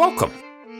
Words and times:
Welcome. 0.00 0.32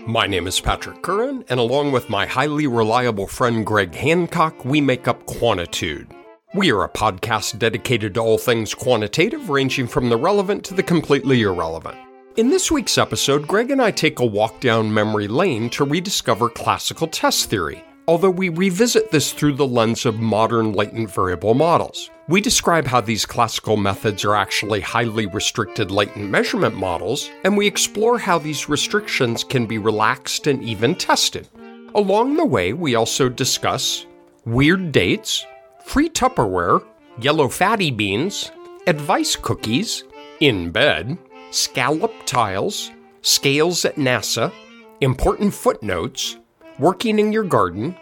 My 0.07 0.27
name 0.27 0.47
is 0.47 0.59
Patrick 0.61 1.03
Curran, 1.03 1.45
and 1.51 1.61
along 1.61 1.93
with 1.93 2.09
my 2.09 2.25
highly 2.25 2.67
reliable 2.67 3.27
friend 3.27 3.67
Greg 3.67 3.95
Hancock, 3.95 4.65
we 4.65 4.81
make 4.81 5.07
up 5.07 5.27
Quantitude. 5.27 6.07
We 6.55 6.73
are 6.73 6.85
a 6.85 6.89
podcast 6.89 7.59
dedicated 7.59 8.15
to 8.15 8.21
all 8.21 8.39
things 8.39 8.73
quantitative, 8.73 9.51
ranging 9.51 9.89
from 9.89 10.09
the 10.09 10.17
relevant 10.17 10.65
to 10.65 10.75
the 10.75 10.83
completely 10.83 11.43
irrelevant. 11.43 11.99
In 12.37 12.49
this 12.49 12.71
week's 12.71 12.97
episode, 12.97 13.47
Greg 13.47 13.71
and 13.71 13.83
I 13.83 13.91
take 13.91 14.21
a 14.21 14.25
walk 14.25 14.59
down 14.59 14.95
memory 14.95 15.29
lane 15.29 15.69
to 15.69 15.85
rediscover 15.85 16.49
classical 16.49 17.07
test 17.07 17.51
theory, 17.51 17.85
although 18.11 18.29
we 18.29 18.49
revisit 18.49 19.13
this 19.13 19.33
through 19.33 19.53
the 19.53 19.65
lens 19.65 20.05
of 20.05 20.19
modern 20.19 20.73
latent 20.73 21.09
variable 21.09 21.55
models. 21.55 22.11
We 22.27 22.41
describe 22.41 22.85
how 22.85 23.01
these 23.01 23.25
classical 23.25 23.77
methods 23.77 24.25
are 24.25 24.35
actually 24.35 24.81
highly 24.81 25.27
restricted 25.27 25.93
latent 25.93 26.29
measurement 26.29 26.75
models, 26.75 27.31
and 27.45 27.57
we 27.57 27.69
explore 27.69 28.19
how 28.19 28.41
these 28.41 28.69
restrictions 28.69 29.45
can 29.45 29.65
be 29.65 29.79
relaxed 29.79 30.49
and 30.49 30.61
even 30.65 30.97
tested. 30.97 31.47
Along 31.95 32.35
the 32.35 32.45
way, 32.45 32.73
we 32.73 32.97
also 32.97 33.29
discuss 33.29 34.07
weird 34.45 34.91
dates, 34.91 35.47
free 35.85 36.09
Tupperware, 36.09 36.85
yellow 37.21 37.47
fatty 37.47 37.93
beans, 37.93 38.51
advice 38.89 39.37
cookies, 39.37 40.03
in 40.41 40.73
bed, 40.73 41.17
scallop 41.53 42.13
tiles, 42.27 42.91
scales 43.23 43.85
at 43.85 43.95
NASA, 43.95 44.53
important 45.01 45.55
footnotes, 45.55 46.39
working 46.81 47.19
in 47.19 47.33
your 47.33 47.45
garden, 47.45 47.97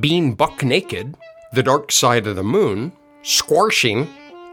being 0.00 0.34
buck 0.34 0.62
naked, 0.62 1.16
the 1.52 1.62
dark 1.62 1.92
side 1.92 2.26
of 2.26 2.34
the 2.34 2.42
moon, 2.42 2.92
squashing, 3.22 4.08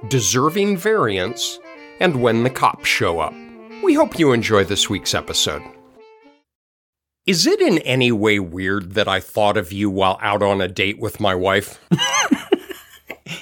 deserving 0.09 0.77
variance, 0.77 1.59
and 1.99 2.21
when 2.21 2.43
the 2.43 2.49
cops 2.49 2.87
show 2.87 3.19
up. 3.19 3.33
We 3.81 3.93
hope 3.93 4.19
you 4.19 4.33
enjoy 4.33 4.65
this 4.65 4.89
week's 4.89 5.15
episode. 5.15 5.63
Is 7.25 7.47
it 7.47 7.61
in 7.61 7.77
any 7.79 8.11
way 8.11 8.39
weird 8.39 8.93
that 8.93 9.07
I 9.07 9.19
thought 9.19 9.55
of 9.55 9.71
you 9.71 9.89
while 9.89 10.19
out 10.21 10.43
on 10.43 10.61
a 10.61 10.67
date 10.67 10.99
with 10.99 11.19
my 11.19 11.33
wife? 11.35 11.79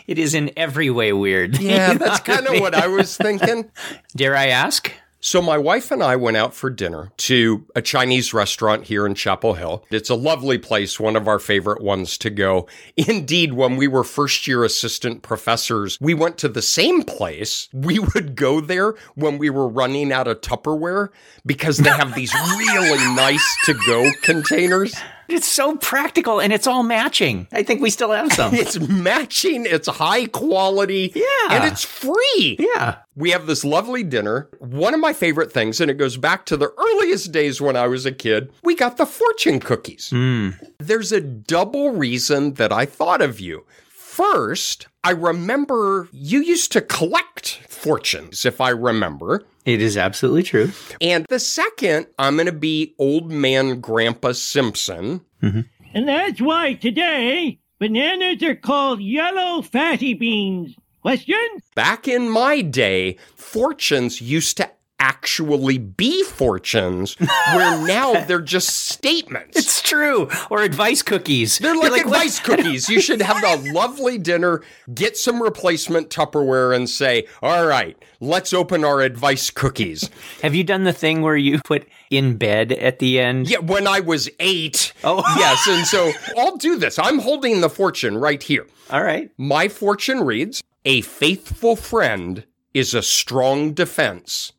It 0.05 0.17
is 0.17 0.33
in 0.33 0.51
every 0.55 0.89
way 0.89 1.11
weird. 1.13 1.59
Yeah, 1.59 1.93
that's 1.97 2.21
kind 2.21 2.47
of 2.47 2.59
what 2.61 2.73
I 2.73 2.87
was 2.87 3.15
thinking. 3.17 3.69
Dare 4.15 4.35
I 4.35 4.47
ask? 4.47 4.91
So, 5.19 5.41
my 5.41 5.57
wife 5.57 5.89
and 5.89 6.03
I 6.03 6.15
went 6.15 6.37
out 6.37 6.53
for 6.53 6.69
dinner 6.69 7.11
to 7.17 7.65
a 7.75 7.81
Chinese 7.81 8.35
restaurant 8.35 8.83
here 8.83 9.03
in 9.05 9.15
Chapel 9.15 9.55
Hill. 9.55 9.83
It's 9.89 10.11
a 10.11 10.15
lovely 10.15 10.59
place, 10.59 10.99
one 10.99 11.15
of 11.15 11.27
our 11.27 11.39
favorite 11.39 11.81
ones 11.81 12.19
to 12.19 12.29
go. 12.29 12.67
Indeed, 12.95 13.53
when 13.53 13.77
we 13.77 13.87
were 13.87 14.03
first 14.03 14.47
year 14.47 14.63
assistant 14.63 15.23
professors, 15.23 15.97
we 15.99 16.13
went 16.13 16.37
to 16.39 16.47
the 16.47 16.61
same 16.61 17.01
place. 17.01 17.67
We 17.73 17.97
would 18.13 18.35
go 18.35 18.61
there 18.61 18.93
when 19.15 19.39
we 19.39 19.49
were 19.49 19.67
running 19.67 20.11
out 20.11 20.27
of 20.27 20.41
Tupperware 20.41 21.09
because 21.45 21.77
they 21.77 21.89
have 21.89 22.13
these 22.13 22.33
really 22.33 23.15
nice 23.15 23.57
to 23.65 23.73
go 23.73 24.11
containers. 24.21 24.95
It's 25.29 25.47
so 25.47 25.75
practical 25.77 26.39
and 26.39 26.51
it's 26.53 26.67
all 26.67 26.83
matching. 26.83 27.47
I 27.51 27.63
think 27.63 27.81
we 27.81 27.89
still 27.89 28.11
have 28.11 28.31
some. 28.33 28.53
It's 28.57 28.79
matching, 28.79 29.65
it's 29.65 29.87
high 29.87 30.25
quality, 30.27 31.11
Yeah. 31.15 31.47
and 31.51 31.63
it's 31.65 31.83
free. 31.83 32.57
yeah. 32.59 32.97
We 33.15 33.31
have 33.31 33.45
this 33.47 33.63
lovely 33.65 34.03
dinner. 34.03 34.49
One 34.59 34.93
of 34.93 34.99
my 34.99 35.13
favorite 35.13 35.51
things, 35.51 35.81
and 35.81 35.89
it 35.91 35.95
goes 35.97 36.17
back 36.17 36.45
to 36.47 36.57
the 36.57 36.71
earliest 36.77 37.31
days 37.31 37.59
when 37.59 37.75
I 37.75 37.87
was 37.87 38.05
a 38.05 38.11
kid, 38.11 38.51
we 38.63 38.75
got 38.75 38.97
the 38.97 39.05
fortune 39.05 39.59
cookies. 39.59 40.09
Hmm. 40.11 40.49
There's 40.79 41.11
a 41.11 41.19
double 41.21 41.91
reason 41.91 42.53
that 42.55 42.71
I 42.71 42.85
thought 42.85 43.21
of 43.21 43.39
you. 43.39 43.65
First, 43.89 44.87
I 45.03 45.11
remember 45.11 46.09
you 46.11 46.41
used 46.41 46.71
to 46.71 46.81
collect 46.81 47.59
fortunes, 47.69 48.45
if 48.45 48.59
I 48.59 48.69
remember. 48.69 49.45
It 49.67 49.81
is 49.81 49.97
absolutely 49.97 50.43
true. 50.43 50.71
And 51.01 51.25
the 51.27 51.39
second, 51.39 52.07
I'm 52.17 52.37
going 52.37 52.45
to 52.45 52.53
be 52.53 52.95
old 52.97 53.29
man 53.29 53.81
Grandpa 53.81 54.31
Simpson. 54.31 55.19
Mm-hmm. 55.43 55.61
And 55.93 56.07
that's 56.07 56.39
why 56.39 56.75
today 56.75 57.59
bananas 57.77 58.41
are 58.43 58.55
called 58.55 59.01
yellow 59.01 59.61
fatty 59.61 60.13
beans. 60.13 60.73
Question? 61.01 61.37
Back 61.75 62.07
in 62.07 62.29
my 62.29 62.61
day, 62.61 63.17
fortunes 63.35 64.21
used 64.21 64.55
to 64.55 64.71
actually 64.99 65.77
be 65.77 66.23
fortunes, 66.23 67.15
where 67.15 67.85
now 67.87 68.25
they're 68.25 68.41
just 68.41 68.69
statements. 68.89 69.57
It's 69.57 69.81
true. 69.81 70.29
Or 70.49 70.61
advice 70.61 71.01
cookies. 71.01 71.59
They're 71.59 71.75
like, 71.75 71.91
what- 71.91 72.01
advice 72.05 72.39
cookies. 72.39 72.89
You 72.89 72.99
should 73.01 73.21
have 73.21 73.43
a 73.43 73.71
lovely 73.73 74.17
dinner, 74.17 74.63
get 74.93 75.17
some 75.17 75.41
replacement 75.41 76.09
Tupperware, 76.09 76.75
and 76.75 76.89
say, 76.89 77.27
all 77.41 77.65
right, 77.67 77.97
let's 78.19 78.53
open 78.53 78.83
our 78.83 79.01
advice 79.01 79.49
cookies. 79.49 80.09
Have 80.41 80.55
you 80.55 80.63
done 80.63 80.83
the 80.83 80.93
thing 80.93 81.21
where 81.21 81.37
you 81.37 81.59
put 81.63 81.87
in 82.09 82.37
bed 82.37 82.71
at 82.71 82.99
the 82.99 83.19
end? 83.19 83.49
Yeah, 83.49 83.59
when 83.59 83.87
I 83.87 83.99
was 83.99 84.29
eight. 84.39 84.93
Oh. 85.03 85.17
yes. 85.37 85.67
And 85.67 85.85
so 85.85 86.11
I'll 86.37 86.57
do 86.57 86.77
this. 86.77 86.97
I'm 86.99 87.19
holding 87.19 87.61
the 87.61 87.69
fortune 87.69 88.17
right 88.17 88.41
here. 88.41 88.65
All 88.89 89.03
right. 89.03 89.29
My 89.37 89.67
fortune 89.67 90.21
reads 90.21 90.63
A 90.85 91.01
faithful 91.01 91.75
friend 91.75 92.45
is 92.73 92.93
a 92.93 93.01
strong 93.01 93.73
defense 93.73 94.53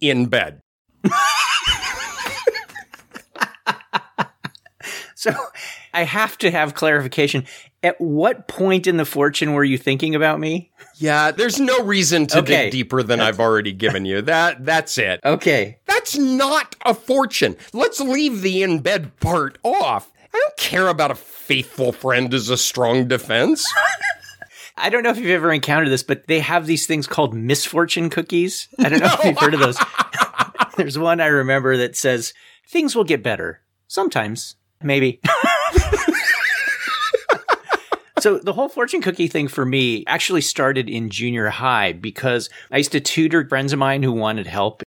in 0.00 0.26
bed. 0.26 0.60
So 5.18 5.32
I 5.94 6.04
have 6.04 6.38
to 6.38 6.50
have 6.50 6.74
clarification. 6.74 7.46
At 7.82 8.00
what 8.00 8.46
point 8.48 8.86
in 8.86 8.96
the 8.96 9.04
fortune 9.04 9.54
were 9.54 9.64
you 9.64 9.76
thinking 9.78 10.14
about 10.14 10.38
me? 10.38 10.70
Yeah, 10.96 11.30
there's 11.32 11.58
no 11.58 11.82
reason 11.82 12.26
to 12.28 12.38
Okay. 12.40 12.64
dig 12.64 12.72
deeper 12.72 13.02
than 13.02 13.20
I've 13.20 13.40
already 13.40 13.72
given 13.72 14.04
you. 14.04 14.22
That 14.22 14.64
that's 14.64 14.98
it. 14.98 15.20
Okay. 15.24 15.78
That's 15.86 16.16
not 16.16 16.76
a 16.84 16.94
fortune. 16.94 17.56
Let's 17.72 17.98
leave 17.98 18.42
the 18.42 18.62
in 18.62 18.80
bed 18.80 19.18
part 19.18 19.58
off. 19.64 20.12
I 20.32 20.38
don't 20.38 20.56
care 20.58 20.88
about 20.88 21.10
a 21.10 21.14
faithful 21.16 21.92
friend 21.92 22.32
as 22.34 22.50
a 22.50 22.56
strong 22.56 23.08
defense. 23.08 23.66
I 24.76 24.90
don't 24.90 25.02
know 25.02 25.10
if 25.10 25.18
you've 25.18 25.30
ever 25.30 25.52
encountered 25.52 25.88
this, 25.88 26.02
but 26.02 26.26
they 26.26 26.40
have 26.40 26.66
these 26.66 26.86
things 26.86 27.06
called 27.06 27.34
misfortune 27.34 28.10
cookies. 28.10 28.68
I 28.78 28.88
don't 28.88 29.00
know 29.00 29.14
if 29.18 29.24
you've 29.24 29.38
heard 29.38 29.54
of 29.54 29.60
those. 29.60 29.78
There's 30.76 30.98
one 30.98 31.20
I 31.20 31.26
remember 31.26 31.78
that 31.78 31.96
says, 31.96 32.34
things 32.68 32.94
will 32.94 33.04
get 33.04 33.22
better. 33.22 33.60
Sometimes. 33.88 34.56
Maybe. 34.82 35.20
So 38.18 38.38
the 38.38 38.54
whole 38.54 38.68
fortune 38.68 39.02
cookie 39.02 39.28
thing 39.28 39.46
for 39.46 39.64
me 39.64 40.02
actually 40.06 40.40
started 40.40 40.88
in 40.88 41.10
junior 41.10 41.48
high 41.48 41.92
because 41.92 42.48
I 42.72 42.78
used 42.78 42.92
to 42.92 43.00
tutor 43.00 43.46
friends 43.46 43.72
of 43.72 43.78
mine 43.78 44.02
who 44.02 44.10
wanted 44.10 44.46
help. 44.46 44.82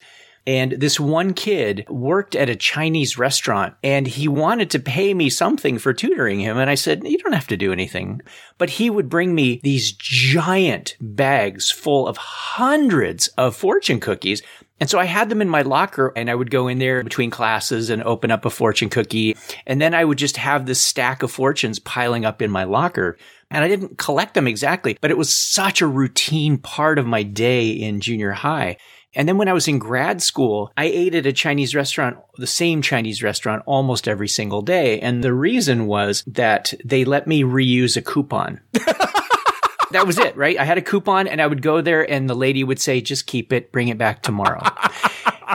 And 0.47 0.73
this 0.73 1.00
one 1.00 1.33
kid 1.33 1.85
worked 1.89 2.35
at 2.35 2.50
a 2.50 2.55
Chinese 2.55 3.17
restaurant 3.17 3.75
and 3.83 4.07
he 4.07 4.27
wanted 4.27 4.72
to 4.72 4.79
pay 4.79 5.13
me 5.13 5.29
something 5.29 5.77
for 5.77 5.94
tutoring 5.94 6.39
him. 6.39 6.57
And 6.57 6.69
I 6.69 6.75
said, 6.75 7.03
you 7.05 7.17
don't 7.17 7.33
have 7.33 7.47
to 7.47 7.57
do 7.57 7.72
anything. 7.72 8.22
But 8.57 8.72
he 8.72 8.89
would 8.89 9.09
bring 9.09 9.35
me 9.35 9.59
these 9.63 9.91
giant 9.91 10.95
bags 11.00 11.69
full 11.72 12.07
of 12.07 12.17
hundreds 12.17 13.27
of 13.29 13.55
fortune 13.55 14.00
cookies. 14.00 14.41
And 14.79 14.89
so 14.89 14.97
I 14.97 15.05
had 15.05 15.29
them 15.29 15.41
in 15.41 15.50
my 15.50 15.61
locker 15.61 16.13
and 16.16 16.29
I 16.29 16.35
would 16.35 16.51
go 16.51 16.67
in 16.67 16.79
there 16.79 17.03
between 17.03 17.29
classes 17.29 17.89
and 17.89 18.01
open 18.03 18.31
up 18.31 18.45
a 18.45 18.50
fortune 18.50 18.89
cookie. 18.89 19.35
And 19.67 19.81
then 19.81 19.94
I 19.94 20.06
would 20.06 20.17
just 20.17 20.38
have 20.38 20.66
this 20.66 20.79
stack 20.79 21.21
of 21.21 21.31
fortunes 21.31 21.79
piling 21.79 22.25
up 22.25 22.41
in 22.41 22.50
my 22.50 22.63
locker. 22.63 23.17
And 23.51 23.63
I 23.63 23.67
didn't 23.67 23.97
collect 23.97 24.35
them 24.35 24.47
exactly, 24.47 24.97
but 25.01 25.11
it 25.11 25.17
was 25.17 25.35
such 25.35 25.81
a 25.81 25.88
routine 25.88 26.57
part 26.57 27.00
of 27.00 27.07
my 27.07 27.23
day 27.23 27.69
in 27.69 28.00
junior 28.00 28.31
high. 28.31 28.77
And 29.16 29.28
then 29.28 29.38
when 29.38 29.47
I 29.47 29.53
was 29.53 29.68
in 29.68 29.80
grad 29.80 30.22
school, 30.22 30.72
I 30.78 30.86
ate 30.86 31.16
at 31.16 31.25
a 31.25 31.34
Chinese 31.34 31.74
restaurant, 31.74 32.18
the 32.38 32.47
same 32.47 32.81
Chinese 32.81 33.24
restaurant 33.24 33.64
almost 33.66 34.08
every 34.08 34.28
single 34.28 34.62
day. 34.62 35.00
And 35.00 35.24
the 35.24 35.34
reason 35.34 35.88
was 35.88 36.24
that 36.28 36.74
they 36.86 37.06
let 37.06 37.25
me 37.25 37.44
reuse 37.44 37.98
a 37.98 38.02
coupon. 38.02 38.62
that 38.74 40.06
was 40.06 40.19
it, 40.19 40.38
right? 40.38 40.59
I 40.59 40.64
had 40.64 40.78
a 40.78 40.84
coupon 40.84 41.28
and 41.28 41.42
I 41.42 41.48
would 41.48 41.62
go 41.62 41.81
there 41.81 42.09
and 42.09 42.30
the 42.30 42.36
lady 42.36 42.64
would 42.64 42.80
say, 42.80 43.02
just 43.02 43.25
keep 43.25 43.52
it, 43.52 43.72
bring 43.72 43.88
it 43.88 43.98
back 43.98 44.22
tomorrow. 44.22 44.62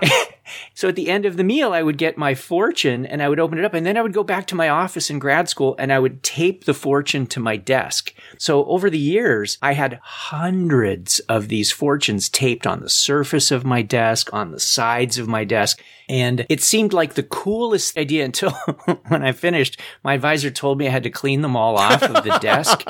So 0.75 0.88
at 0.88 0.97
the 0.97 1.09
end 1.09 1.25
of 1.25 1.37
the 1.37 1.44
meal, 1.44 1.73
I 1.73 1.82
would 1.82 1.99
get 1.99 2.19
my 2.19 2.35
fortune 2.35 3.06
and 3.06 3.23
I 3.23 3.29
would 3.29 3.38
open 3.38 3.59
it 3.59 3.65
up 3.65 3.75
and 3.75 3.87
then 3.87 3.97
I 3.97 4.03
would 4.03 4.12
go 4.12 4.25
back 4.25 4.47
to 4.49 4.56
my 4.56 4.69
office 4.69 5.09
in 5.09 5.21
grad 5.21 5.49
school 5.49 5.76
and 5.79 5.93
I 5.93 6.00
would 6.00 6.23
tape 6.25 6.65
the 6.65 6.75
fortune 6.75 7.26
to 7.29 7.41
my 7.41 7.56
desk. 7.56 8.12
So 8.38 8.65
over 8.65 8.91
the 8.91 8.99
years, 8.99 9.56
I 9.62 9.75
had 9.75 10.00
hundreds 10.03 11.21
of 11.21 11.47
these 11.47 11.71
fortunes 11.71 12.29
taped 12.29 12.67
on 12.67 12.81
the 12.81 12.91
surface 12.91 13.53
of 13.53 13.65
my 13.65 13.82
desk, 13.82 14.32
on 14.32 14.50
the 14.50 14.61
sides 14.61 15.17
of 15.17 15.29
my 15.29 15.44
desk. 15.44 15.81
And 16.08 16.44
it 16.50 16.62
seemed 16.62 16.92
like 16.92 17.14
the 17.14 17.22
coolest 17.22 17.96
idea 17.96 18.24
until 18.24 18.50
when 19.08 19.22
I 19.22 19.32
finished, 19.32 19.80
my 20.02 20.14
advisor 20.14 20.50
told 20.50 20.78
me 20.78 20.86
I 20.86 20.90
had 20.90 21.02
to 21.04 21.10
clean 21.10 21.40
them 21.40 21.56
all 21.56 21.76
off 21.78 22.02
of 22.02 22.24
the 22.24 22.38
desk 22.40 22.84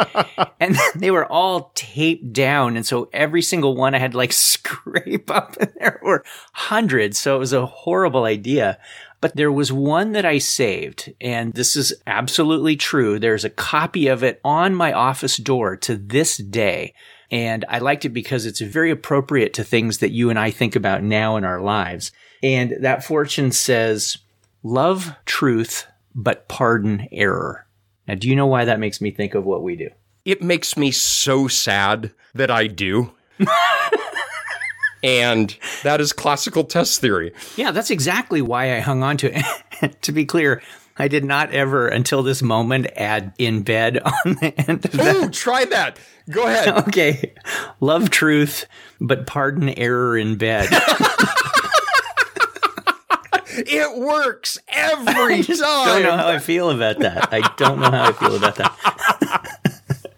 and 0.61 0.77
they 0.97 1.11
were 1.11 1.31
all 1.31 1.73
taped 1.75 2.33
down. 2.33 2.77
And 2.77 2.85
so 2.85 3.09
every 3.13 3.43
single 3.43 3.77
one 3.77 3.95
I 3.95 3.99
had 3.99 4.13
to 4.13 4.19
like 4.19 4.33
scrape 4.65 5.31
up 5.31 5.57
and 5.61 5.73
there 5.79 6.01
were 6.03 6.25
hundreds. 6.53 7.19
So 7.19 7.37
it 7.37 7.41
was 7.41 7.53
a 7.53 7.67
horrible 7.67 8.25
idea. 8.25 8.79
But 9.21 9.37
there 9.37 9.53
was 9.53 9.73
one 9.73 10.13
that 10.13 10.27
I 10.27 10.37
saved, 10.37 11.11
and 11.19 11.55
this 11.55 11.77
is 11.77 11.95
absolutely 12.07 12.77
true. 12.77 13.19
There's 13.19 13.47
a 13.47 13.49
copy 13.49 14.09
of 14.09 14.23
it 14.23 14.39
on 14.45 14.75
my 14.75 14.93
office 14.93 15.39
door 15.39 15.79
to 15.79 15.97
this 15.97 16.37
day. 16.37 16.93
And 17.31 17.65
I 17.71 17.79
liked 17.79 18.05
it 18.05 18.11
because 18.11 18.45
it's 18.45 18.61
very 18.61 18.91
appropriate 18.91 19.55
to 19.55 19.65
things 19.65 19.99
that 19.99 20.11
you 20.11 20.29
and 20.29 20.39
I 20.39 20.51
think 20.51 20.77
about 20.77 21.03
now 21.03 21.37
in 21.37 21.45
our 21.45 21.63
lives. 21.63 22.13
And 22.45 22.77
that 22.81 23.03
fortune 23.03 23.53
says, 23.53 24.19
love 24.63 25.17
truth, 25.25 25.87
but 26.15 26.47
pardon 26.47 27.09
error. 27.11 27.67
Now, 28.07 28.17
do 28.17 28.29
you 28.29 28.37
know 28.37 28.47
why 28.47 28.67
that 28.67 28.79
makes 28.79 29.01
me 29.01 29.11
think 29.11 29.35
of 29.35 29.47
what 29.47 29.63
we 29.63 29.77
do? 29.77 29.89
It 30.27 30.43
makes 30.43 30.77
me 30.77 30.91
so 30.91 31.49
sad 31.49 32.13
that 32.35 32.51
I 32.51 32.67
do. 32.67 33.15
and 35.03 35.57
that 35.85 36.03
is 36.03 36.13
classical 36.13 36.65
test 36.65 37.01
theory. 37.01 37.33
Yeah, 37.57 37.71
that's 37.71 37.91
exactly 37.91 38.43
why 38.43 38.77
I 38.77 38.81
hung 38.81 39.03
on 39.03 39.17
to 39.19 39.33
it. 39.35 40.03
to 40.03 40.13
be 40.13 40.27
clear, 40.27 40.63
I 40.99 41.09
did 41.09 41.25
not 41.25 41.51
ever 41.51 41.89
until 41.89 42.23
this 42.23 42.43
moment 42.43 42.89
add 42.95 43.33
in 43.39 43.63
bed 43.63 43.99
on 44.05 44.35
the 44.35 44.53
end 44.69 44.85
of 44.85 44.93
that. 44.93 45.17
Ooh, 45.17 45.31
try 45.31 45.65
that. 45.65 45.99
Go 46.29 46.47
ahead. 46.47 46.69
Okay. 46.89 47.33
Love 47.81 48.11
truth, 48.11 48.67
but 49.01 49.27
pardon 49.27 49.71
error 49.71 50.19
in 50.19 50.37
bed. 50.37 50.69
It 53.57 53.99
works 53.99 54.59
every 54.69 55.43
time. 55.43 55.57
I 55.65 56.01
don't 56.01 56.03
know 56.03 56.17
how 56.17 56.29
I 56.29 56.39
feel 56.39 56.71
about 56.71 56.99
that. 57.01 57.33
I 57.33 57.41
don't 57.57 57.81
know 57.81 57.91
how 57.91 58.05
I 58.05 58.13
feel 58.13 58.37
about 58.37 58.57
that. 58.57 59.61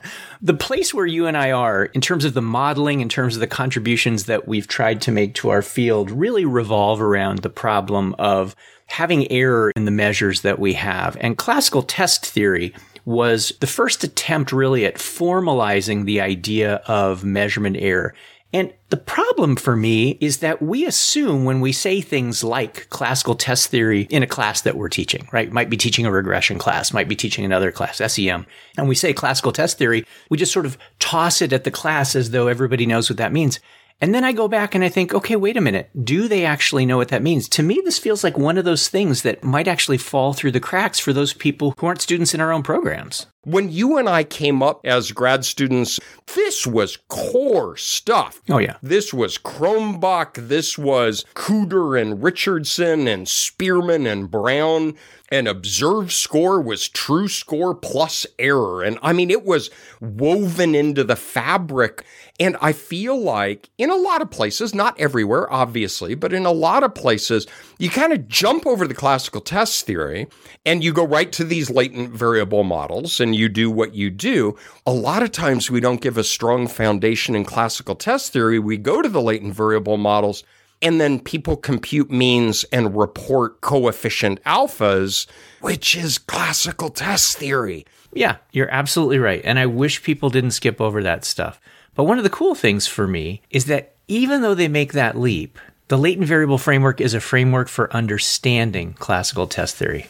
the 0.42 0.54
place 0.54 0.92
where 0.94 1.06
you 1.06 1.26
and 1.26 1.36
I 1.36 1.50
are, 1.50 1.86
in 1.86 2.00
terms 2.00 2.24
of 2.24 2.34
the 2.34 2.42
modeling, 2.42 3.00
in 3.00 3.08
terms 3.08 3.34
of 3.34 3.40
the 3.40 3.46
contributions 3.46 4.24
that 4.24 4.46
we've 4.46 4.68
tried 4.68 5.00
to 5.02 5.12
make 5.12 5.34
to 5.34 5.50
our 5.50 5.62
field, 5.62 6.10
really 6.10 6.44
revolve 6.44 7.00
around 7.00 7.40
the 7.40 7.50
problem 7.50 8.14
of 8.18 8.54
having 8.86 9.30
error 9.30 9.72
in 9.74 9.84
the 9.84 9.90
measures 9.90 10.42
that 10.42 10.58
we 10.58 10.74
have. 10.74 11.16
And 11.20 11.36
classical 11.36 11.82
test 11.82 12.24
theory 12.24 12.72
was 13.04 13.52
the 13.60 13.66
first 13.66 14.04
attempt 14.04 14.52
really 14.52 14.84
at 14.84 14.96
formalizing 14.96 16.04
the 16.04 16.20
idea 16.20 16.76
of 16.86 17.24
measurement 17.24 17.76
error. 17.78 18.14
And 18.56 18.72
the 18.88 18.96
problem 18.96 19.54
for 19.54 19.76
me 19.76 20.16
is 20.18 20.38
that 20.38 20.62
we 20.62 20.86
assume 20.86 21.44
when 21.44 21.60
we 21.60 21.72
say 21.72 22.00
things 22.00 22.42
like 22.42 22.88
classical 22.88 23.34
test 23.34 23.68
theory 23.68 24.06
in 24.08 24.22
a 24.22 24.26
class 24.26 24.62
that 24.62 24.78
we're 24.78 24.88
teaching, 24.88 25.28
right? 25.30 25.52
Might 25.52 25.68
be 25.68 25.76
teaching 25.76 26.06
a 26.06 26.10
regression 26.10 26.58
class, 26.58 26.90
might 26.90 27.06
be 27.06 27.16
teaching 27.16 27.44
another 27.44 27.70
class, 27.70 27.98
SEM. 27.98 28.46
And 28.78 28.88
we 28.88 28.94
say 28.94 29.12
classical 29.12 29.52
test 29.52 29.76
theory, 29.76 30.06
we 30.30 30.38
just 30.38 30.54
sort 30.54 30.64
of 30.64 30.78
toss 31.00 31.42
it 31.42 31.52
at 31.52 31.64
the 31.64 31.70
class 31.70 32.16
as 32.16 32.30
though 32.30 32.46
everybody 32.46 32.86
knows 32.86 33.10
what 33.10 33.18
that 33.18 33.30
means. 33.30 33.60
And 34.00 34.14
then 34.14 34.24
I 34.24 34.32
go 34.32 34.48
back 34.48 34.74
and 34.74 34.82
I 34.82 34.88
think, 34.88 35.12
okay, 35.12 35.36
wait 35.36 35.58
a 35.58 35.60
minute. 35.60 35.90
Do 36.02 36.26
they 36.26 36.46
actually 36.46 36.86
know 36.86 36.96
what 36.96 37.08
that 37.08 37.22
means? 37.22 37.50
To 37.50 37.62
me, 37.62 37.82
this 37.84 37.98
feels 37.98 38.24
like 38.24 38.38
one 38.38 38.56
of 38.56 38.64
those 38.64 38.88
things 38.88 39.20
that 39.20 39.44
might 39.44 39.68
actually 39.68 39.98
fall 39.98 40.32
through 40.32 40.52
the 40.52 40.60
cracks 40.60 40.98
for 40.98 41.12
those 41.12 41.34
people 41.34 41.74
who 41.76 41.86
aren't 41.86 42.00
students 42.00 42.32
in 42.32 42.40
our 42.40 42.52
own 42.52 42.62
programs. 42.62 43.26
When 43.46 43.70
you 43.70 43.96
and 43.96 44.08
I 44.08 44.24
came 44.24 44.60
up 44.60 44.80
as 44.84 45.12
grad 45.12 45.44
students, 45.44 46.00
this 46.34 46.66
was 46.66 46.98
core 47.06 47.76
stuff. 47.76 48.42
Oh, 48.50 48.58
yeah. 48.58 48.76
This 48.82 49.14
was 49.14 49.38
Cronbach. 49.38 50.48
This 50.48 50.76
was 50.76 51.24
Kuder 51.36 52.00
and 52.00 52.20
Richardson 52.20 53.06
and 53.06 53.28
Spearman 53.28 54.04
and 54.04 54.28
Brown. 54.28 54.94
And 55.28 55.48
observed 55.48 56.12
score 56.12 56.60
was 56.60 56.88
true 56.88 57.26
score 57.26 57.74
plus 57.74 58.26
error. 58.38 58.82
And 58.82 58.98
I 59.02 59.12
mean, 59.12 59.30
it 59.30 59.44
was 59.44 59.70
woven 60.00 60.74
into 60.74 61.02
the 61.02 61.16
fabric. 61.16 62.04
And 62.38 62.56
I 62.60 62.72
feel 62.72 63.18
like 63.18 63.68
in 63.76 63.90
a 63.90 63.96
lot 63.96 64.22
of 64.22 64.30
places, 64.30 64.74
not 64.74 64.98
everywhere, 65.00 65.52
obviously, 65.52 66.14
but 66.14 66.32
in 66.32 66.46
a 66.46 66.52
lot 66.52 66.84
of 66.84 66.94
places, 66.94 67.46
you 67.78 67.90
kind 67.90 68.12
of 68.12 68.28
jump 68.28 68.66
over 68.66 68.86
the 68.86 68.94
classical 68.94 69.40
test 69.40 69.84
theory 69.86 70.28
and 70.64 70.84
you 70.84 70.92
go 70.92 71.04
right 71.04 71.32
to 71.32 71.44
these 71.44 71.70
latent 71.70 72.10
variable 72.10 72.62
models 72.62 73.18
and 73.18 73.34
you 73.36 73.48
do 73.48 73.70
what 73.70 73.94
you 73.94 74.10
do. 74.10 74.56
A 74.86 74.92
lot 74.92 75.22
of 75.22 75.32
times 75.32 75.70
we 75.70 75.80
don't 75.80 76.00
give 76.00 76.18
a 76.18 76.24
strong 76.24 76.66
foundation 76.66 77.36
in 77.36 77.44
classical 77.44 77.94
test 77.94 78.32
theory. 78.32 78.58
We 78.58 78.76
go 78.76 79.02
to 79.02 79.08
the 79.08 79.22
latent 79.22 79.54
variable 79.54 79.96
models 79.96 80.42
and 80.82 81.00
then 81.00 81.20
people 81.20 81.56
compute 81.56 82.10
means 82.10 82.64
and 82.64 82.96
report 82.96 83.60
coefficient 83.60 84.42
alphas, 84.44 85.26
which 85.60 85.96
is 85.96 86.18
classical 86.18 86.90
test 86.90 87.38
theory. 87.38 87.86
Yeah, 88.12 88.36
you're 88.52 88.70
absolutely 88.70 89.18
right. 89.18 89.42
And 89.44 89.58
I 89.58 89.66
wish 89.66 90.02
people 90.02 90.30
didn't 90.30 90.50
skip 90.52 90.80
over 90.80 91.02
that 91.02 91.24
stuff. 91.24 91.60
But 91.94 92.04
one 92.04 92.18
of 92.18 92.24
the 92.24 92.30
cool 92.30 92.54
things 92.54 92.86
for 92.86 93.06
me 93.06 93.42
is 93.50 93.66
that 93.66 93.94
even 94.08 94.42
though 94.42 94.54
they 94.54 94.68
make 94.68 94.92
that 94.92 95.18
leap, 95.18 95.58
the 95.88 95.98
latent 95.98 96.26
variable 96.26 96.58
framework 96.58 97.00
is 97.00 97.14
a 97.14 97.20
framework 97.20 97.68
for 97.68 97.92
understanding 97.94 98.94
classical 98.94 99.46
test 99.46 99.76
theory. 99.76 100.06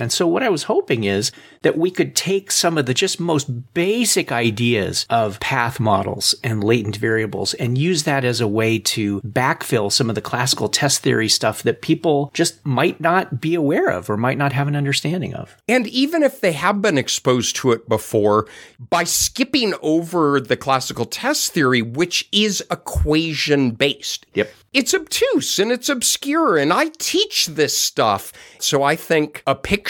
And 0.00 0.12
so 0.12 0.26
what 0.26 0.42
I 0.42 0.48
was 0.48 0.64
hoping 0.64 1.04
is 1.04 1.32
that 1.62 1.78
we 1.78 1.90
could 1.90 2.14
take 2.14 2.50
some 2.50 2.78
of 2.78 2.86
the 2.86 2.94
just 2.94 3.20
most 3.20 3.74
basic 3.74 4.32
ideas 4.32 5.06
of 5.10 5.40
path 5.40 5.80
models 5.80 6.34
and 6.42 6.62
latent 6.62 6.96
variables 6.96 7.54
and 7.54 7.78
use 7.78 8.04
that 8.04 8.24
as 8.24 8.40
a 8.40 8.48
way 8.48 8.78
to 8.78 9.20
backfill 9.22 9.90
some 9.90 10.08
of 10.08 10.14
the 10.14 10.20
classical 10.20 10.68
test 10.68 11.02
theory 11.02 11.28
stuff 11.28 11.62
that 11.62 11.82
people 11.82 12.30
just 12.34 12.64
might 12.64 13.00
not 13.00 13.40
be 13.40 13.54
aware 13.54 13.88
of 13.88 14.08
or 14.10 14.16
might 14.16 14.38
not 14.38 14.52
have 14.52 14.68
an 14.68 14.76
understanding 14.76 15.34
of. 15.34 15.56
And 15.68 15.86
even 15.86 16.22
if 16.22 16.40
they 16.40 16.52
have 16.52 16.82
been 16.82 16.98
exposed 16.98 17.56
to 17.56 17.72
it 17.72 17.88
before, 17.88 18.46
by 18.90 19.04
skipping 19.04 19.74
over 19.82 20.40
the 20.40 20.56
classical 20.56 21.04
test 21.04 21.52
theory, 21.52 21.82
which 21.82 22.28
is 22.32 22.62
equation 22.70 23.70
based. 23.72 24.26
Yep. 24.34 24.52
It's 24.72 24.92
obtuse 24.92 25.60
and 25.60 25.70
it's 25.70 25.88
obscure, 25.88 26.56
and 26.56 26.72
I 26.72 26.88
teach 26.98 27.46
this 27.46 27.78
stuff. 27.78 28.32
So 28.58 28.82
I 28.82 28.96
think 28.96 29.40
a 29.46 29.54
picture 29.54 29.83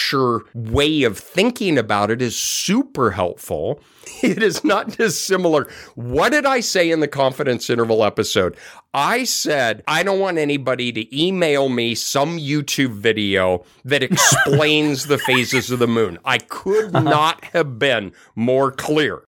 way 0.54 1.02
of 1.02 1.18
thinking 1.18 1.78
about 1.78 2.10
it 2.10 2.22
is 2.22 2.36
super 2.36 3.10
helpful. 3.12 3.80
It 4.22 4.42
is 4.42 4.64
not 4.64 4.96
dissimilar. 4.96 5.68
What 5.96 6.32
did 6.32 6.46
I 6.46 6.60
say 6.60 6.90
in 6.90 7.00
the 7.00 7.08
confidence 7.08 7.68
interval 7.68 8.04
episode? 8.04 8.56
I 8.94 9.24
said, 9.24 9.82
I 9.88 10.02
don't 10.02 10.20
want 10.20 10.38
anybody 10.38 10.92
to 10.92 11.24
email 11.24 11.68
me 11.68 11.94
some 11.94 12.38
YouTube 12.38 12.92
video 12.92 13.64
that 13.84 14.02
explains 14.10 15.06
the 15.06 15.18
phases 15.18 15.70
of 15.70 15.78
the 15.78 15.88
moon. 15.88 16.18
I 16.24 16.38
could 16.38 16.94
uh-huh. 16.94 17.02
not 17.02 17.44
have 17.46 17.78
been 17.78 18.12
more 18.34 18.70
clear. 18.70 19.24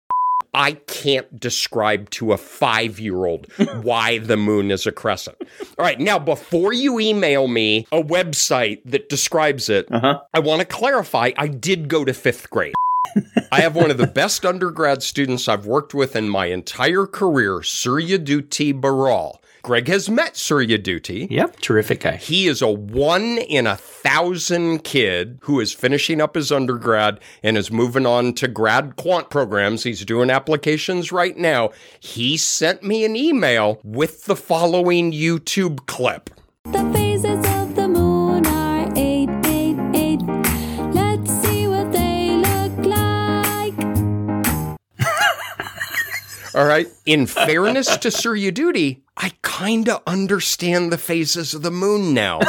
I 0.55 0.73
can't 0.73 1.41
describe 1.41 2.11
to 2.11 2.33
a 2.33 2.37
five 2.37 3.01
year 3.01 3.25
old 3.25 3.47
why 3.83 4.19
the 4.19 4.37
moon 4.37 4.71
is 4.71 4.87
a 4.87 4.93
crescent. 4.93 5.37
All 5.79 5.85
right. 5.85 5.99
Now, 5.99 6.19
before 6.19 6.73
you 6.73 7.01
email 7.01 7.49
me 7.49 7.87
a 7.91 8.03
website 8.03 8.81
that 8.85 9.09
describes 9.09 9.69
it, 9.69 9.87
Uh-huh. 9.91 10.21
I 10.35 10.41
want 10.41 10.61
to 10.61 10.67
clarify 10.67 11.33
I 11.37 11.49
did 11.49 11.89
go 11.89 12.05
to 12.05 12.13
fifth 12.13 12.51
grade. 12.51 12.75
I 13.51 13.61
have 13.61 13.75
one 13.77 13.91
of 13.91 13.99
the 13.99 14.07
best 14.07 14.47
undergrad 14.47 15.03
students 15.03 15.47
I've 15.49 15.67
worked 15.67 15.93
with 15.93 16.17
in 16.17 16.29
my 16.31 16.47
entire 16.47 17.07
career, 17.07 17.63
Surya 17.63 18.19
Suryaduti 18.19 18.79
Baral. 18.81 19.42
Greg 19.63 19.87
has 19.87 20.11
met 20.11 20.35
Suryaduti. 20.35 21.29
Yep. 21.31 21.61
Terrific 21.61 22.01
guy. 22.01 22.17
He 22.17 22.49
is 22.49 22.63
a 22.63 22.69
one 22.69 23.39
in 23.39 23.69
a 23.69 23.77
thousand 23.77 24.83
kid 24.83 25.39
who 25.43 25.61
is 25.61 25.73
finishing 25.73 26.21
up 26.21 26.35
his 26.35 26.51
undergrad 26.51 27.21
and 27.45 27.57
is 27.57 27.71
moving 27.71 28.05
on 28.05 28.35
to 28.35 28.49
grad 28.49 28.97
quant 28.97 29.31
programs. 29.31 29.85
He's 29.85 30.05
doing 30.05 30.31
applications 30.31 31.13
right 31.13 31.37
now. 31.37 31.71
He 32.01 32.37
sent 32.37 32.83
me 32.83 33.05
an 33.05 33.15
email 33.15 33.79
with 33.85 34.25
the 34.25 34.37
following 34.37 35.13
YouTube 35.13 35.87
clip. 35.87 36.31
The 36.65 37.12
All 46.55 46.67
right. 46.67 46.87
In 47.07 47.27
fairness 47.27 47.97
to 47.99 48.09
Suryaduti, 48.09 49.01
I 49.17 49.33
kind 49.43 49.89
of 49.89 50.03
understand 50.07 50.93
the 50.93 50.99
phases 50.99 51.55
of 51.55 51.63
the 51.63 51.71
moon 51.71 52.15
now. 52.15 52.41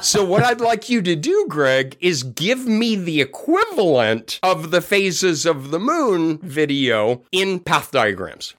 so, 0.00 0.24
what 0.24 0.42
I'd 0.42 0.60
like 0.60 0.88
you 0.88 1.02
to 1.02 1.14
do, 1.16 1.46
Greg, 1.48 1.96
is 2.00 2.22
give 2.22 2.66
me 2.66 2.96
the 2.96 3.20
equivalent 3.20 4.40
of 4.42 4.70
the 4.70 4.80
phases 4.80 5.46
of 5.46 5.70
the 5.70 5.78
moon 5.80 6.38
video 6.38 7.22
in 7.32 7.60
path 7.60 7.90
diagrams. 7.90 8.54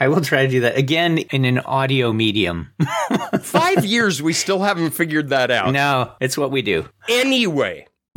I 0.00 0.08
will 0.08 0.20
try 0.20 0.44
to 0.44 0.50
do 0.50 0.60
that 0.60 0.76
again 0.76 1.18
in 1.18 1.44
an 1.46 1.58
audio 1.60 2.12
medium. 2.12 2.72
Five 3.42 3.84
years, 3.84 4.22
we 4.22 4.34
still 4.34 4.60
haven't 4.62 4.90
figured 4.90 5.30
that 5.30 5.50
out. 5.50 5.72
no, 5.72 6.12
it's 6.20 6.36
what 6.36 6.50
we 6.50 6.60
do. 6.60 6.86
Anyway, 7.08 7.86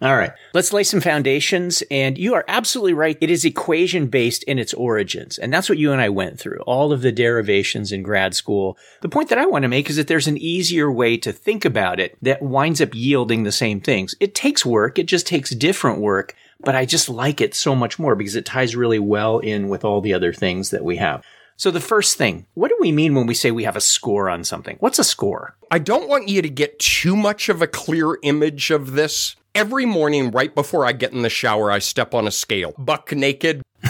All 0.00 0.16
right. 0.16 0.30
Let's 0.54 0.72
lay 0.72 0.84
some 0.84 1.00
foundations. 1.00 1.82
And 1.90 2.16
you 2.16 2.34
are 2.34 2.44
absolutely 2.46 2.92
right. 2.92 3.18
It 3.20 3.30
is 3.30 3.44
equation 3.44 4.06
based 4.06 4.44
in 4.44 4.58
its 4.58 4.72
origins. 4.72 5.38
And 5.38 5.52
that's 5.52 5.68
what 5.68 5.78
you 5.78 5.90
and 5.90 6.00
I 6.00 6.08
went 6.08 6.38
through. 6.38 6.60
All 6.66 6.92
of 6.92 7.02
the 7.02 7.10
derivations 7.10 7.90
in 7.90 8.04
grad 8.04 8.34
school. 8.34 8.78
The 9.00 9.08
point 9.08 9.28
that 9.30 9.38
I 9.38 9.46
want 9.46 9.64
to 9.64 9.68
make 9.68 9.90
is 9.90 9.96
that 9.96 10.06
there's 10.06 10.28
an 10.28 10.38
easier 10.38 10.90
way 10.90 11.16
to 11.18 11.32
think 11.32 11.64
about 11.64 11.98
it 11.98 12.16
that 12.22 12.42
winds 12.42 12.80
up 12.80 12.94
yielding 12.94 13.42
the 13.42 13.50
same 13.50 13.80
things. 13.80 14.14
It 14.20 14.36
takes 14.36 14.64
work. 14.64 15.00
It 15.00 15.06
just 15.06 15.26
takes 15.26 15.50
different 15.50 16.00
work. 16.00 16.36
But 16.60 16.76
I 16.76 16.84
just 16.84 17.08
like 17.08 17.40
it 17.40 17.54
so 17.54 17.74
much 17.74 17.98
more 17.98 18.14
because 18.14 18.36
it 18.36 18.46
ties 18.46 18.76
really 18.76 18.98
well 19.00 19.40
in 19.40 19.68
with 19.68 19.84
all 19.84 20.00
the 20.00 20.14
other 20.14 20.32
things 20.32 20.70
that 20.70 20.84
we 20.84 20.96
have. 20.96 21.24
So 21.56 21.72
the 21.72 21.80
first 21.80 22.16
thing, 22.16 22.46
what 22.54 22.68
do 22.68 22.76
we 22.78 22.92
mean 22.92 23.16
when 23.16 23.26
we 23.26 23.34
say 23.34 23.50
we 23.50 23.64
have 23.64 23.74
a 23.74 23.80
score 23.80 24.30
on 24.30 24.44
something? 24.44 24.76
What's 24.78 25.00
a 25.00 25.04
score? 25.04 25.56
I 25.72 25.80
don't 25.80 26.08
want 26.08 26.28
you 26.28 26.40
to 26.40 26.48
get 26.48 26.78
too 26.78 27.16
much 27.16 27.48
of 27.48 27.60
a 27.60 27.66
clear 27.66 28.16
image 28.22 28.70
of 28.70 28.92
this 28.92 29.34
Every 29.54 29.86
morning, 29.86 30.30
right 30.30 30.54
before 30.54 30.86
I 30.86 30.92
get 30.92 31.12
in 31.12 31.22
the 31.22 31.30
shower, 31.30 31.70
I 31.70 31.78
step 31.78 32.14
on 32.14 32.26
a 32.26 32.30
scale, 32.30 32.74
buck 32.78 33.12
naked. 33.12 33.62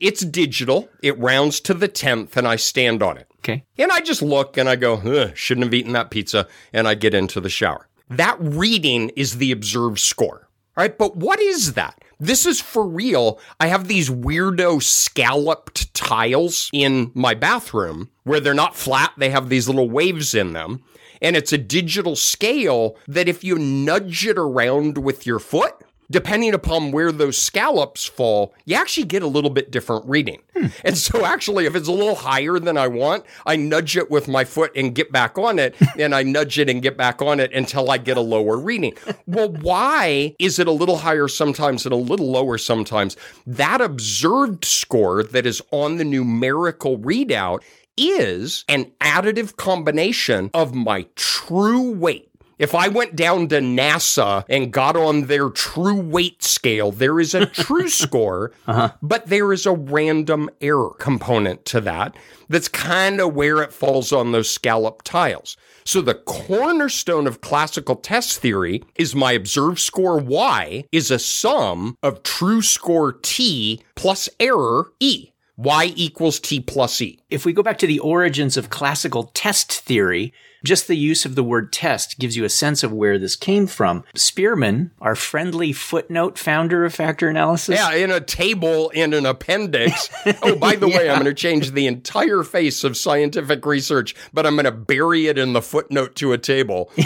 it's 0.00 0.24
digital. 0.24 0.88
It 1.02 1.18
rounds 1.18 1.60
to 1.60 1.74
the 1.74 1.88
10th, 1.88 2.36
and 2.36 2.46
I 2.46 2.56
stand 2.56 3.02
on 3.02 3.18
it. 3.18 3.26
Okay. 3.38 3.64
And 3.78 3.90
I 3.90 4.00
just 4.00 4.22
look 4.22 4.56
and 4.56 4.68
I 4.68 4.76
go, 4.76 5.32
shouldn't 5.34 5.64
have 5.64 5.74
eaten 5.74 5.92
that 5.92 6.10
pizza. 6.10 6.46
And 6.72 6.86
I 6.86 6.94
get 6.94 7.14
into 7.14 7.40
the 7.40 7.48
shower. 7.48 7.88
That 8.10 8.36
reading 8.40 9.10
is 9.10 9.38
the 9.38 9.52
observed 9.52 9.98
score. 9.98 10.48
All 10.76 10.84
right. 10.84 10.96
But 10.96 11.16
what 11.16 11.40
is 11.40 11.74
that? 11.74 12.02
This 12.18 12.44
is 12.44 12.60
for 12.60 12.86
real. 12.86 13.40
I 13.58 13.68
have 13.68 13.88
these 13.88 14.10
weirdo 14.10 14.82
scalloped 14.82 15.92
tiles 15.94 16.68
in 16.72 17.10
my 17.14 17.34
bathroom 17.34 18.10
where 18.24 18.40
they're 18.40 18.52
not 18.52 18.76
flat. 18.76 19.12
They 19.16 19.30
have 19.30 19.48
these 19.48 19.68
little 19.68 19.88
waves 19.88 20.34
in 20.34 20.52
them. 20.52 20.82
And 21.22 21.36
it's 21.36 21.52
a 21.52 21.58
digital 21.58 22.16
scale 22.16 22.96
that 23.08 23.28
if 23.28 23.44
you 23.44 23.58
nudge 23.58 24.26
it 24.26 24.38
around 24.38 24.98
with 24.98 25.26
your 25.26 25.38
foot, 25.38 25.74
depending 26.10 26.52
upon 26.52 26.90
where 26.90 27.12
those 27.12 27.38
scallops 27.38 28.04
fall, 28.04 28.52
you 28.64 28.74
actually 28.74 29.06
get 29.06 29.22
a 29.22 29.26
little 29.28 29.50
bit 29.50 29.70
different 29.70 30.04
reading. 30.06 30.42
Hmm. 30.56 30.66
And 30.84 30.98
so 30.98 31.24
actually, 31.24 31.66
if 31.66 31.76
it's 31.76 31.88
a 31.88 31.92
little 31.92 32.16
higher 32.16 32.58
than 32.58 32.76
I 32.76 32.88
want, 32.88 33.24
I 33.46 33.56
nudge 33.56 33.96
it 33.96 34.10
with 34.10 34.26
my 34.26 34.44
foot 34.44 34.72
and 34.74 34.94
get 34.94 35.12
back 35.12 35.38
on 35.38 35.58
it. 35.58 35.76
and 35.98 36.14
I 36.14 36.22
nudge 36.22 36.58
it 36.58 36.68
and 36.68 36.82
get 36.82 36.96
back 36.96 37.22
on 37.22 37.38
it 37.38 37.52
until 37.52 37.90
I 37.90 37.98
get 37.98 38.16
a 38.16 38.22
lower 38.22 38.58
reading. 38.58 38.94
Well, 39.26 39.50
why 39.50 40.34
is 40.38 40.58
it 40.58 40.66
a 40.66 40.72
little 40.72 40.98
higher 40.98 41.28
sometimes 41.28 41.86
and 41.86 41.92
a 41.92 41.96
little 41.96 42.30
lower 42.30 42.58
sometimes? 42.58 43.16
That 43.46 43.80
observed 43.80 44.64
score 44.64 45.22
that 45.22 45.46
is 45.46 45.62
on 45.70 45.96
the 45.96 46.04
numerical 46.04 46.98
readout 46.98 47.62
is 48.00 48.64
an 48.68 48.90
additive 49.00 49.56
combination 49.56 50.50
of 50.54 50.74
my 50.74 51.06
true 51.16 51.92
weight. 51.92 52.30
If 52.58 52.74
I 52.74 52.88
went 52.88 53.16
down 53.16 53.48
to 53.48 53.60
NASA 53.60 54.44
and 54.46 54.70
got 54.70 54.94
on 54.94 55.22
their 55.22 55.48
true 55.48 55.98
weight 55.98 56.42
scale, 56.42 56.92
there 56.92 57.18
is 57.18 57.34
a 57.34 57.46
true 57.46 57.88
score, 58.02 58.52
uh-huh. 58.66 58.92
but 59.00 59.28
there 59.28 59.50
is 59.54 59.64
a 59.64 59.72
random 59.72 60.50
error 60.60 60.90
component 60.98 61.64
to 61.66 61.80
that. 61.80 62.14
That's 62.50 62.68
kind 62.68 63.18
of 63.18 63.34
where 63.34 63.62
it 63.62 63.72
falls 63.72 64.12
on 64.12 64.32
those 64.32 64.50
scallop 64.50 65.00
tiles. 65.04 65.56
So 65.84 66.02
the 66.02 66.14
cornerstone 66.14 67.26
of 67.26 67.40
classical 67.40 67.96
test 67.96 68.40
theory 68.40 68.82
is 68.94 69.14
my 69.14 69.32
observed 69.32 69.78
score 69.78 70.18
Y 70.18 70.84
is 70.92 71.10
a 71.10 71.18
sum 71.18 71.96
of 72.02 72.22
true 72.22 72.60
score 72.60 73.14
T 73.14 73.80
plus 73.94 74.28
error 74.38 74.92
E. 75.00 75.29
Y 75.62 75.92
equals 75.94 76.40
T 76.40 76.58
plus 76.58 77.02
E. 77.02 77.18
If 77.28 77.44
we 77.44 77.52
go 77.52 77.62
back 77.62 77.76
to 77.78 77.86
the 77.86 77.98
origins 77.98 78.56
of 78.56 78.70
classical 78.70 79.24
test 79.34 79.70
theory, 79.70 80.32
just 80.64 80.88
the 80.88 80.96
use 80.96 81.24
of 81.24 81.34
the 81.34 81.44
word 81.44 81.72
test 81.72 82.18
gives 82.18 82.36
you 82.36 82.44
a 82.44 82.48
sense 82.48 82.82
of 82.82 82.92
where 82.92 83.18
this 83.18 83.36
came 83.36 83.66
from. 83.66 84.04
Spearman, 84.14 84.90
our 85.00 85.14
friendly 85.14 85.72
footnote 85.72 86.38
founder 86.38 86.84
of 86.84 86.94
factor 86.94 87.28
analysis. 87.28 87.76
Yeah, 87.76 87.94
in 87.94 88.10
a 88.10 88.20
table 88.20 88.90
in 88.90 89.14
an 89.14 89.26
appendix. 89.26 90.08
oh, 90.42 90.56
by 90.56 90.76
the 90.76 90.88
way, 90.88 91.08
I'm 91.08 91.16
going 91.16 91.24
to 91.24 91.34
change 91.34 91.72
the 91.72 91.86
entire 91.86 92.42
face 92.42 92.84
of 92.84 92.96
scientific 92.96 93.64
research, 93.64 94.14
but 94.32 94.46
I'm 94.46 94.54
going 94.54 94.64
to 94.64 94.72
bury 94.72 95.26
it 95.26 95.38
in 95.38 95.52
the 95.52 95.62
footnote 95.62 96.14
to 96.16 96.32
a 96.32 96.38
table. 96.38 96.90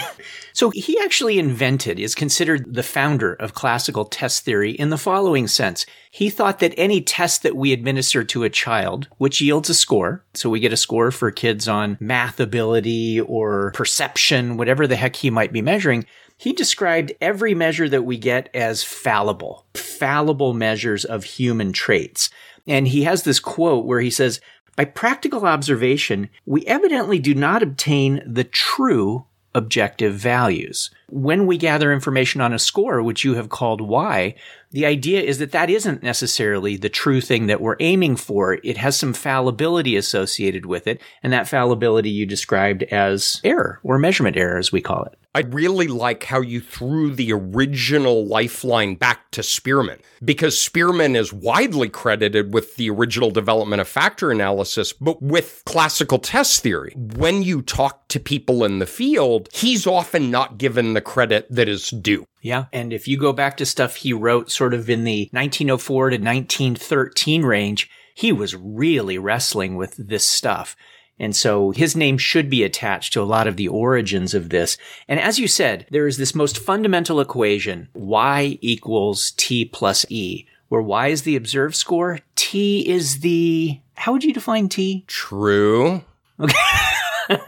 So 0.55 0.71
he 0.71 0.97
actually 1.01 1.41
invented, 1.41 1.99
is 1.99 2.15
considered 2.15 2.75
the 2.75 2.85
founder 2.85 3.35
of 3.35 3.55
classical 3.55 4.05
test 4.05 4.45
theory 4.45 4.71
in 4.71 4.91
the 4.91 4.97
following 4.97 5.49
sense. 5.49 5.85
He 6.13 6.31
thought 6.31 6.61
that 6.61 6.75
any 6.77 7.01
test 7.01 7.43
that 7.43 7.57
we 7.57 7.73
administer 7.73 8.23
to 8.23 8.45
a 8.45 8.49
child, 8.49 9.09
which 9.19 9.41
yields 9.41 9.69
a 9.69 9.75
score, 9.75 10.25
so 10.33 10.49
we 10.49 10.61
get 10.61 10.73
a 10.73 10.77
score 10.77 11.11
for 11.11 11.33
kids 11.33 11.67
on 11.67 11.97
math 11.99 12.39
ability 12.39 13.21
or 13.21 13.44
perception, 13.73 14.57
whatever 14.57 14.87
the 14.87 14.97
heck 14.97 15.17
he 15.17 15.31
might 15.31 15.53
be 15.53 15.63
measuring, 15.63 16.07
he 16.37 16.53
described 16.53 17.13
every 17.21 17.55
measure 17.55 17.89
that 17.89 18.03
we 18.03 18.19
get 18.19 18.49
as 18.55 18.83
fallible, 18.83 19.67
fallible 19.75 20.53
measures 20.53 21.05
of 21.05 21.25
human 21.25 21.73
traits. 21.73 22.31
And 22.67 22.89
he 22.89 23.05
has 23.05 23.23
this 23.23 23.41
quote 23.41 23.85
where 23.85 24.01
he 24.01 24.11
says, 24.11 24.41
by 24.77 24.85
practical 24.85 25.47
observation, 25.47 26.29
we 26.47 26.67
evidently 26.67 27.19
do 27.21 27.35
not 27.35 27.63
obtain 27.63 28.23
the 28.27 28.45
true 28.45 29.27
objective 29.55 30.15
values. 30.15 30.91
When 31.09 31.47
we 31.47 31.57
gather 31.59 31.93
information 31.93 32.41
on 32.41 32.53
a 32.53 32.59
score, 32.59 33.03
which 33.03 33.25
you 33.25 33.35
have 33.35 33.49
called 33.49 33.81
Y, 33.81 34.35
the 34.71 34.87
idea 34.87 35.23
is 35.23 35.39
that 35.39 35.53
that 35.53 35.71
isn't 35.71 36.03
necessarily 36.03 36.77
the 36.77 36.89
true 36.89 37.21
thing 37.21 37.47
that 37.47 37.61
we're 37.61 37.77
aiming 37.81 38.17
for. 38.17 38.59
It 38.65 38.77
has 38.79 38.99
some 38.99 39.13
fallibility 39.13 39.97
associated 39.97 40.67
with 40.67 40.87
it, 40.87 41.01
and 41.23 41.33
that 41.33 41.49
fallibility 41.49 42.11
you 42.11 42.27
described 42.27 42.83
as 42.85 43.41
error 43.45 43.81
or 43.83 43.99
measurement 43.99 44.37
error, 44.37 44.59
as 44.59 44.73
we 44.73 44.81
call 44.81 45.05
it. 45.05 45.19
I 45.37 45.41
really 45.41 45.89
like 45.89 46.23
how 46.23 46.41
you 46.41 46.61
threw 46.61 47.13
the 47.13 47.33
original 47.33 48.25
lifeline 48.25 48.95
back 48.95 49.33
to 49.33 49.43
Spearman 49.43 49.99
because 50.25 50.57
Spearman 50.57 51.17
is 51.17 51.33
widely 51.33 51.89
credited 51.89 52.55
with 52.55 52.77
the 52.77 52.89
original 52.89 53.33
development 53.33 53.81
of 53.81 53.89
factor 53.89 54.31
analysis, 54.31 54.93
but 54.93 55.21
with 55.21 55.63
classical 55.67 56.21
test 56.21 56.63
theory. 56.63 56.93
When 56.97 57.43
you 57.43 57.63
talk 57.63 58.07
to 58.09 58.21
people 58.21 58.63
in 58.63 58.79
the 58.79 58.87
field, 58.87 59.49
he's 59.53 59.89
often 59.89 60.31
not 60.31 60.57
given 60.57 60.95
the 60.95 61.01
credit 61.01 61.49
that 61.51 61.69
is 61.69 61.91
due. 61.91 62.27
Yeah. 62.41 62.67
And 62.73 62.93
if 62.93 63.09
you 63.09 63.19
go 63.19 63.33
back 63.33 63.57
to 63.57 63.67
stuff 63.67 63.97
he 63.97 64.13
wrote 64.13 64.53
sort 64.53 64.73
of 64.73 64.89
in 64.89 65.03
the 65.03 65.29
1904 65.33 66.11
to 66.11 66.17
1913 66.17 67.43
range, 67.43 67.91
he 68.15 68.31
was 68.31 68.55
really 68.55 69.19
wrestling 69.19 69.75
with 69.75 69.97
this 69.97 70.25
stuff. 70.25 70.77
And 71.19 71.35
so 71.37 71.71
his 71.71 71.95
name 71.95 72.19
should 72.19 72.51
be 72.51 72.65
attached 72.65 73.13
to 73.13 73.23
a 73.23 73.25
lot 73.25 73.47
of 73.47 73.57
the 73.57 73.69
origins 73.69 74.35
of 74.35 74.51
this. 74.51 74.77
And 75.07 75.21
as 75.21 75.39
you 75.39 75.47
said, 75.47 75.87
there 75.91 76.07
is 76.09 76.17
this 76.17 76.35
most 76.35 76.59
fundamental 76.59 77.21
equation, 77.21 77.89
y 77.95 78.59
equals 78.61 79.33
t 79.37 79.65
plus 79.65 80.05
e, 80.09 80.47
where 80.69 80.83
y 80.83 81.09
is 81.09 81.23
the 81.23 81.37
observed 81.37 81.77
score, 81.77 82.19
t 82.35 82.89
is 82.89 83.21
the, 83.21 83.79
how 83.95 84.13
would 84.13 84.25
you 84.25 84.33
define 84.33 84.69
t? 84.69 85.05
True. 85.07 86.03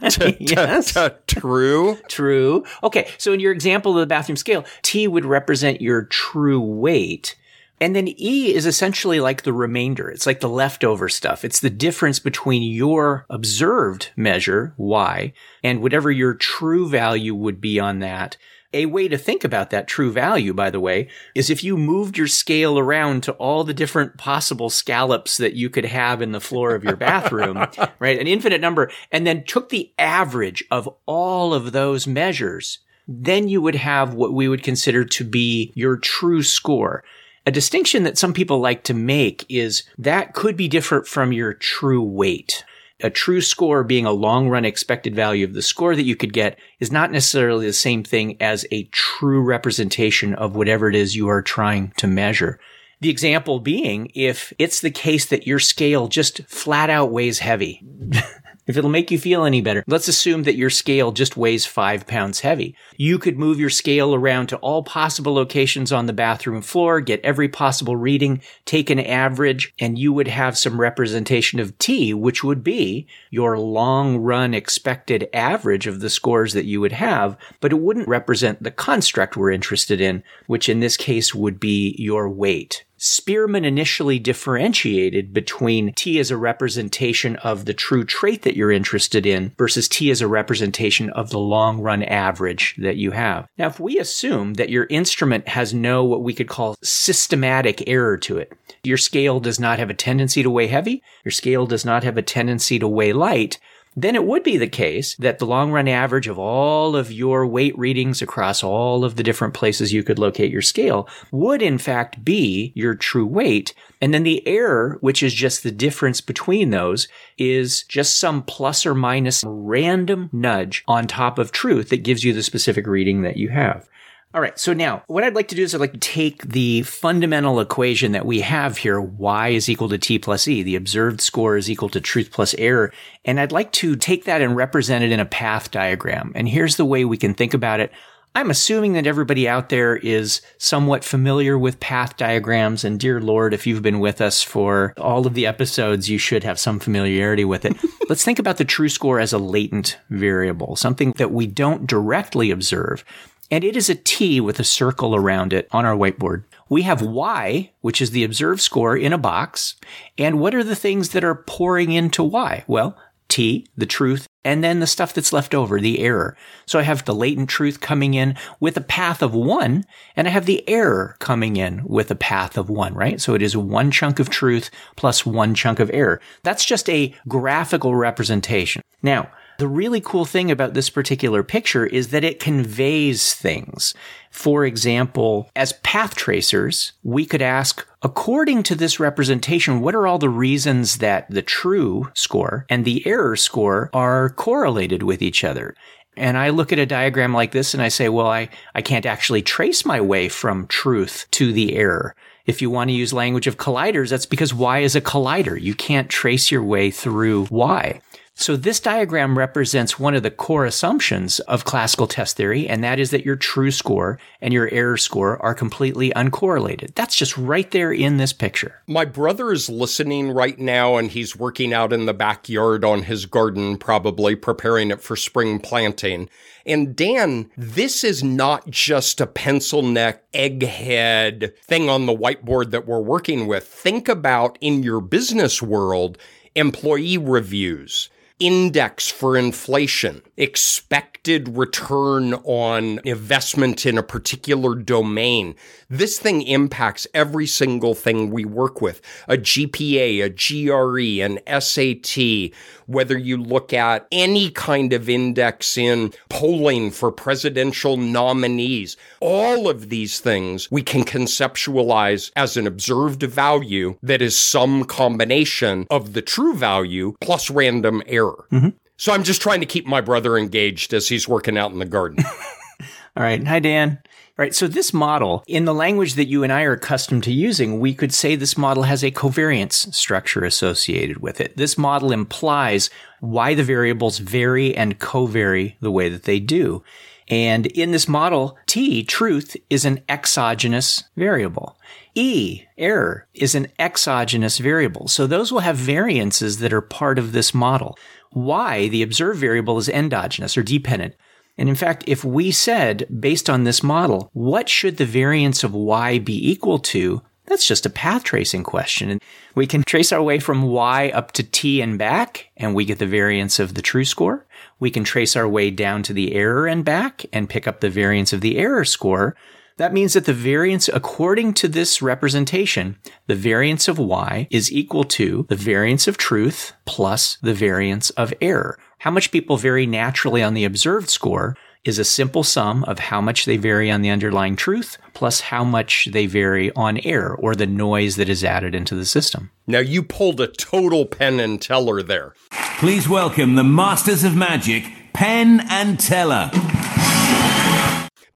T- 0.08 0.36
Yes. 0.40 0.94
t- 0.94 1.08
True. 1.26 1.98
True. 2.08 2.64
Okay. 2.82 3.10
So 3.18 3.32
in 3.32 3.40
your 3.40 3.52
example 3.52 3.92
of 3.92 4.00
the 4.00 4.06
bathroom 4.06 4.36
scale, 4.36 4.64
T 4.82 5.06
would 5.06 5.26
represent 5.26 5.82
your 5.82 6.04
true 6.04 6.60
weight. 6.60 7.36
And 7.80 7.94
then 7.94 8.08
E 8.08 8.54
is 8.54 8.64
essentially 8.64 9.20
like 9.20 9.42
the 9.42 9.52
remainder. 9.52 10.08
It's 10.08 10.26
like 10.26 10.40
the 10.40 10.48
leftover 10.48 11.08
stuff. 11.08 11.44
It's 11.44 11.60
the 11.60 11.70
difference 11.70 12.18
between 12.18 12.62
your 12.62 13.26
observed 13.28 14.10
measure, 14.16 14.74
Y, 14.78 15.32
and 15.62 15.82
whatever 15.82 16.10
your 16.10 16.34
true 16.34 16.88
value 16.88 17.34
would 17.34 17.60
be 17.60 17.78
on 17.78 17.98
that. 17.98 18.36
A 18.72 18.86
way 18.86 19.08
to 19.08 19.16
think 19.16 19.44
about 19.44 19.70
that 19.70 19.88
true 19.88 20.10
value, 20.10 20.52
by 20.52 20.70
the 20.70 20.80
way, 20.80 21.08
is 21.34 21.48
if 21.48 21.62
you 21.62 21.76
moved 21.76 22.18
your 22.18 22.26
scale 22.26 22.78
around 22.78 23.22
to 23.22 23.32
all 23.32 23.62
the 23.62 23.72
different 23.72 24.18
possible 24.18 24.68
scallops 24.70 25.36
that 25.36 25.54
you 25.54 25.70
could 25.70 25.84
have 25.84 26.20
in 26.20 26.32
the 26.32 26.40
floor 26.40 26.74
of 26.74 26.84
your 26.84 26.96
bathroom, 26.96 27.66
right? 27.98 28.18
An 28.18 28.26
infinite 28.26 28.60
number, 28.60 28.90
and 29.12 29.26
then 29.26 29.44
took 29.44 29.68
the 29.68 29.92
average 29.98 30.64
of 30.70 30.88
all 31.06 31.54
of 31.54 31.72
those 31.72 32.06
measures, 32.06 32.80
then 33.08 33.48
you 33.48 33.62
would 33.62 33.76
have 33.76 34.14
what 34.14 34.32
we 34.32 34.48
would 34.48 34.62
consider 34.62 35.04
to 35.04 35.24
be 35.24 35.72
your 35.74 35.96
true 35.96 36.42
score. 36.42 37.04
A 37.46 37.52
distinction 37.52 38.02
that 38.02 38.18
some 38.18 38.32
people 38.32 38.58
like 38.58 38.82
to 38.84 38.94
make 38.94 39.46
is 39.48 39.84
that 39.98 40.34
could 40.34 40.56
be 40.56 40.66
different 40.66 41.06
from 41.06 41.32
your 41.32 41.54
true 41.54 42.02
weight. 42.02 42.64
A 43.02 43.10
true 43.10 43.40
score 43.40 43.84
being 43.84 44.04
a 44.04 44.10
long 44.10 44.48
run 44.48 44.64
expected 44.64 45.14
value 45.14 45.44
of 45.44 45.54
the 45.54 45.62
score 45.62 45.94
that 45.94 46.02
you 46.02 46.16
could 46.16 46.32
get 46.32 46.58
is 46.80 46.90
not 46.90 47.12
necessarily 47.12 47.66
the 47.66 47.72
same 47.72 48.02
thing 48.02 48.36
as 48.42 48.66
a 48.72 48.84
true 48.84 49.42
representation 49.42 50.34
of 50.34 50.56
whatever 50.56 50.88
it 50.88 50.96
is 50.96 51.14
you 51.14 51.28
are 51.28 51.42
trying 51.42 51.92
to 51.98 52.08
measure. 52.08 52.58
The 53.00 53.10
example 53.10 53.60
being 53.60 54.10
if 54.14 54.52
it's 54.58 54.80
the 54.80 54.90
case 54.90 55.26
that 55.26 55.46
your 55.46 55.58
scale 55.60 56.08
just 56.08 56.42
flat 56.48 56.90
out 56.90 57.12
weighs 57.12 57.38
heavy. 57.38 57.80
If 58.66 58.76
it'll 58.76 58.90
make 58.90 59.12
you 59.12 59.18
feel 59.18 59.44
any 59.44 59.60
better, 59.60 59.84
let's 59.86 60.08
assume 60.08 60.42
that 60.42 60.56
your 60.56 60.70
scale 60.70 61.12
just 61.12 61.36
weighs 61.36 61.66
five 61.66 62.06
pounds 62.06 62.40
heavy. 62.40 62.74
You 62.96 63.16
could 63.18 63.38
move 63.38 63.60
your 63.60 63.70
scale 63.70 64.12
around 64.12 64.48
to 64.48 64.56
all 64.56 64.82
possible 64.82 65.34
locations 65.34 65.92
on 65.92 66.06
the 66.06 66.12
bathroom 66.12 66.62
floor, 66.62 67.00
get 67.00 67.20
every 67.22 67.48
possible 67.48 67.94
reading, 67.94 68.42
take 68.64 68.90
an 68.90 68.98
average, 68.98 69.72
and 69.78 69.96
you 69.96 70.12
would 70.12 70.26
have 70.26 70.58
some 70.58 70.80
representation 70.80 71.60
of 71.60 71.78
T, 71.78 72.12
which 72.12 72.42
would 72.42 72.64
be 72.64 73.06
your 73.30 73.56
long 73.56 74.16
run 74.16 74.52
expected 74.52 75.28
average 75.32 75.86
of 75.86 76.00
the 76.00 76.10
scores 76.10 76.52
that 76.54 76.64
you 76.64 76.80
would 76.80 76.92
have, 76.92 77.36
but 77.60 77.70
it 77.70 77.78
wouldn't 77.78 78.08
represent 78.08 78.64
the 78.64 78.72
construct 78.72 79.36
we're 79.36 79.52
interested 79.52 80.00
in, 80.00 80.24
which 80.48 80.68
in 80.68 80.80
this 80.80 80.96
case 80.96 81.32
would 81.32 81.60
be 81.60 81.94
your 81.98 82.28
weight. 82.28 82.85
Spearman 82.98 83.64
initially 83.64 84.18
differentiated 84.18 85.32
between 85.32 85.92
T 85.92 86.18
as 86.18 86.30
a 86.30 86.36
representation 86.36 87.36
of 87.36 87.64
the 87.64 87.74
true 87.74 88.04
trait 88.04 88.42
that 88.42 88.56
you're 88.56 88.72
interested 88.72 89.26
in 89.26 89.52
versus 89.58 89.88
T 89.88 90.10
as 90.10 90.20
a 90.20 90.28
representation 90.28 91.10
of 91.10 91.30
the 91.30 91.38
long 91.38 91.80
run 91.80 92.02
average 92.02 92.74
that 92.78 92.96
you 92.96 93.10
have. 93.10 93.46
Now, 93.58 93.66
if 93.66 93.78
we 93.78 93.98
assume 93.98 94.54
that 94.54 94.70
your 94.70 94.86
instrument 94.88 95.48
has 95.48 95.74
no 95.74 96.04
what 96.04 96.22
we 96.22 96.32
could 96.32 96.48
call 96.48 96.76
systematic 96.82 97.86
error 97.86 98.16
to 98.18 98.38
it, 98.38 98.52
your 98.82 98.96
scale 98.96 99.40
does 99.40 99.60
not 99.60 99.78
have 99.78 99.90
a 99.90 99.94
tendency 99.94 100.42
to 100.42 100.50
weigh 100.50 100.68
heavy, 100.68 101.02
your 101.24 101.32
scale 101.32 101.66
does 101.66 101.84
not 101.84 102.04
have 102.04 102.16
a 102.16 102.22
tendency 102.22 102.78
to 102.78 102.88
weigh 102.88 103.12
light, 103.12 103.58
then 103.96 104.14
it 104.14 104.24
would 104.24 104.42
be 104.42 104.58
the 104.58 104.68
case 104.68 105.14
that 105.16 105.38
the 105.38 105.46
long 105.46 105.72
run 105.72 105.88
average 105.88 106.28
of 106.28 106.38
all 106.38 106.94
of 106.94 107.10
your 107.10 107.46
weight 107.46 107.76
readings 107.78 108.20
across 108.20 108.62
all 108.62 109.04
of 109.04 109.16
the 109.16 109.22
different 109.22 109.54
places 109.54 109.92
you 109.92 110.02
could 110.02 110.18
locate 110.18 110.52
your 110.52 110.60
scale 110.60 111.08
would 111.32 111.62
in 111.62 111.78
fact 111.78 112.22
be 112.22 112.72
your 112.74 112.94
true 112.94 113.24
weight. 113.24 113.72
And 114.02 114.12
then 114.12 114.22
the 114.22 114.46
error, 114.46 114.98
which 115.00 115.22
is 115.22 115.32
just 115.32 115.62
the 115.62 115.70
difference 115.70 116.20
between 116.20 116.70
those, 116.70 117.08
is 117.38 117.84
just 117.84 118.20
some 118.20 118.42
plus 118.42 118.84
or 118.84 118.94
minus 118.94 119.42
random 119.46 120.28
nudge 120.30 120.84
on 120.86 121.06
top 121.06 121.38
of 121.38 121.50
truth 121.50 121.88
that 121.88 122.04
gives 122.04 122.22
you 122.22 122.34
the 122.34 122.42
specific 122.42 122.86
reading 122.86 123.22
that 123.22 123.38
you 123.38 123.48
have. 123.48 123.88
All 124.36 124.42
right. 124.42 124.58
So 124.58 124.74
now 124.74 125.02
what 125.06 125.24
I'd 125.24 125.34
like 125.34 125.48
to 125.48 125.54
do 125.54 125.62
is 125.62 125.74
I'd 125.74 125.80
like 125.80 125.94
to 125.94 125.98
take 125.98 126.42
the 126.42 126.82
fundamental 126.82 127.58
equation 127.58 128.12
that 128.12 128.26
we 128.26 128.42
have 128.42 128.76
here, 128.76 129.00
y 129.00 129.48
is 129.48 129.70
equal 129.70 129.88
to 129.88 129.96
t 129.96 130.18
plus 130.18 130.46
e, 130.46 130.62
the 130.62 130.76
observed 130.76 131.22
score 131.22 131.56
is 131.56 131.70
equal 131.70 131.88
to 131.88 132.02
truth 132.02 132.28
plus 132.30 132.54
error. 132.58 132.92
And 133.24 133.40
I'd 133.40 133.50
like 133.50 133.72
to 133.72 133.96
take 133.96 134.24
that 134.26 134.42
and 134.42 134.54
represent 134.54 135.02
it 135.02 135.10
in 135.10 135.20
a 135.20 135.24
path 135.24 135.70
diagram. 135.70 136.32
And 136.34 136.46
here's 136.46 136.76
the 136.76 136.84
way 136.84 137.06
we 137.06 137.16
can 137.16 137.32
think 137.32 137.54
about 137.54 137.80
it. 137.80 137.90
I'm 138.34 138.50
assuming 138.50 138.92
that 138.92 139.06
everybody 139.06 139.48
out 139.48 139.70
there 139.70 139.96
is 139.96 140.42
somewhat 140.58 141.02
familiar 141.02 141.56
with 141.56 141.80
path 141.80 142.18
diagrams. 142.18 142.84
And 142.84 143.00
dear 143.00 143.18
Lord, 143.22 143.54
if 143.54 143.66
you've 143.66 143.80
been 143.80 144.00
with 144.00 144.20
us 144.20 144.42
for 144.42 144.92
all 144.98 145.26
of 145.26 145.32
the 145.32 145.46
episodes, 145.46 146.10
you 146.10 146.18
should 146.18 146.44
have 146.44 146.58
some 146.58 146.78
familiarity 146.78 147.46
with 147.46 147.64
it. 147.64 147.74
Let's 148.10 148.22
think 148.22 148.38
about 148.38 148.58
the 148.58 148.66
true 148.66 148.90
score 148.90 149.18
as 149.18 149.32
a 149.32 149.38
latent 149.38 149.96
variable, 150.10 150.76
something 150.76 151.12
that 151.12 151.32
we 151.32 151.46
don't 151.46 151.86
directly 151.86 152.50
observe. 152.50 153.02
And 153.50 153.62
it 153.62 153.76
is 153.76 153.88
a 153.88 153.94
T 153.94 154.40
with 154.40 154.58
a 154.58 154.64
circle 154.64 155.14
around 155.14 155.52
it 155.52 155.68
on 155.70 155.84
our 155.84 155.96
whiteboard. 155.96 156.44
We 156.68 156.82
have 156.82 157.00
Y, 157.00 157.70
which 157.80 158.02
is 158.02 158.10
the 158.10 158.24
observed 158.24 158.60
score 158.60 158.96
in 158.96 159.12
a 159.12 159.18
box. 159.18 159.76
And 160.18 160.40
what 160.40 160.54
are 160.54 160.64
the 160.64 160.74
things 160.74 161.10
that 161.10 161.24
are 161.24 161.34
pouring 161.34 161.92
into 161.92 162.24
Y? 162.24 162.64
Well, 162.66 162.96
T, 163.28 163.66
the 163.76 163.86
truth, 163.86 164.26
and 164.44 164.62
then 164.62 164.78
the 164.80 164.86
stuff 164.86 165.12
that's 165.12 165.32
left 165.32 165.54
over, 165.54 165.80
the 165.80 165.98
error. 166.00 166.36
So 166.64 166.78
I 166.78 166.82
have 166.82 167.04
the 167.04 167.14
latent 167.14 167.48
truth 167.48 167.80
coming 167.80 168.14
in 168.14 168.36
with 168.60 168.76
a 168.76 168.80
path 168.80 169.22
of 169.22 169.34
one, 169.34 169.84
and 170.14 170.28
I 170.28 170.30
have 170.30 170.46
the 170.46 170.68
error 170.68 171.16
coming 171.18 171.56
in 171.56 171.84
with 171.84 172.10
a 172.10 172.16
path 172.16 172.56
of 172.56 172.70
one, 172.70 172.94
right? 172.94 173.20
So 173.20 173.34
it 173.34 173.42
is 173.42 173.56
one 173.56 173.90
chunk 173.90 174.20
of 174.20 174.30
truth 174.30 174.70
plus 174.94 175.26
one 175.26 175.54
chunk 175.54 175.80
of 175.80 175.90
error. 175.92 176.20
That's 176.44 176.64
just 176.64 176.88
a 176.88 177.14
graphical 177.26 177.96
representation. 177.96 178.82
Now, 179.02 179.30
the 179.58 179.68
really 179.68 180.00
cool 180.00 180.24
thing 180.24 180.50
about 180.50 180.74
this 180.74 180.90
particular 180.90 181.42
picture 181.42 181.86
is 181.86 182.08
that 182.08 182.24
it 182.24 182.40
conveys 182.40 183.34
things. 183.34 183.94
For 184.30 184.64
example, 184.64 185.50
as 185.56 185.72
path 185.74 186.14
tracers, 186.14 186.92
we 187.02 187.24
could 187.24 187.42
ask, 187.42 187.86
according 188.02 188.62
to 188.64 188.74
this 188.74 189.00
representation, 189.00 189.80
what 189.80 189.94
are 189.94 190.06
all 190.06 190.18
the 190.18 190.28
reasons 190.28 190.98
that 190.98 191.30
the 191.30 191.42
true 191.42 192.10
score 192.14 192.66
and 192.68 192.84
the 192.84 193.06
error 193.06 193.36
score 193.36 193.88
are 193.92 194.30
correlated 194.30 195.02
with 195.02 195.22
each 195.22 195.42
other? 195.42 195.74
And 196.16 196.38
I 196.38 196.50
look 196.50 196.72
at 196.72 196.78
a 196.78 196.86
diagram 196.86 197.34
like 197.34 197.52
this 197.52 197.74
and 197.74 197.82
I 197.82 197.88
say, 197.88 198.08
well, 198.08 198.28
I, 198.28 198.48
I 198.74 198.82
can't 198.82 199.06
actually 199.06 199.42
trace 199.42 199.84
my 199.84 200.00
way 200.00 200.28
from 200.28 200.66
truth 200.66 201.26
to 201.32 201.52
the 201.52 201.74
error. 201.74 202.14
If 202.46 202.62
you 202.62 202.70
want 202.70 202.88
to 202.88 202.94
use 202.94 203.12
language 203.12 203.46
of 203.46 203.58
colliders, 203.58 204.10
that's 204.10 204.24
because 204.24 204.54
Y 204.54 204.78
is 204.78 204.94
a 204.94 205.00
collider. 205.00 205.60
You 205.60 205.74
can't 205.74 206.08
trace 206.08 206.50
your 206.50 206.62
way 206.62 206.90
through 206.90 207.48
Y. 207.50 208.00
So 208.38 208.54
this 208.54 208.80
diagram 208.80 209.38
represents 209.38 209.98
one 209.98 210.14
of 210.14 210.22
the 210.22 210.30
core 210.30 210.66
assumptions 210.66 211.40
of 211.40 211.64
classical 211.64 212.06
test 212.06 212.36
theory, 212.36 212.68
and 212.68 212.84
that 212.84 212.98
is 212.98 213.10
that 213.10 213.24
your 213.24 213.34
true 213.34 213.70
score 213.70 214.18
and 214.42 214.52
your 214.52 214.68
error 214.68 214.98
score 214.98 215.42
are 215.42 215.54
completely 215.54 216.10
uncorrelated. 216.10 216.94
That's 216.94 217.16
just 217.16 217.38
right 217.38 217.68
there 217.70 217.90
in 217.90 218.18
this 218.18 218.34
picture. 218.34 218.82
My 218.86 219.06
brother 219.06 219.52
is 219.52 219.70
listening 219.70 220.30
right 220.30 220.58
now 220.58 220.96
and 220.96 221.10
he's 221.10 221.34
working 221.34 221.72
out 221.72 221.94
in 221.94 222.04
the 222.04 222.12
backyard 222.12 222.84
on 222.84 223.04
his 223.04 223.24
garden, 223.24 223.78
probably 223.78 224.36
preparing 224.36 224.90
it 224.90 225.00
for 225.00 225.16
spring 225.16 225.58
planting. 225.58 226.28
And 226.66 226.94
Dan, 226.94 227.50
this 227.56 228.04
is 228.04 228.22
not 228.22 228.68
just 228.68 229.18
a 229.18 229.26
pencil 229.26 229.80
neck 229.80 230.30
egghead 230.32 231.56
thing 231.60 231.88
on 231.88 232.04
the 232.04 232.16
whiteboard 232.16 232.70
that 232.72 232.86
we're 232.86 233.00
working 233.00 233.46
with. 233.46 233.66
Think 233.66 234.10
about 234.10 234.58
in 234.60 234.82
your 234.82 235.00
business 235.00 235.62
world, 235.62 236.18
employee 236.54 237.16
reviews 237.16 238.10
index 238.38 239.10
for 239.10 239.36
inflation, 239.36 240.20
expected 240.36 241.56
return 241.56 242.34
on 242.44 243.00
investment 243.04 243.86
in 243.86 243.96
a 243.96 244.02
particular 244.02 244.74
domain. 244.74 245.54
This 245.88 246.18
thing 246.18 246.42
impacts 246.42 247.06
every 247.14 247.46
single 247.46 247.94
thing 247.94 248.30
we 248.30 248.44
work 248.44 248.80
with. 248.80 249.00
A 249.26 249.36
GPA, 249.36 250.24
a 250.24 250.28
GRE, 250.28 251.22
an 251.24 251.60
SAT, 251.60 252.52
whether 252.86 253.16
you 253.16 253.36
look 253.36 253.72
at 253.72 254.06
any 254.12 254.50
kind 254.50 254.92
of 254.92 255.08
index 255.08 255.78
in 255.78 256.12
polling 256.28 256.90
for 256.90 257.10
presidential 257.10 257.96
nominees, 257.96 258.96
all 259.20 259.68
of 259.68 259.88
these 259.88 260.20
things 260.20 260.70
we 260.70 260.82
can 260.82 261.04
conceptualize 261.04 262.30
as 262.36 262.56
an 262.56 262.66
observed 262.66 263.22
value 263.22 263.96
that 264.02 264.20
is 264.20 264.38
some 264.38 264.84
combination 264.84 265.86
of 265.90 266.12
the 266.12 266.22
true 266.22 266.54
value 266.54 267.14
plus 267.20 267.50
random 267.50 268.02
error. 268.06 268.25
Mm-hmm. 268.52 268.70
So 268.96 269.12
I'm 269.12 269.22
just 269.22 269.42
trying 269.42 269.60
to 269.60 269.66
keep 269.66 269.86
my 269.86 270.00
brother 270.00 270.38
engaged 270.38 270.94
as 270.94 271.08
he's 271.08 271.28
working 271.28 271.58
out 271.58 271.72
in 271.72 271.78
the 271.78 271.84
garden. 271.84 272.24
All 273.16 273.22
right. 273.22 273.46
Hi, 273.46 273.60
Dan. 273.60 273.98
All 274.38 274.42
right. 274.42 274.54
So 274.54 274.66
this 274.66 274.92
model, 274.92 275.42
in 275.46 275.64
the 275.64 275.74
language 275.74 276.14
that 276.14 276.26
you 276.26 276.42
and 276.42 276.52
I 276.52 276.62
are 276.64 276.72
accustomed 276.72 277.24
to 277.24 277.32
using, 277.32 277.80
we 277.80 277.94
could 277.94 278.12
say 278.12 278.36
this 278.36 278.58
model 278.58 278.82
has 278.82 279.02
a 279.02 279.10
covariance 279.10 279.94
structure 279.94 280.44
associated 280.44 281.18
with 281.18 281.40
it. 281.40 281.56
This 281.56 281.78
model 281.78 282.12
implies 282.12 282.90
why 283.20 283.54
the 283.54 283.64
variables 283.64 284.18
vary 284.18 284.76
and 284.76 284.98
covary 284.98 285.76
the 285.80 285.90
way 285.90 286.10
that 286.10 286.24
they 286.24 286.40
do. 286.40 286.82
And 287.28 287.66
in 287.66 287.90
this 287.90 288.06
model, 288.06 288.56
T, 288.66 289.02
truth, 289.02 289.56
is 289.68 289.84
an 289.84 290.00
exogenous 290.08 291.04
variable. 291.16 291.76
E, 292.14 292.62
error, 292.78 293.26
is 293.34 293.54
an 293.54 293.66
exogenous 293.78 294.58
variable. 294.58 295.08
So 295.08 295.26
those 295.26 295.50
will 295.50 295.60
have 295.60 295.76
variances 295.76 296.58
that 296.58 296.72
are 296.72 296.80
part 296.80 297.18
of 297.18 297.32
this 297.32 297.52
model. 297.52 297.98
Y, 298.32 298.88
the 298.88 299.02
observed 299.02 299.38
variable, 299.38 299.78
is 299.78 299.88
endogenous 299.88 300.56
or 300.56 300.62
dependent. 300.62 301.14
And 301.58 301.68
in 301.68 301.74
fact, 301.74 302.04
if 302.06 302.24
we 302.24 302.50
said, 302.50 303.06
based 303.20 303.48
on 303.48 303.64
this 303.64 303.82
model, 303.82 304.30
what 304.32 304.68
should 304.68 304.98
the 304.98 305.06
variance 305.06 305.64
of 305.64 305.74
Y 305.74 306.18
be 306.18 306.50
equal 306.50 306.78
to? 306.80 307.22
That's 307.46 307.66
just 307.66 307.86
a 307.86 307.90
path 307.90 308.24
tracing 308.24 308.64
question. 308.64 309.08
And 309.08 309.22
we 309.54 309.66
can 309.66 309.82
trace 309.84 310.12
our 310.12 310.22
way 310.22 310.38
from 310.38 310.62
Y 310.62 311.10
up 311.10 311.32
to 311.32 311.42
T 311.42 311.80
and 311.80 311.96
back, 311.96 312.50
and 312.56 312.74
we 312.74 312.84
get 312.84 312.98
the 312.98 313.06
variance 313.06 313.58
of 313.58 313.74
the 313.74 313.82
true 313.82 314.04
score. 314.04 314.46
We 314.80 314.90
can 314.90 315.04
trace 315.04 315.36
our 315.36 315.48
way 315.48 315.70
down 315.70 316.02
to 316.04 316.12
the 316.12 316.34
error 316.34 316.66
and 316.66 316.84
back 316.84 317.24
and 317.32 317.48
pick 317.48 317.66
up 317.66 317.80
the 317.80 317.88
variance 317.88 318.32
of 318.32 318.40
the 318.40 318.58
error 318.58 318.84
score. 318.84 319.36
That 319.78 319.92
means 319.92 320.14
that 320.14 320.24
the 320.24 320.32
variance, 320.32 320.88
according 320.88 321.52
to 321.54 321.68
this 321.68 322.00
representation, 322.00 322.96
the 323.26 323.34
variance 323.34 323.88
of 323.88 323.98
y 323.98 324.48
is 324.50 324.72
equal 324.72 325.04
to 325.04 325.44
the 325.50 325.56
variance 325.56 326.08
of 326.08 326.16
truth 326.16 326.72
plus 326.86 327.36
the 327.42 327.52
variance 327.52 328.08
of 328.10 328.32
error. 328.40 328.78
How 329.00 329.10
much 329.10 329.30
people 329.30 329.58
vary 329.58 329.84
naturally 329.84 330.42
on 330.42 330.54
the 330.54 330.64
observed 330.64 331.10
score 331.10 331.56
is 331.84 331.98
a 331.98 332.04
simple 332.04 332.42
sum 332.42 332.84
of 332.84 332.98
how 332.98 333.20
much 333.20 333.44
they 333.44 333.58
vary 333.58 333.90
on 333.90 334.00
the 334.00 334.08
underlying 334.08 334.56
truth 334.56 334.96
plus 335.12 335.40
how 335.40 335.62
much 335.62 336.08
they 336.10 336.24
vary 336.24 336.72
on 336.72 336.98
error 337.04 337.36
or 337.36 337.54
the 337.54 337.66
noise 337.66 338.16
that 338.16 338.30
is 338.30 338.42
added 338.42 338.74
into 338.74 338.94
the 338.94 339.04
system. 339.04 339.50
Now 339.66 339.80
you 339.80 340.02
pulled 340.02 340.40
a 340.40 340.46
total 340.46 341.04
Penn 341.04 341.38
and 341.38 341.60
Teller 341.60 342.02
there. 342.02 342.32
Please 342.78 343.10
welcome 343.10 343.56
the 343.56 343.64
masters 343.64 344.24
of 344.24 344.34
magic, 344.34 344.84
Penn 345.12 345.60
and 345.68 346.00
Teller 346.00 346.50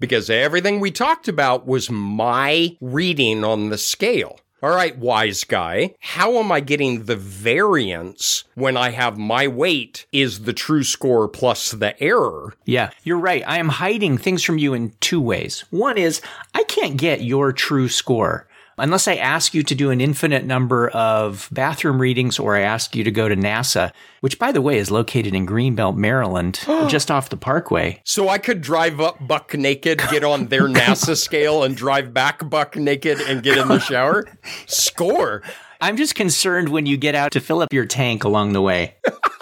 because 0.01 0.29
everything 0.29 0.81
we 0.81 0.91
talked 0.91 1.29
about 1.29 1.67
was 1.67 1.91
my 1.91 2.77
reading 2.81 3.45
on 3.45 3.69
the 3.69 3.79
scale. 3.79 4.41
All 4.63 4.71
right, 4.71 4.97
wise 4.99 5.45
guy, 5.45 5.95
how 6.01 6.37
am 6.37 6.53
I 6.53 6.61
getting 6.61 7.05
the 7.05 7.17
variance 7.17 8.45
when 8.55 8.77
I 8.77 8.91
have 8.91 9.17
my 9.17 9.49
weight 9.49 10.05
is 10.13 10.41
the 10.43 10.53
true 10.53 10.85
score 10.85 11.29
plus 11.29 11.71
the 11.71 11.99
error? 12.03 12.53
Yeah, 12.67 12.91
you're 13.03 13.19
right. 13.19 13.43
I 13.47 13.57
am 13.57 13.71
hiding 13.71 14.19
things 14.19 14.43
from 14.43 14.59
you 14.59 14.75
in 14.75 14.93
two 15.01 15.21
ways. 15.21 15.65
One 15.71 15.97
is 15.97 16.21
I 16.55 16.65
can't 16.65 16.99
get 16.99 17.23
your 17.23 17.55
true 17.55 17.89
score 17.89 18.47
unless 18.81 19.07
I 19.07 19.15
ask 19.17 19.55
you 19.55 19.63
to 19.63 19.75
do 19.75 19.91
an 19.91 20.01
infinite 20.01 20.45
number 20.45 20.89
of 20.89 21.49
bathroom 21.53 22.01
readings 22.01 22.39
or 22.39 22.57
I 22.57 22.61
ask 22.63 22.97
you 22.97 23.05
to 23.05 23.11
go 23.11 23.29
to 23.29 23.37
NASA, 23.37 23.93
which 24.21 24.39
by 24.39 24.53
the 24.53 24.63
way 24.63 24.79
is 24.79 24.91
located 24.91 25.35
in 25.35 25.47
Greenbelt, 25.47 25.97
Maryland, 25.97 26.61
just 26.89 27.11
off 27.11 27.31
the 27.31 27.37
parkway. 27.37 28.01
So 28.05 28.29
I 28.29 28.39
could 28.39 28.61
drive 28.61 29.01
up 29.01 29.17
buck 29.27 29.55
naked, 29.55 30.01
get 30.11 30.25
on 30.25 30.47
their 30.47 30.69
NASA 30.69 31.17
scale 31.17 31.63
and 31.63 31.77
drive 31.77 32.13
back 32.13 32.49
buck 32.49 32.77
naked 32.77 33.21
and 33.21 33.43
get 33.43 33.59
in 33.59 33.69
the 33.69 33.79
shower? 33.79 34.27
Score. 34.67 35.43
I'm 35.81 35.97
just 35.97 36.15
concerned 36.15 36.69
when 36.69 36.87
you 36.87 36.97
get 36.97 37.15
out 37.15 37.33
to 37.33 37.41
fill 37.41 37.63
up 37.63 37.73
your 37.73 37.87
tank 37.87 38.25
along 38.25 38.53
the 38.53 38.61
way. 38.61 38.97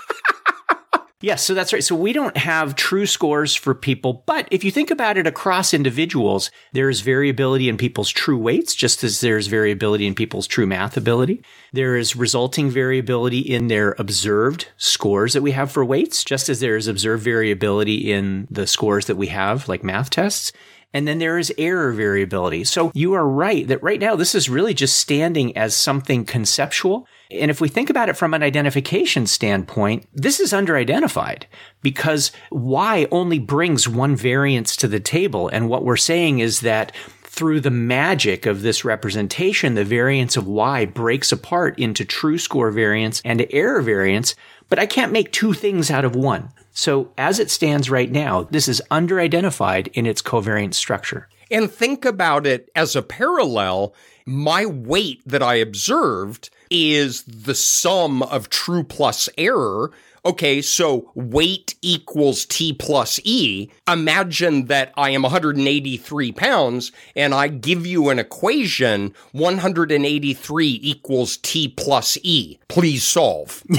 Yes, 1.20 1.42
so 1.42 1.52
that's 1.52 1.72
right. 1.72 1.82
So 1.82 1.96
we 1.96 2.12
don't 2.12 2.36
have 2.36 2.76
true 2.76 3.04
scores 3.04 3.52
for 3.52 3.74
people, 3.74 4.22
but 4.24 4.46
if 4.52 4.62
you 4.62 4.70
think 4.70 4.92
about 4.92 5.16
it 5.16 5.26
across 5.26 5.74
individuals, 5.74 6.52
there's 6.72 7.00
variability 7.00 7.68
in 7.68 7.76
people's 7.76 8.10
true 8.10 8.38
weights, 8.38 8.72
just 8.72 9.02
as 9.02 9.20
there's 9.20 9.48
variability 9.48 10.06
in 10.06 10.14
people's 10.14 10.46
true 10.46 10.66
math 10.66 10.96
ability. 10.96 11.42
There 11.72 11.96
is 11.96 12.14
resulting 12.14 12.70
variability 12.70 13.40
in 13.40 13.66
their 13.66 13.96
observed 13.98 14.68
scores 14.76 15.32
that 15.32 15.42
we 15.42 15.50
have 15.50 15.72
for 15.72 15.84
weights, 15.84 16.22
just 16.22 16.48
as 16.48 16.60
there 16.60 16.76
is 16.76 16.86
observed 16.86 17.24
variability 17.24 18.12
in 18.12 18.46
the 18.48 18.68
scores 18.68 19.06
that 19.06 19.16
we 19.16 19.26
have, 19.26 19.68
like 19.68 19.82
math 19.82 20.10
tests. 20.10 20.52
And 20.94 21.06
then 21.06 21.18
there 21.18 21.38
is 21.38 21.52
error 21.58 21.92
variability. 21.92 22.64
So 22.64 22.90
you 22.94 23.12
are 23.12 23.28
right 23.28 23.66
that 23.68 23.82
right 23.82 24.00
now 24.00 24.16
this 24.16 24.34
is 24.34 24.48
really 24.48 24.72
just 24.72 24.98
standing 24.98 25.56
as 25.56 25.76
something 25.76 26.24
conceptual. 26.24 27.06
And 27.30 27.50
if 27.50 27.60
we 27.60 27.68
think 27.68 27.90
about 27.90 28.08
it 28.08 28.16
from 28.16 28.32
an 28.32 28.42
identification 28.42 29.26
standpoint, 29.26 30.08
this 30.14 30.40
is 30.40 30.54
under-identified 30.54 31.46
because 31.82 32.32
Y 32.50 33.06
only 33.10 33.38
brings 33.38 33.86
one 33.86 34.16
variance 34.16 34.76
to 34.76 34.88
the 34.88 35.00
table. 35.00 35.48
And 35.48 35.68
what 35.68 35.84
we're 35.84 35.96
saying 35.96 36.38
is 36.38 36.60
that 36.60 36.92
through 37.22 37.60
the 37.60 37.70
magic 37.70 38.46
of 38.46 38.62
this 38.62 38.84
representation, 38.84 39.74
the 39.74 39.84
variance 39.84 40.36
of 40.36 40.48
Y 40.48 40.86
breaks 40.86 41.30
apart 41.30 41.78
into 41.78 42.04
true 42.04 42.38
score 42.38 42.70
variance 42.70 43.20
and 43.24 43.46
error 43.50 43.82
variance, 43.82 44.34
but 44.68 44.78
I 44.78 44.86
can't 44.86 45.12
make 45.12 45.30
two 45.30 45.52
things 45.52 45.90
out 45.90 46.04
of 46.06 46.16
one. 46.16 46.48
So 46.78 47.10
as 47.18 47.40
it 47.40 47.50
stands 47.50 47.90
right 47.90 48.08
now, 48.08 48.44
this 48.44 48.68
is 48.68 48.80
under-identified 48.88 49.88
in 49.94 50.06
its 50.06 50.22
covariance 50.22 50.74
structure. 50.74 51.28
And 51.50 51.68
think 51.68 52.04
about 52.04 52.46
it 52.46 52.70
as 52.76 52.94
a 52.94 53.02
parallel. 53.02 53.96
My 54.24 54.64
weight 54.64 55.20
that 55.26 55.42
I 55.42 55.56
observed 55.56 56.50
is 56.70 57.24
the 57.24 57.56
sum 57.56 58.22
of 58.22 58.48
true 58.48 58.84
plus 58.84 59.28
error. 59.36 59.90
Okay, 60.24 60.60
so 60.60 61.10
weight 61.14 61.74
equals 61.82 62.44
T 62.46 62.72
plus 62.72 63.20
E. 63.24 63.70
Imagine 63.86 64.66
that 64.66 64.92
I 64.96 65.10
am 65.10 65.22
183 65.22 66.32
pounds 66.32 66.92
and 67.14 67.34
I 67.34 67.48
give 67.48 67.86
you 67.86 68.08
an 68.10 68.18
equation 68.18 69.14
183 69.32 70.80
equals 70.82 71.36
T 71.38 71.68
plus 71.68 72.18
E. 72.22 72.58
Please 72.68 73.04
solve. 73.04 73.62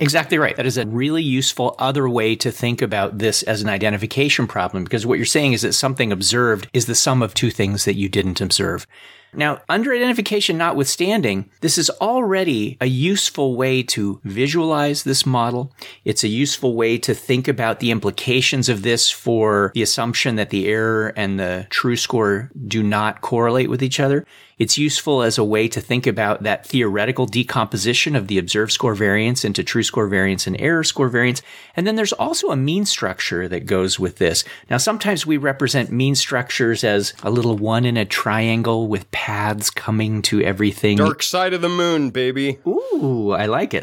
Exactly 0.00 0.38
right. 0.38 0.56
That 0.56 0.64
is 0.64 0.78
a 0.78 0.86
really 0.86 1.22
useful 1.22 1.74
other 1.78 2.08
way 2.08 2.34
to 2.36 2.50
think 2.50 2.80
about 2.80 3.18
this 3.18 3.42
as 3.42 3.60
an 3.60 3.68
identification 3.68 4.46
problem 4.46 4.82
because 4.82 5.04
what 5.04 5.18
you're 5.18 5.26
saying 5.26 5.52
is 5.52 5.60
that 5.60 5.74
something 5.74 6.10
observed 6.10 6.68
is 6.72 6.86
the 6.86 6.94
sum 6.94 7.22
of 7.22 7.34
two 7.34 7.50
things 7.50 7.84
that 7.84 7.96
you 7.96 8.08
didn't 8.08 8.40
observe. 8.40 8.86
Now, 9.32 9.60
under 9.68 9.94
identification 9.94 10.58
notwithstanding, 10.58 11.50
this 11.60 11.78
is 11.78 11.90
already 12.00 12.76
a 12.80 12.86
useful 12.86 13.56
way 13.56 13.82
to 13.84 14.20
visualize 14.24 15.04
this 15.04 15.24
model. 15.24 15.72
It's 16.04 16.24
a 16.24 16.28
useful 16.28 16.74
way 16.74 16.98
to 16.98 17.14
think 17.14 17.46
about 17.46 17.80
the 17.80 17.90
implications 17.90 18.68
of 18.68 18.82
this 18.82 19.10
for 19.10 19.70
the 19.74 19.82
assumption 19.82 20.36
that 20.36 20.50
the 20.50 20.68
error 20.68 21.12
and 21.16 21.38
the 21.38 21.66
true 21.70 21.96
score 21.96 22.50
do 22.66 22.82
not 22.82 23.20
correlate 23.20 23.70
with 23.70 23.82
each 23.82 24.00
other. 24.00 24.26
It's 24.60 24.76
useful 24.76 25.22
as 25.22 25.38
a 25.38 25.42
way 25.42 25.68
to 25.68 25.80
think 25.80 26.06
about 26.06 26.42
that 26.42 26.66
theoretical 26.66 27.24
decomposition 27.24 28.14
of 28.14 28.28
the 28.28 28.36
observed 28.36 28.72
score 28.72 28.94
variance 28.94 29.42
into 29.42 29.64
true 29.64 29.82
score 29.82 30.06
variance 30.06 30.46
and 30.46 30.54
error 30.60 30.84
score 30.84 31.08
variance. 31.08 31.40
And 31.74 31.86
then 31.86 31.96
there's 31.96 32.12
also 32.12 32.48
a 32.48 32.56
mean 32.56 32.84
structure 32.84 33.48
that 33.48 33.64
goes 33.64 33.98
with 33.98 34.18
this. 34.18 34.44
Now, 34.68 34.76
sometimes 34.76 35.24
we 35.24 35.38
represent 35.38 35.90
mean 35.90 36.14
structures 36.14 36.84
as 36.84 37.14
a 37.22 37.30
little 37.30 37.56
one 37.56 37.86
in 37.86 37.96
a 37.96 38.04
triangle 38.04 38.86
with 38.86 39.10
paths 39.12 39.70
coming 39.70 40.20
to 40.22 40.42
everything. 40.42 40.98
Dark 40.98 41.22
side 41.22 41.54
of 41.54 41.62
the 41.62 41.70
moon, 41.70 42.10
baby. 42.10 42.58
Ooh, 42.66 43.30
I 43.30 43.46
like 43.46 43.72
it. 43.72 43.82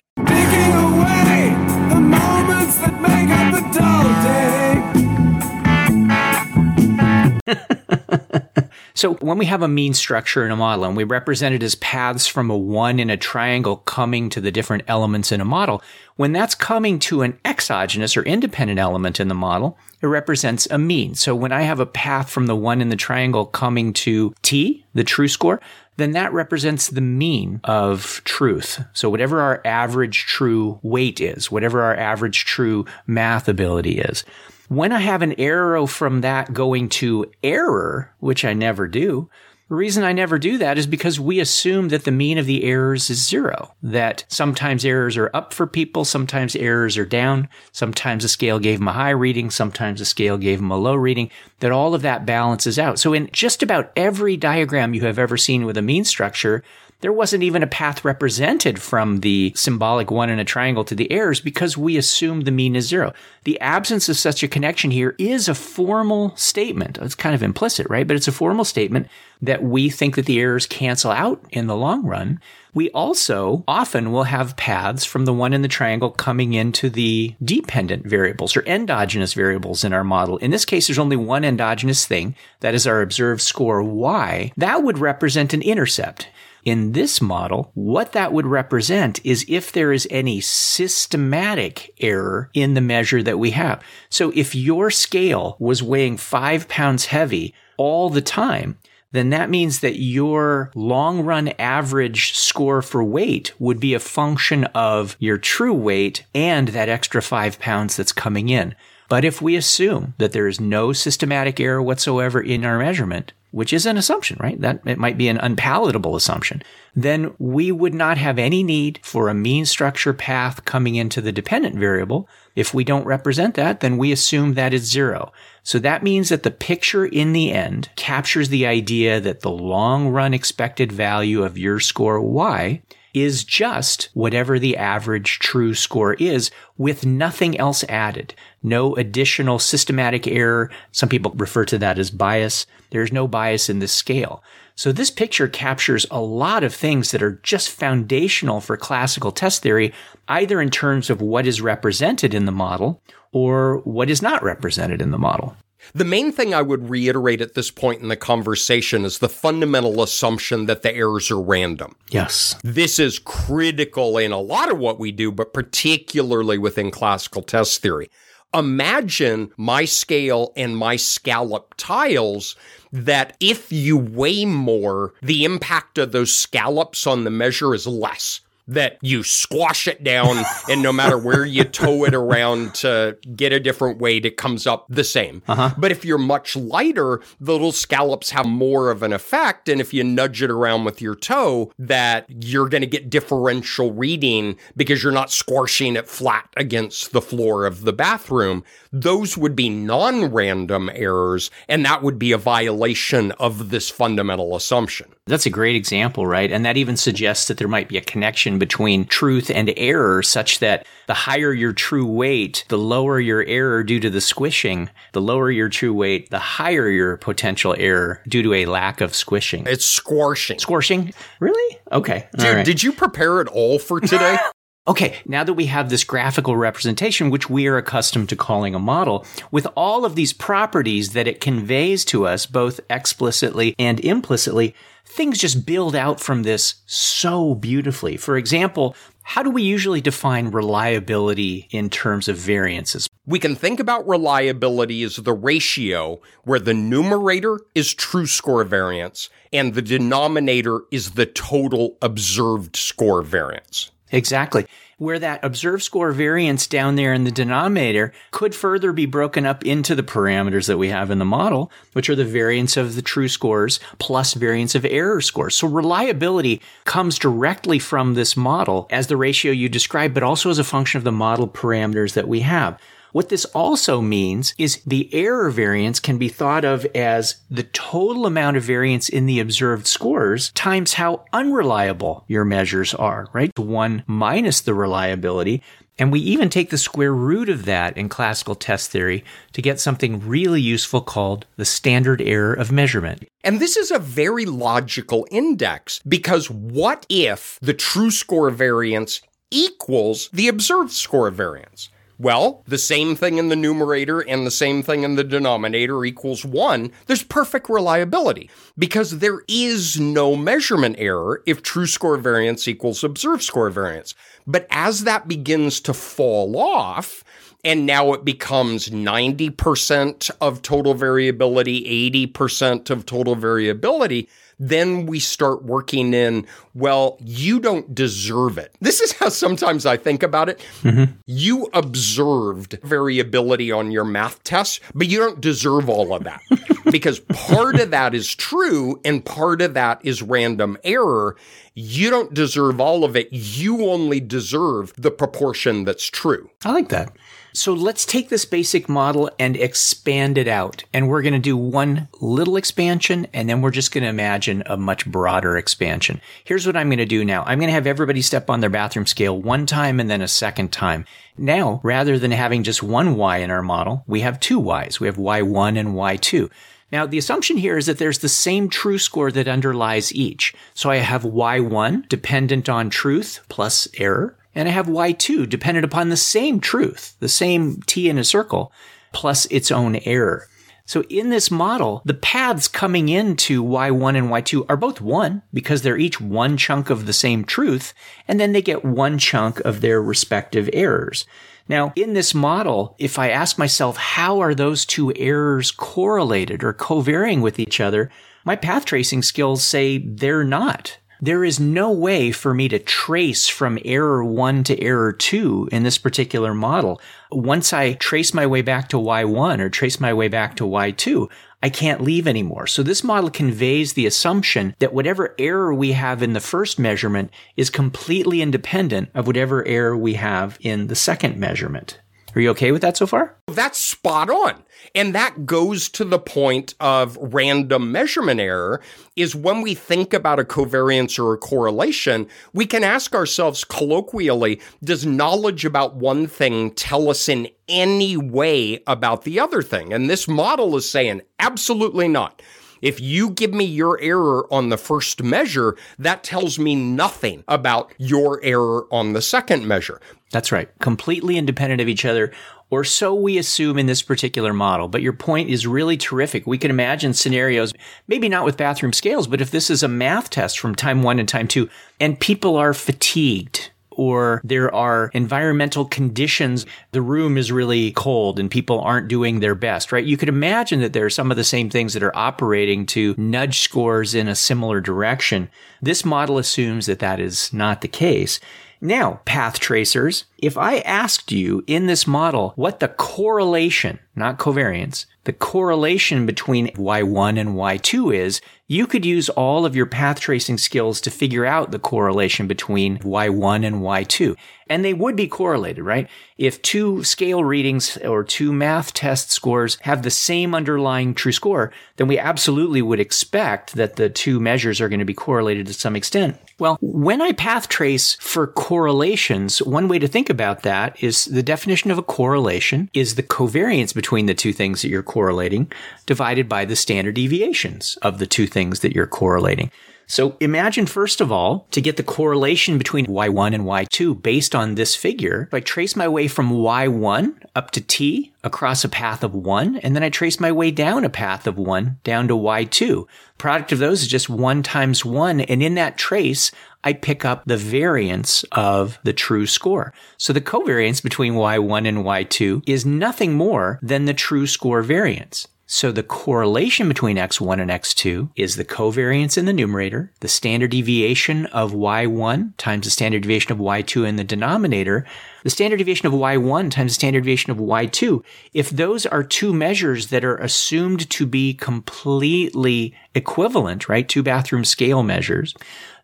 So 8.98 9.14
when 9.16 9.38
we 9.38 9.46
have 9.46 9.62
a 9.62 9.68
mean 9.68 9.94
structure 9.94 10.44
in 10.44 10.52
a 10.52 10.56
model 10.56 10.84
and 10.84 10.98
we 10.98 11.04
represent 11.04 11.54
it 11.54 11.62
as 11.62 11.76
paths 11.76 12.26
from 12.26 12.50
a 12.50 12.58
one 12.58 13.00
in 13.00 13.12
a 13.12 13.16
triangle 13.16 13.78
coming 13.78 14.28
to 14.32 14.42
the 14.42 14.52
different 14.52 14.86
elements 14.88 15.32
in 15.32 15.40
a 15.40 15.46
model, 15.46 15.84
when 16.16 16.32
that's 16.32 16.56
coming 16.56 16.98
to 17.02 17.22
an 17.22 17.38
exogenous 17.46 18.18
or 18.18 18.24
independent 18.24 18.80
element 18.80 19.20
in 19.20 19.28
the 19.28 19.36
model, 19.36 19.78
it 20.02 20.08
represents 20.08 20.68
a 20.72 20.80
mean. 20.80 21.14
So 21.14 21.36
when 21.36 21.52
I 21.52 21.62
have 21.62 21.80
a 21.80 21.86
path 21.86 22.32
from 22.32 22.48
the 22.48 22.56
one 22.56 22.82
in 22.82 22.90
the 22.90 22.96
triangle 22.96 23.46
coming 23.46 23.94
to 23.94 24.34
T, 24.42 24.84
the 24.96 25.04
true 25.04 25.28
score, 25.28 25.62
then 25.98 26.14
that 26.14 26.34
represents 26.34 26.88
the 26.88 27.00
mean 27.00 27.62
of 27.66 28.24
truth. 28.24 28.84
So 28.94 29.12
whatever 29.12 29.42
our 29.42 29.62
average 29.64 30.26
true 30.26 30.80
weight 30.82 31.22
is, 31.22 31.52
whatever 31.52 31.84
our 31.84 31.96
average 31.96 32.46
true 32.46 32.88
math 33.06 33.48
ability 33.48 34.00
is. 34.00 34.26
When 34.68 34.92
I 34.92 35.00
have 35.00 35.22
an 35.22 35.40
arrow 35.40 35.86
from 35.86 36.22
that 36.22 36.54
going 36.54 36.90
to 36.90 37.32
error, 37.42 38.14
which 38.20 38.44
I 38.44 38.54
never 38.54 38.88
do, 38.88 39.30
the 39.70 39.76
reason 39.76 40.06
I 40.06 40.14
never 40.14 40.40
do 40.40 40.58
that 40.60 40.78
is 40.78 40.88
because 40.88 41.20
we 41.20 41.42
assume 41.42 41.90
that 41.90 42.06
the 42.06 42.12
mean 42.12 42.38
of 42.38 42.46
the 42.46 42.64
errors 42.64 43.10
is 43.10 43.28
zero. 43.28 43.76
That 43.84 44.24
sometimes 44.30 44.86
errors 44.86 45.18
are 45.18 45.30
up 45.34 45.54
for 45.54 45.68
people, 45.68 46.06
sometimes 46.06 46.56
errors 46.56 46.98
are 46.98 47.06
down, 47.06 47.50
sometimes 47.74 48.24
a 48.24 48.30
scale 48.30 48.60
gave 48.60 48.80
them 48.80 48.88
a 48.88 48.94
high 48.94 49.10
reading, 49.10 49.50
sometimes 49.50 50.00
a 50.00 50.06
scale 50.06 50.38
gave 50.38 50.60
them 50.60 50.72
a 50.72 50.78
low 50.78 50.96
reading, 50.96 51.30
that 51.60 51.74
all 51.74 51.94
of 51.94 52.02
that 52.02 52.26
balances 52.26 52.80
out. 52.80 52.98
So 52.98 53.14
in 53.14 53.30
just 53.34 53.62
about 53.62 53.92
every 53.98 54.38
diagram 54.38 54.94
you 54.94 55.02
have 55.02 55.20
ever 55.20 55.36
seen 55.36 55.66
with 55.66 55.78
a 55.78 55.82
mean 55.82 56.06
structure, 56.06 56.64
there 57.02 57.14
wasn't 57.14 57.44
even 57.44 57.62
a 57.62 57.68
path 57.68 58.04
represented 58.04 58.82
from 58.82 59.18
the 59.18 59.54
symbolic 59.56 60.10
one 60.10 60.30
in 60.30 60.40
a 60.40 60.46
triangle 60.46 60.84
to 60.86 60.96
the 60.96 61.12
errors 61.12 61.40
because 61.40 61.78
we 61.78 61.96
assume 61.96 62.42
the 62.42 62.52
mean 62.52 62.76
is 62.76 62.88
zero. 62.88 63.14
The 63.44 63.60
absence 63.60 64.10
of 64.10 64.18
such 64.18 64.42
a 64.42 64.48
connection 64.48 64.90
here 64.90 65.16
is 65.20 65.48
a 65.48 65.56
formal 65.56 66.36
statement. 66.36 66.98
It's 66.98 67.16
kind 67.16 67.36
of 67.36 67.44
implicit, 67.44 67.88
right? 67.90 68.08
But 68.08 68.16
it's 68.16 68.28
a 68.28 68.32
formal 68.32 68.66
statement 68.66 69.08
that 69.42 69.64
we 69.64 69.90
think 69.90 70.16
that 70.16 70.26
the 70.26 70.40
errors 70.40 70.66
cancel 70.66 71.12
out 71.12 71.44
in 71.52 71.68
the 71.68 71.76
long 71.76 72.04
run. 72.04 72.40
We 72.74 72.90
also 72.92 73.64
often 73.68 74.12
will 74.12 74.24
have 74.24 74.58
paths 74.58 75.06
from 75.06 75.26
the 75.26 75.34
one 75.34 75.54
in 75.54 75.62
the 75.62 75.68
triangle 75.68 76.12
coming 76.12 76.54
into 76.54 76.90
the 76.90 77.36
dependent 77.44 78.06
variables 78.06 78.56
or 78.56 78.64
endogenous 78.66 79.34
variables 79.34 79.84
in 79.84 79.94
our 79.94 80.04
model. 80.04 80.38
In 80.38 80.52
this 80.52 80.66
case, 80.66 80.88
there's 80.88 81.00
only 81.00 81.16
one 81.16 81.44
endogenous 81.44 82.06
thing. 82.06 82.36
That 82.60 82.76
is 82.76 82.86
our 82.86 83.02
observed 83.02 83.42
score 83.42 83.84
Y. 83.84 84.52
That 84.58 84.84
would 84.84 85.00
represent 85.00 85.54
an 85.54 85.62
intercept. 85.62 86.30
In 86.68 86.92
this 86.92 87.22
model, 87.22 87.72
what 87.76 88.12
that 88.12 88.34
would 88.34 88.46
represent 88.46 89.26
is 89.26 89.46
if 89.48 89.72
there 89.72 89.94
is 89.94 90.06
any 90.12 90.42
systematic 90.42 91.94
error 92.02 92.50
in 92.54 92.74
the 92.74 92.82
measure 92.82 93.24
that 93.24 93.40
we 93.40 93.52
have. 93.52 93.82
So 94.10 94.34
if 94.36 94.54
your 94.54 94.92
scale 94.92 95.56
was 95.60 95.82
weighing 95.82 96.18
five 96.18 96.68
pounds 96.68 97.06
heavy 97.06 97.54
all 97.78 98.10
the 98.10 98.22
time, 98.22 98.80
then 99.14 99.30
that 99.30 99.50
means 99.50 99.80
that 99.80 100.02
your 100.02 100.70
long 100.76 101.22
run 101.22 101.54
average 101.58 102.34
score 102.34 102.82
for 102.82 103.02
weight 103.02 103.54
would 103.60 103.80
be 103.80 103.94
a 103.94 104.00
function 104.02 104.66
of 104.76 105.16
your 105.20 105.38
true 105.38 105.74
weight 105.74 106.26
and 106.36 106.68
that 106.68 106.90
extra 106.90 107.22
five 107.22 107.60
pounds 107.60 107.96
that's 107.96 108.12
coming 108.12 108.50
in. 108.50 108.76
But 109.08 109.24
if 109.24 109.42
we 109.42 109.56
assume 109.56 110.16
that 110.18 110.34
there 110.34 110.50
is 110.50 110.60
no 110.60 110.92
systematic 110.92 111.62
error 111.62 111.82
whatsoever 111.82 112.42
in 112.42 112.66
our 112.66 112.78
measurement, 112.78 113.32
which 113.58 113.74
is 113.74 113.88
an 113.88 113.98
assumption, 113.98 114.38
right? 114.40 114.62
That 114.62 114.82
it 114.86 115.00
might 115.00 115.18
be 115.18 115.28
an 115.30 115.40
unpalatable 115.40 116.16
assumption. 116.16 116.62
Then 116.96 117.34
we 117.40 117.72
would 117.72 117.96
not 117.96 118.20
have 118.20 118.38
any 118.38 118.62
need 118.62 119.00
for 119.02 119.30
a 119.30 119.34
mean 119.34 119.66
structure 119.66 120.14
path 120.14 120.64
coming 120.64 120.94
into 120.94 121.22
the 121.22 121.32
dependent 121.32 121.76
variable. 121.76 122.30
If 122.56 122.76
we 122.76 122.84
don't 122.84 123.08
represent 123.08 123.56
that, 123.56 123.80
then 123.80 123.98
we 123.98 124.12
assume 124.12 124.54
that 124.54 124.76
is 124.76 124.84
zero. 124.84 125.34
So 125.64 125.80
that 125.80 126.04
means 126.04 126.30
that 126.30 126.44
the 126.44 126.52
picture 126.52 127.08
in 127.08 127.34
the 127.34 127.52
end 127.52 127.90
captures 127.96 128.50
the 128.50 128.68
idea 128.68 129.20
that 129.22 129.40
the 129.40 129.50
long 129.50 130.10
run 130.10 130.36
expected 130.36 130.92
value 130.92 131.42
of 131.42 131.58
your 131.58 131.80
score 131.80 132.22
Y 132.22 132.84
is 133.22 133.44
just 133.44 134.10
whatever 134.14 134.60
the 134.60 134.78
average 134.78 135.40
true 135.40 135.74
score 135.74 136.14
is 136.16 136.52
with 136.78 137.06
nothing 137.06 137.58
else 137.58 137.84
added. 137.90 138.34
No 138.64 138.96
additional 138.96 139.60
systematic 139.60 140.28
error. 140.28 140.70
Some 140.92 141.10
people 141.10 141.32
refer 141.36 141.66
to 141.66 141.78
that 141.78 142.00
as 142.00 142.12
bias. 142.12 142.66
There's 142.90 143.12
no 143.12 143.28
bias 143.28 143.70
in 143.70 143.80
this 143.80 143.92
scale. 143.92 144.44
So 144.76 144.92
this 144.92 145.10
picture 145.10 145.48
captures 145.48 146.06
a 146.12 146.22
lot 146.22 146.64
of 146.64 146.74
things 146.74 147.12
that 147.12 147.24
are 147.24 147.40
just 147.44 147.70
foundational 147.70 148.62
for 148.62 148.78
classical 148.78 149.32
test 149.32 149.64
theory, 149.64 149.94
either 150.28 150.62
in 150.62 150.70
terms 150.70 151.10
of 151.10 151.22
what 151.22 151.48
is 151.48 151.62
represented 151.62 152.34
in 152.34 152.46
the 152.46 152.52
model 152.52 153.02
or 153.32 153.78
what 153.80 154.10
is 154.10 154.22
not 154.22 154.44
represented 154.44 155.02
in 155.02 155.12
the 155.12 155.18
model. 155.18 155.56
The 155.94 156.06
main 156.06 156.32
thing 156.32 156.54
I 156.54 156.62
would 156.62 156.90
reiterate 156.90 157.42
at 157.42 157.54
this 157.54 157.72
point 157.72 158.02
in 158.02 158.08
the 158.08 158.16
conversation 158.16 159.06
is 159.06 159.20
the 159.20 159.30
fundamental 159.30 160.02
assumption 160.04 160.66
that 160.66 160.82
the 160.82 160.94
errors 160.94 161.32
are 161.32 161.42
random. 161.42 161.96
Yes. 162.10 162.56
This 162.64 163.00
is 163.00 163.20
critical 163.20 164.18
in 164.18 164.32
a 164.32 164.40
lot 164.40 164.72
of 164.72 164.78
what 164.78 165.00
we 165.00 165.12
do, 165.12 165.32
but 165.32 165.54
particularly 165.54 166.58
within 166.58 166.92
classical 166.92 167.42
test 167.42 167.82
theory. 167.82 168.10
Imagine 168.54 169.52
my 169.58 169.84
scale 169.86 170.54
and 170.56 170.78
my 170.78 170.96
scallop 170.96 171.74
tiles 171.76 172.56
that 172.94 173.36
if 173.40 173.72
you 173.72 173.98
weigh 173.98 174.46
more, 174.46 175.14
the 175.22 175.44
impact 175.44 175.98
of 175.98 176.14
those 176.14 176.34
scallops 176.34 177.06
on 177.06 177.24
the 177.24 177.30
measure 177.30 177.76
is 177.76 177.86
less. 177.86 178.40
That 178.68 178.98
you 179.02 179.24
squash 179.24 179.88
it 179.88 180.04
down 180.04 180.44
and 180.70 180.82
no 180.82 180.92
matter 180.92 181.18
where 181.18 181.46
you 181.46 181.64
tow 181.64 182.06
it 182.06 182.14
around 182.14 182.74
to 182.76 183.18
get 183.36 183.54
a 183.54 183.60
different 183.60 184.00
weight, 184.00 184.26
it 184.26 184.38
comes 184.38 184.68
up 184.68 184.86
the 184.90 185.04
same. 185.04 185.42
Uh-huh. 185.48 185.74
But 185.78 185.92
if 185.92 186.04
you're 186.04 186.18
much 186.18 186.56
lighter, 186.56 187.22
the 187.40 187.54
little 187.54 187.72
scallops 187.72 188.32
have 188.32 188.46
more 188.46 188.92
of 188.92 189.04
an 189.04 189.14
effect. 189.14 189.70
And 189.70 189.80
if 189.80 189.94
you 189.94 190.04
nudge 190.04 190.42
it 190.42 190.52
around 190.52 190.84
with 190.84 191.02
your 191.02 191.16
toe, 191.16 191.72
that 191.80 192.26
you're 192.30 192.70
going 192.70 192.82
to 192.82 192.88
get 192.88 193.10
differential 193.10 193.94
reading 193.94 194.58
because 194.76 195.04
you're 195.04 195.12
not 195.12 195.32
squashing 195.32 195.96
it 195.96 196.08
flat 196.08 196.50
against 196.58 197.12
the 197.12 197.22
floor 197.22 197.66
of 197.66 197.84
the 197.84 197.94
bathroom. 197.94 198.64
Those 198.92 199.38
would 199.38 199.56
be 199.56 199.70
non-random 199.70 200.90
errors, 200.94 201.52
and 201.68 201.86
that 201.86 202.04
would 202.04 202.18
be 202.18 202.32
a 202.32 202.38
violation 202.38 203.32
of 203.34 203.70
this 203.70 203.90
fundamental 203.90 204.56
assumption. 204.56 205.08
That's 205.26 205.46
a 205.46 205.52
great 205.52 205.76
example, 205.76 206.26
right? 206.26 206.52
And 206.52 206.66
that 206.66 206.78
even 206.78 206.96
suggests 206.96 207.48
that 207.48 207.58
there 207.58 207.68
might 207.68 207.90
be 207.90 207.98
a 207.98 208.02
connection 208.02 208.57
between 208.60 209.06
truth 209.06 209.50
and 209.50 209.74
error, 209.78 210.22
such 210.24 210.60
that 210.60 210.86
the 211.08 211.14
higher 211.14 211.54
your 211.54 211.74
true 211.74 212.06
weight, 212.06 212.66
the 212.68 212.78
lower 212.78 213.20
your 213.20 213.44
error 213.46 213.84
due 213.84 214.00
to 214.00 214.10
the 214.10 214.22
squishing. 214.22 214.90
The 215.14 215.22
lower 215.22 215.50
your 215.50 215.70
true 215.70 215.94
weight, 215.94 216.30
the 216.30 216.40
higher 216.40 216.90
your 216.90 217.18
potential 217.18 217.76
error 217.78 218.22
due 218.28 218.44
to 218.44 218.54
a 218.54 218.66
lack 218.66 219.02
of 219.02 219.16
squishing. 219.16 219.66
It's 219.68 219.86
squashing. 219.86 220.60
Squishing? 220.60 221.14
Really? 221.40 221.78
Okay. 221.92 222.28
Dude, 222.38 222.56
right. 222.56 222.66
did 222.66 222.84
you 222.84 222.92
prepare 222.92 223.42
it 223.42 223.48
all 223.48 223.80
for 223.80 224.00
today? 224.00 224.38
Okay, 224.88 225.18
now 225.26 225.44
that 225.44 225.54
we 225.54 225.66
have 225.66 225.90
this 225.90 226.06
graphical 226.06 226.56
representation, 226.56 227.30
which 227.30 227.50
we 227.50 227.68
are 227.68 227.76
accustomed 227.76 228.30
to 228.30 228.38
calling 228.38 228.74
a 228.74 228.80
model, 228.80 229.26
with 229.52 229.68
all 229.76 230.06
of 230.06 230.16
these 230.16 230.32
properties 230.32 231.12
that 231.12 231.28
it 231.28 231.42
conveys 231.42 232.06
to 232.06 232.26
us, 232.26 232.46
both 232.46 232.80
explicitly 232.90 233.76
and 233.78 234.00
implicitly, 234.00 234.74
things 235.06 235.40
just 235.40 235.66
build 235.66 235.94
out 235.94 236.22
from 236.22 236.44
this 236.44 236.76
so 236.86 237.54
beautifully. 237.54 238.16
For 238.16 238.38
example, 238.38 238.96
how 239.24 239.44
do 239.44 239.50
we 239.50 239.62
usually 239.62 240.00
define 240.00 240.52
reliability 240.52 241.68
in 241.72 241.90
terms 241.90 242.30
of 242.30 242.38
variances? 242.38 243.10
we 243.28 243.40
can 243.40 243.56
think 243.56 243.80
about 243.80 244.08
reliability 244.08 245.04
as 245.04 245.18
the 245.18 245.34
ratio 245.34 246.20
where 246.46 246.60
the 246.60 246.74
numerator 246.74 247.60
is 247.76 247.94
true 247.94 248.26
score 248.26 248.64
variance 248.64 249.30
and 249.52 249.74
the 249.74 249.82
denominator 249.82 250.84
is 250.92 251.12
the 251.12 251.26
total 251.26 251.98
observed 252.02 252.78
score 252.78 253.22
variance. 253.22 253.92
Exactly. 254.12 254.66
Where 254.98 255.20
that 255.20 255.44
observed 255.44 255.84
score 255.84 256.12
variance 256.12 256.66
down 256.66 256.96
there 256.96 257.14
in 257.14 257.24
the 257.24 257.32
denominator 257.32 258.14
could 258.32 258.56
further 258.56 258.92
be 258.92 259.06
broken 259.06 259.46
up 259.46 259.64
into 259.64 259.94
the 259.94 260.02
parameters 260.02 260.68
that 260.68 260.78
we 260.78 260.90
have 260.90 261.12
in 261.12 261.20
the 261.20 261.26
model, 261.26 261.72
which 261.94 262.10
are 262.10 262.16
the 262.16 262.26
variance 262.26 262.78
of 262.78 262.96
the 262.96 263.04
true 263.04 263.28
scores 263.28 263.80
plus 264.00 264.34
variance 264.34 264.74
of 264.74 264.86
error 264.86 265.22
scores. 265.22 265.56
So 265.56 265.68
reliability 265.68 266.62
comes 266.86 267.20
directly 267.20 267.78
from 267.78 268.16
this 268.16 268.36
model 268.36 268.88
as 268.90 269.08
the 269.08 269.18
ratio 269.18 269.52
you 269.52 269.70
described, 269.70 270.14
but 270.14 270.24
also 270.24 270.50
as 270.50 270.58
a 270.58 270.64
function 270.64 270.98
of 270.98 271.04
the 271.04 271.12
model 271.12 271.48
parameters 271.48 272.14
that 272.14 272.28
we 272.28 272.40
have. 272.40 272.80
What 273.12 273.30
this 273.30 273.46
also 273.46 274.02
means 274.02 274.54
is 274.58 274.82
the 274.86 275.14
error 275.14 275.50
variance 275.50 276.00
can 276.00 276.18
be 276.18 276.30
thought 276.30 276.66
of 276.66 276.86
as 276.94 277.38
the 277.50 277.64
total 277.64 278.26
amount 278.26 278.58
of 278.58 278.64
variance 278.64 279.10
in 279.10 279.26
the 279.26 279.40
observed 279.40 279.88
scores 279.88 280.52
times 280.52 280.94
how 280.94 281.26
unreliable 281.32 282.26
your 282.28 282.44
measures 282.44 282.94
are, 282.94 283.28
right? 283.34 283.52
One 283.58 284.04
minus 284.08 284.62
the 284.62 284.74
reliability. 284.74 285.64
And 286.00 286.12
we 286.12 286.20
even 286.20 286.50
take 286.50 286.70
the 286.70 286.78
square 286.78 287.14
root 287.14 287.50
of 287.50 287.66
that 287.66 287.98
in 287.98 288.08
classical 288.08 288.54
test 288.54 288.92
theory 288.92 289.24
to 289.54 289.62
get 289.62 289.80
something 289.80 290.28
really 290.28 290.62
useful 290.62 291.02
called 291.02 291.48
the 291.56 291.66
standard 291.66 292.22
error 292.22 292.54
of 292.54 292.72
measurement. 292.72 293.28
And 293.44 293.60
this 293.60 293.78
is 293.78 293.90
a 293.90 293.98
very 293.98 294.46
logical 294.46 295.26
index 295.32 296.00
because 296.08 296.52
what 296.52 297.06
if 297.10 297.58
the 297.62 297.74
true 297.74 298.12
score 298.12 298.52
variance 298.52 299.22
equals 299.50 300.30
the 300.32 300.48
observed 300.50 300.92
score 300.92 301.32
variance? 301.32 301.90
Well, 302.20 302.64
the 302.68 302.80
same 302.80 303.16
thing 303.16 303.38
in 303.38 303.50
the 303.50 303.56
numerator 303.56 304.22
and 304.22 304.46
the 304.46 304.52
same 304.52 304.82
thing 304.82 305.04
in 305.04 305.16
the 305.16 305.24
denominator 305.24 306.04
equals 306.04 306.44
one. 306.44 306.92
There's 307.06 307.22
perfect 307.22 307.70
reliability 307.70 308.50
because 308.78 309.20
there 309.20 309.42
is 309.48 310.00
no 310.00 310.36
measurement 310.36 310.96
error 310.98 311.44
if 311.46 311.62
true 311.62 311.86
score 311.86 312.18
variance 312.18 312.68
equals 312.68 313.04
observed 313.04 313.44
score 313.44 313.70
variance. 313.70 314.16
But 314.48 314.66
as 314.72 315.04
that 315.04 315.28
begins 315.28 315.80
to 315.82 315.94
fall 315.94 316.58
off, 316.58 317.24
and 317.64 317.86
now 317.86 318.14
it 318.14 318.26
becomes 318.26 318.90
90% 318.90 320.32
of 320.42 320.62
total 320.62 320.96
variability, 320.96 322.12
80% 322.28 322.90
of 322.90 323.06
total 323.06 323.36
variability, 323.36 324.30
then 324.60 325.06
we 325.06 325.20
start 325.20 325.64
working 325.64 326.14
in, 326.14 326.46
well, 326.74 327.18
you 327.20 327.60
don't 327.60 327.94
deserve 327.94 328.58
it. 328.58 328.76
This 328.82 329.02
is 329.02 329.12
how 329.14 329.30
sometimes 329.30 329.86
I 329.86 329.98
think 329.98 330.24
about 330.24 330.50
it. 330.50 330.60
Mm-hmm. 330.82 331.14
You 331.26 331.70
observed 331.74 332.80
variability 332.82 333.72
on 333.72 333.92
your 333.92 334.06
math 334.06 334.44
test, 334.44 334.82
but 334.96 335.08
you 335.08 335.20
don't 335.20 335.42
deserve 335.42 335.90
all 335.90 336.14
of 336.14 336.24
that 336.24 336.42
because 336.92 337.20
part 337.20 337.80
of 337.80 337.92
that 337.92 338.16
is 338.16 338.34
true 338.34 339.00
and 339.06 339.24
part 339.24 339.62
of 339.62 339.76
that 339.76 340.04
is 340.04 340.22
random 340.22 340.78
error. 340.84 341.36
You 341.76 342.10
don't 342.10 342.34
deserve 342.34 342.82
all 342.82 343.04
of 343.04 343.16
it. 343.16 343.28
You 343.32 343.88
only 343.88 344.20
deserve 344.20 344.94
the 344.98 345.12
proportion 345.12 345.86
that's 345.86 346.06
true. 346.06 346.50
I 346.66 346.72
like 346.72 346.90
that. 346.90 347.16
So 347.58 347.74
let's 347.74 348.06
take 348.06 348.30
this 348.30 348.46
basic 348.46 348.88
model 348.88 349.32
and 349.40 349.58
expand 349.58 350.38
it 350.38 350.48
out. 350.48 350.84
And 350.94 351.10
we're 351.10 351.24
going 351.24 351.34
to 351.34 351.40
do 351.40 351.58
one 351.58 352.08
little 352.22 352.56
expansion 352.56 353.26
and 353.34 353.50
then 353.50 353.64
we're 353.64 353.72
just 353.72 353.92
going 353.92 354.04
to 354.04 354.10
imagine 354.10 354.62
a 354.68 354.78
much 354.78 355.08
broader 355.08 355.58
expansion. 355.58 356.22
Here's 356.44 356.68
what 356.68 356.78
I'm 356.78 356.90
going 356.90 357.00
to 357.00 357.06
do 357.08 357.26
now. 357.26 357.42
I'm 357.48 357.58
going 357.58 357.70
to 357.70 357.74
have 357.74 357.88
everybody 357.88 358.22
step 358.22 358.52
on 358.52 358.60
their 358.60 358.70
bathroom 358.70 359.08
scale 359.08 359.42
one 359.42 359.66
time 359.66 360.00
and 360.00 360.08
then 360.08 360.22
a 360.22 360.28
second 360.28 360.72
time. 360.72 361.06
Now, 361.36 361.82
rather 361.84 362.20
than 362.20 362.30
having 362.30 362.62
just 362.62 362.84
one 362.84 363.16
Y 363.16 363.38
in 363.38 363.50
our 363.50 363.64
model, 363.64 364.04
we 364.06 364.22
have 364.22 364.40
two 364.40 364.62
Ys. 364.62 365.00
We 365.00 365.08
have 365.08 365.18
Y1 365.18 365.80
and 365.80 365.96
Y2. 365.96 366.52
Now, 366.92 367.08
the 367.08 367.18
assumption 367.18 367.58
here 367.58 367.78
is 367.78 367.88
that 367.88 367.98
there's 367.98 368.20
the 368.20 368.30
same 368.30 368.70
true 368.70 369.00
score 369.00 369.32
that 369.32 369.48
underlies 369.48 370.14
each. 370.14 370.54
So 370.76 370.92
I 370.92 370.98
have 370.98 371.24
Y1 371.24 372.08
dependent 372.08 372.70
on 372.70 372.92
truth 372.92 373.40
plus 373.50 373.88
error, 373.96 374.37
and 374.58 374.68
I 374.68 374.72
have 374.72 374.88
Y2 374.88 375.48
dependent 375.48 375.86
upon 375.86 376.10
the 376.10 376.18
same 376.18 376.60
truth, 376.60 377.16
the 377.20 377.30
same 377.30 377.80
T 377.84 378.10
in 378.10 378.18
a 378.18 378.24
circle, 378.24 378.72
plus 379.14 379.46
its 379.46 379.72
own 379.72 379.98
error. 379.98 380.48
So 380.84 381.04
in 381.10 381.30
this 381.30 381.52
model, 381.52 382.02
the 382.06 382.16
paths 382.16 382.68
coming 382.68 383.08
into 383.08 383.64
Y1 383.64 384.18
and 384.18 384.30
Y2 384.30 384.66
are 384.68 384.76
both 384.76 385.00
one 385.00 385.44
because 385.54 385.84
they're 385.84 386.00
each 386.00 386.20
one 386.20 386.58
chunk 386.58 386.90
of 386.90 387.06
the 387.06 387.14
same 387.14 387.44
truth, 387.44 387.94
and 388.28 388.40
then 388.40 388.52
they 388.52 388.64
get 388.64 388.84
one 388.84 389.20
chunk 389.20 389.60
of 389.60 389.82
their 389.82 390.02
respective 390.02 390.72
errors. 390.74 391.28
Now, 391.68 391.94
in 391.96 392.14
this 392.14 392.34
model, 392.34 392.96
if 392.98 393.20
I 393.20 393.30
ask 393.30 393.60
myself, 393.60 393.98
how 393.98 394.40
are 394.40 394.56
those 394.56 394.86
two 394.86 395.14
errors 395.18 395.70
correlated 395.70 396.64
or 396.64 396.74
covarying 396.74 397.42
with 397.42 397.60
each 397.60 397.80
other? 397.80 398.10
My 398.44 398.56
path 398.56 398.86
tracing 398.86 399.22
skills 399.22 399.64
say 399.64 400.00
they're 400.00 400.44
not. 400.44 400.98
There 401.20 401.44
is 401.44 401.60
no 401.60 401.92
way 401.92 402.32
for 402.32 402.54
me 402.54 402.68
to 402.70 402.78
trace 402.78 403.48
from 403.48 403.80
error 403.84 404.24
one 404.24 404.64
to 404.66 404.80
error 404.80 405.12
two 405.12 405.68
in 405.72 405.82
this 405.82 405.98
particular 405.98 406.54
model. 406.54 407.02
Once 407.32 407.74
I 407.74 407.94
trace 407.94 408.36
my 408.36 408.46
way 408.46 408.62
back 408.62 408.88
to 408.90 408.98
Y1 408.98 409.60
or 409.60 409.70
trace 409.70 410.00
my 410.00 410.14
way 410.14 410.28
back 410.28 410.56
to 410.58 410.64
Y2, 410.64 411.28
I 411.64 411.70
can't 411.70 412.04
leave 412.04 412.28
anymore. 412.28 412.68
So 412.68 412.84
this 412.84 413.04
model 413.04 413.32
conveys 413.32 413.94
the 413.94 414.06
assumption 414.06 414.76
that 414.78 414.94
whatever 414.94 415.34
error 415.40 415.74
we 415.74 415.94
have 415.94 416.22
in 416.22 416.34
the 416.34 416.40
first 416.40 416.78
measurement 416.78 417.32
is 417.56 417.72
completely 417.72 418.44
independent 418.44 419.10
of 419.16 419.26
whatever 419.26 419.66
error 419.66 419.98
we 419.98 420.14
have 420.14 420.60
in 420.62 420.86
the 420.86 420.96
second 420.96 421.38
measurement. 421.38 422.00
Are 422.38 422.40
you 422.40 422.52
okay 422.52 422.72
with 422.72 422.84
that 422.84 422.96
so 422.96 423.08
far? 423.08 423.36
That's 423.48 423.80
spot 423.80 424.30
on. 424.30 424.62
And 424.94 425.16
that 425.16 425.48
goes 425.48 425.90
to 425.90 426.06
the 426.06 426.20
point 426.20 426.76
of 426.80 427.18
random 427.20 427.92
measurement 427.92 428.40
error 428.40 428.80
is 429.16 429.36
when 429.36 429.64
we 429.64 429.74
think 429.74 430.14
about 430.14 430.40
a 430.40 430.44
covariance 430.44 431.18
or 431.18 431.34
a 431.34 431.38
correlation, 431.40 432.28
we 432.54 432.68
can 432.68 432.84
ask 432.84 433.16
ourselves 433.16 433.64
colloquially, 433.64 434.62
does 434.84 435.04
knowledge 435.04 435.66
about 435.66 435.96
one 435.96 436.28
thing 436.28 436.70
tell 436.70 437.10
us 437.10 437.28
in 437.28 437.48
any 437.68 438.16
way 438.16 438.84
about 438.86 439.24
the 439.24 439.40
other 439.40 439.64
thing? 439.64 439.92
And 439.92 440.08
this 440.08 440.28
model 440.28 440.76
is 440.76 440.88
saying 440.88 441.24
absolutely 441.40 442.08
not. 442.08 442.44
If 442.82 443.00
you 443.00 443.30
give 443.30 443.54
me 443.54 443.66
your 443.66 444.00
error 444.02 444.52
on 444.52 444.70
the 444.70 444.78
first 444.78 445.24
measure, 445.24 445.76
that 446.00 446.24
tells 446.24 446.60
me 446.60 446.76
nothing 446.76 447.44
about 447.48 447.94
your 447.98 448.40
error 448.44 448.88
on 448.92 449.14
the 449.14 449.22
second 449.22 449.68
measure. 449.68 450.00
That's 450.32 450.52
right. 450.52 450.70
Completely 450.80 451.38
independent 451.38 451.82
of 451.82 451.88
each 451.88 452.06
other, 452.06 452.34
or 452.70 452.84
so 452.84 453.14
we 453.14 453.38
assume 453.38 453.78
in 453.78 453.86
this 453.86 454.02
particular 454.02 454.52
model. 454.52 454.90
But 454.90 455.02
your 455.02 455.14
point 455.14 455.50
is 455.50 455.66
really 455.66 455.96
terrific. 455.96 456.46
We 456.46 456.58
can 456.58 456.70
imagine 456.70 457.14
scenarios, 457.14 457.74
maybe 458.08 458.28
not 458.28 458.44
with 458.44 458.58
bathroom 458.58 458.92
scales, 458.92 459.28
but 459.28 459.40
if 459.40 459.52
this 459.52 459.70
is 459.70 459.84
a 459.84 459.88
math 459.88 460.30
test 460.30 460.60
from 460.60 460.76
time 460.76 461.02
one 461.02 461.20
and 461.20 461.30
time 461.30 461.48
two, 461.48 461.70
and 462.00 462.20
people 462.20 462.58
are 462.58 462.74
fatigued, 462.74 463.72
or 463.98 464.42
there 464.44 464.74
are 464.74 465.10
environmental 465.14 465.86
conditions. 465.86 466.66
The 466.92 467.02
room 467.02 467.38
is 467.38 467.52
really 467.52 467.92
cold 467.92 468.40
and 468.40 468.50
people 468.50 468.80
aren't 468.80 469.08
doing 469.08 469.40
their 469.40 469.56
best, 469.56 469.92
right? 469.92 470.06
You 470.06 470.16
could 470.16 470.30
imagine 470.30 470.80
that 470.82 470.94
there 470.94 471.06
are 471.06 471.10
some 471.10 471.32
of 471.32 471.38
the 471.38 471.44
same 471.44 471.70
things 471.70 471.94
that 471.94 472.04
are 472.04 472.16
operating 472.16 472.86
to 472.88 473.16
nudge 473.18 473.60
scores 473.60 474.16
in 474.16 474.28
a 474.28 474.36
similar 474.36 474.80
direction. 474.80 475.50
This 475.82 476.06
model 476.06 476.38
assumes 476.38 476.86
that 476.86 477.00
that 477.00 477.20
is 477.20 477.52
not 477.52 477.82
the 477.82 477.88
case. 477.88 478.40
Now, 478.80 479.22
path 479.26 479.60
tracers, 479.60 480.26
if 480.38 480.58
I 480.58 480.80
asked 480.80 481.32
you 481.32 481.64
in 481.68 481.88
this 481.88 482.06
model 482.06 482.54
what 482.56 482.80
the 482.80 482.88
correlation, 482.88 484.00
not 484.16 484.38
covariance, 484.38 485.06
the 485.28 485.34
correlation 485.34 486.26
between 486.26 486.68
Y1 486.70 487.40
and 487.40 487.50
Y2 487.50 488.16
is, 488.16 488.42
you 488.70 488.86
could 488.88 489.06
use 489.06 489.30
all 489.30 489.66
of 489.66 489.76
your 489.76 489.86
path 489.86 490.20
tracing 490.20 490.58
skills 490.58 491.02
to 491.02 491.12
figure 491.12 491.46
out 491.46 491.72
the 491.72 491.80
correlation 491.80 492.48
between 492.48 492.98
Y1 493.00 493.66
and 493.66 493.78
Y2. 493.78 494.36
And 494.70 494.84
they 494.84 494.94
would 494.94 495.16
be 495.16 495.28
correlated, 495.28 495.84
right? 495.84 496.10
If 496.38 496.62
two 496.62 497.04
scale 497.04 497.44
readings 497.44 497.98
or 497.98 498.24
two 498.24 498.52
math 498.52 498.94
test 498.94 499.32
scores 499.32 499.78
have 499.82 500.04
the 500.04 500.12
same 500.12 500.54
underlying 500.54 501.14
true 501.14 501.32
score, 501.32 501.72
then 501.96 502.08
we 502.08 502.20
absolutely 502.20 502.82
would 502.82 503.00
expect 503.00 503.76
that 503.76 503.96
the 503.96 504.10
two 504.10 504.40
measures 504.40 504.82
are 504.82 504.90
going 504.90 505.00
to 505.00 505.06
be 505.06 505.14
correlated 505.14 505.68
to 505.68 505.74
some 505.74 505.96
extent. 505.96 506.38
Well, 506.60 506.78
when 506.82 507.22
I 507.22 507.32
path 507.34 507.70
trace 507.70 508.16
for 508.16 508.48
correlations, 508.48 509.62
one 509.62 509.88
way 509.88 510.00
to 510.00 510.08
think 510.08 510.27
about 510.30 510.64
that 510.64 511.02
is 511.04 511.26
the 511.26 511.44
definition 511.44 511.92
of 511.92 511.98
a 511.98 512.04
correlation 512.04 512.90
is 512.94 513.16
the 513.16 513.24
covariance 513.24 513.94
between 513.94 514.26
the 514.26 514.34
two 514.34 514.54
things 514.54 514.82
that 514.82 514.90
you're 514.90 515.04
correlating 515.04 515.72
divided 516.06 516.48
by 516.48 516.66
the 516.66 516.76
standard 516.76 517.16
deviations 517.16 517.98
of 518.02 518.20
the 518.20 518.28
two 518.28 518.48
things 518.48 518.80
that 518.80 518.94
you're 518.94 519.08
correlating. 519.08 519.72
So 520.10 520.38
imagine 520.40 520.86
first 520.86 521.20
of 521.20 521.34
all, 521.34 521.68
to 521.72 521.82
get 521.82 521.98
the 521.98 522.04
correlation 522.04 522.78
between 522.78 523.08
Y1 523.08 523.54
and 523.54 523.66
Y2 523.66 524.22
based 524.24 524.56
on 524.56 524.76
this 524.76 524.96
figure, 524.96 525.44
if 525.44 525.54
I 525.54 525.60
trace 525.60 525.98
my 525.98 526.08
way 526.08 526.30
from 526.30 526.50
Y1 526.50 527.36
up 527.56 527.72
to 527.72 527.82
T 527.82 528.32
across 528.42 528.86
a 528.86 528.90
path 528.90 529.22
of 529.22 529.36
1, 529.36 529.76
and 529.78 529.94
then 529.94 530.04
I 530.04 530.10
trace 530.10 530.40
my 530.40 530.52
way 530.52 530.72
down 530.72 531.04
a 531.04 531.10
path 531.10 531.46
of 531.46 531.58
1 531.58 532.00
down 532.06 532.30
to 532.30 532.36
Y2. 532.36 533.06
Product 533.38 533.74
of 533.74 533.80
those 533.80 534.04
is 534.04 534.08
just 534.08 534.30
1 534.30 534.64
times 534.64 535.04
1, 535.04 535.42
and 535.42 535.62
in 535.62 535.76
that 535.76 535.98
trace, 535.98 536.52
I 536.88 536.94
pick 536.94 537.26
up 537.26 537.44
the 537.46 537.58
variance 537.58 538.46
of 538.54 538.98
the 539.04 539.12
true 539.12 539.46
score. 539.46 539.94
So 540.16 540.32
the 540.32 540.40
covariance 540.40 541.04
between 541.04 541.34
Y1 541.34 541.86
and 541.86 541.98
Y2 541.98 542.64
is 542.66 542.86
nothing 542.86 543.34
more 543.34 543.78
than 543.82 544.06
the 544.06 544.14
true 544.14 544.48
score 544.48 544.82
variance. 544.82 545.50
So 545.70 545.92
the 545.92 546.02
correlation 546.02 546.88
between 546.88 547.18
x1 547.18 547.60
and 547.60 547.70
x2 547.70 548.30
is 548.38 548.56
the 548.56 548.64
covariance 548.64 549.38
in 549.38 549.44
the 549.44 549.52
numerator, 549.52 550.14
the 550.22 550.30
standard 550.30 550.72
deviation 550.72 551.46
of 551.48 551.74
y1 551.74 552.54
times 552.56 552.86
the 552.86 552.90
standard 552.90 553.24
deviation 553.24 553.52
of 553.52 553.58
y2 553.58 554.08
in 554.08 554.16
the 554.16 554.24
denominator, 554.24 555.06
the 555.44 555.50
standard 555.50 555.76
deviation 555.76 556.08
of 556.08 556.14
y1 556.14 556.72
times 556.72 556.92
the 556.92 556.96
standard 556.96 557.24
deviation 557.24 557.52
of 557.52 557.58
y2. 557.58 558.24
If 558.54 558.70
those 558.70 559.06
are 559.06 559.24
two 559.24 559.54
measures 559.54 560.08
that 560.08 560.24
are 560.24 560.38
assumed 560.38 561.10
to 561.10 561.26
be 561.26 561.54
completely 561.54 562.96
equivalent, 563.14 563.90
right? 563.90 564.08
Two 564.08 564.24
bathroom 564.24 564.64
scale 564.64 565.04
measures, 565.04 565.54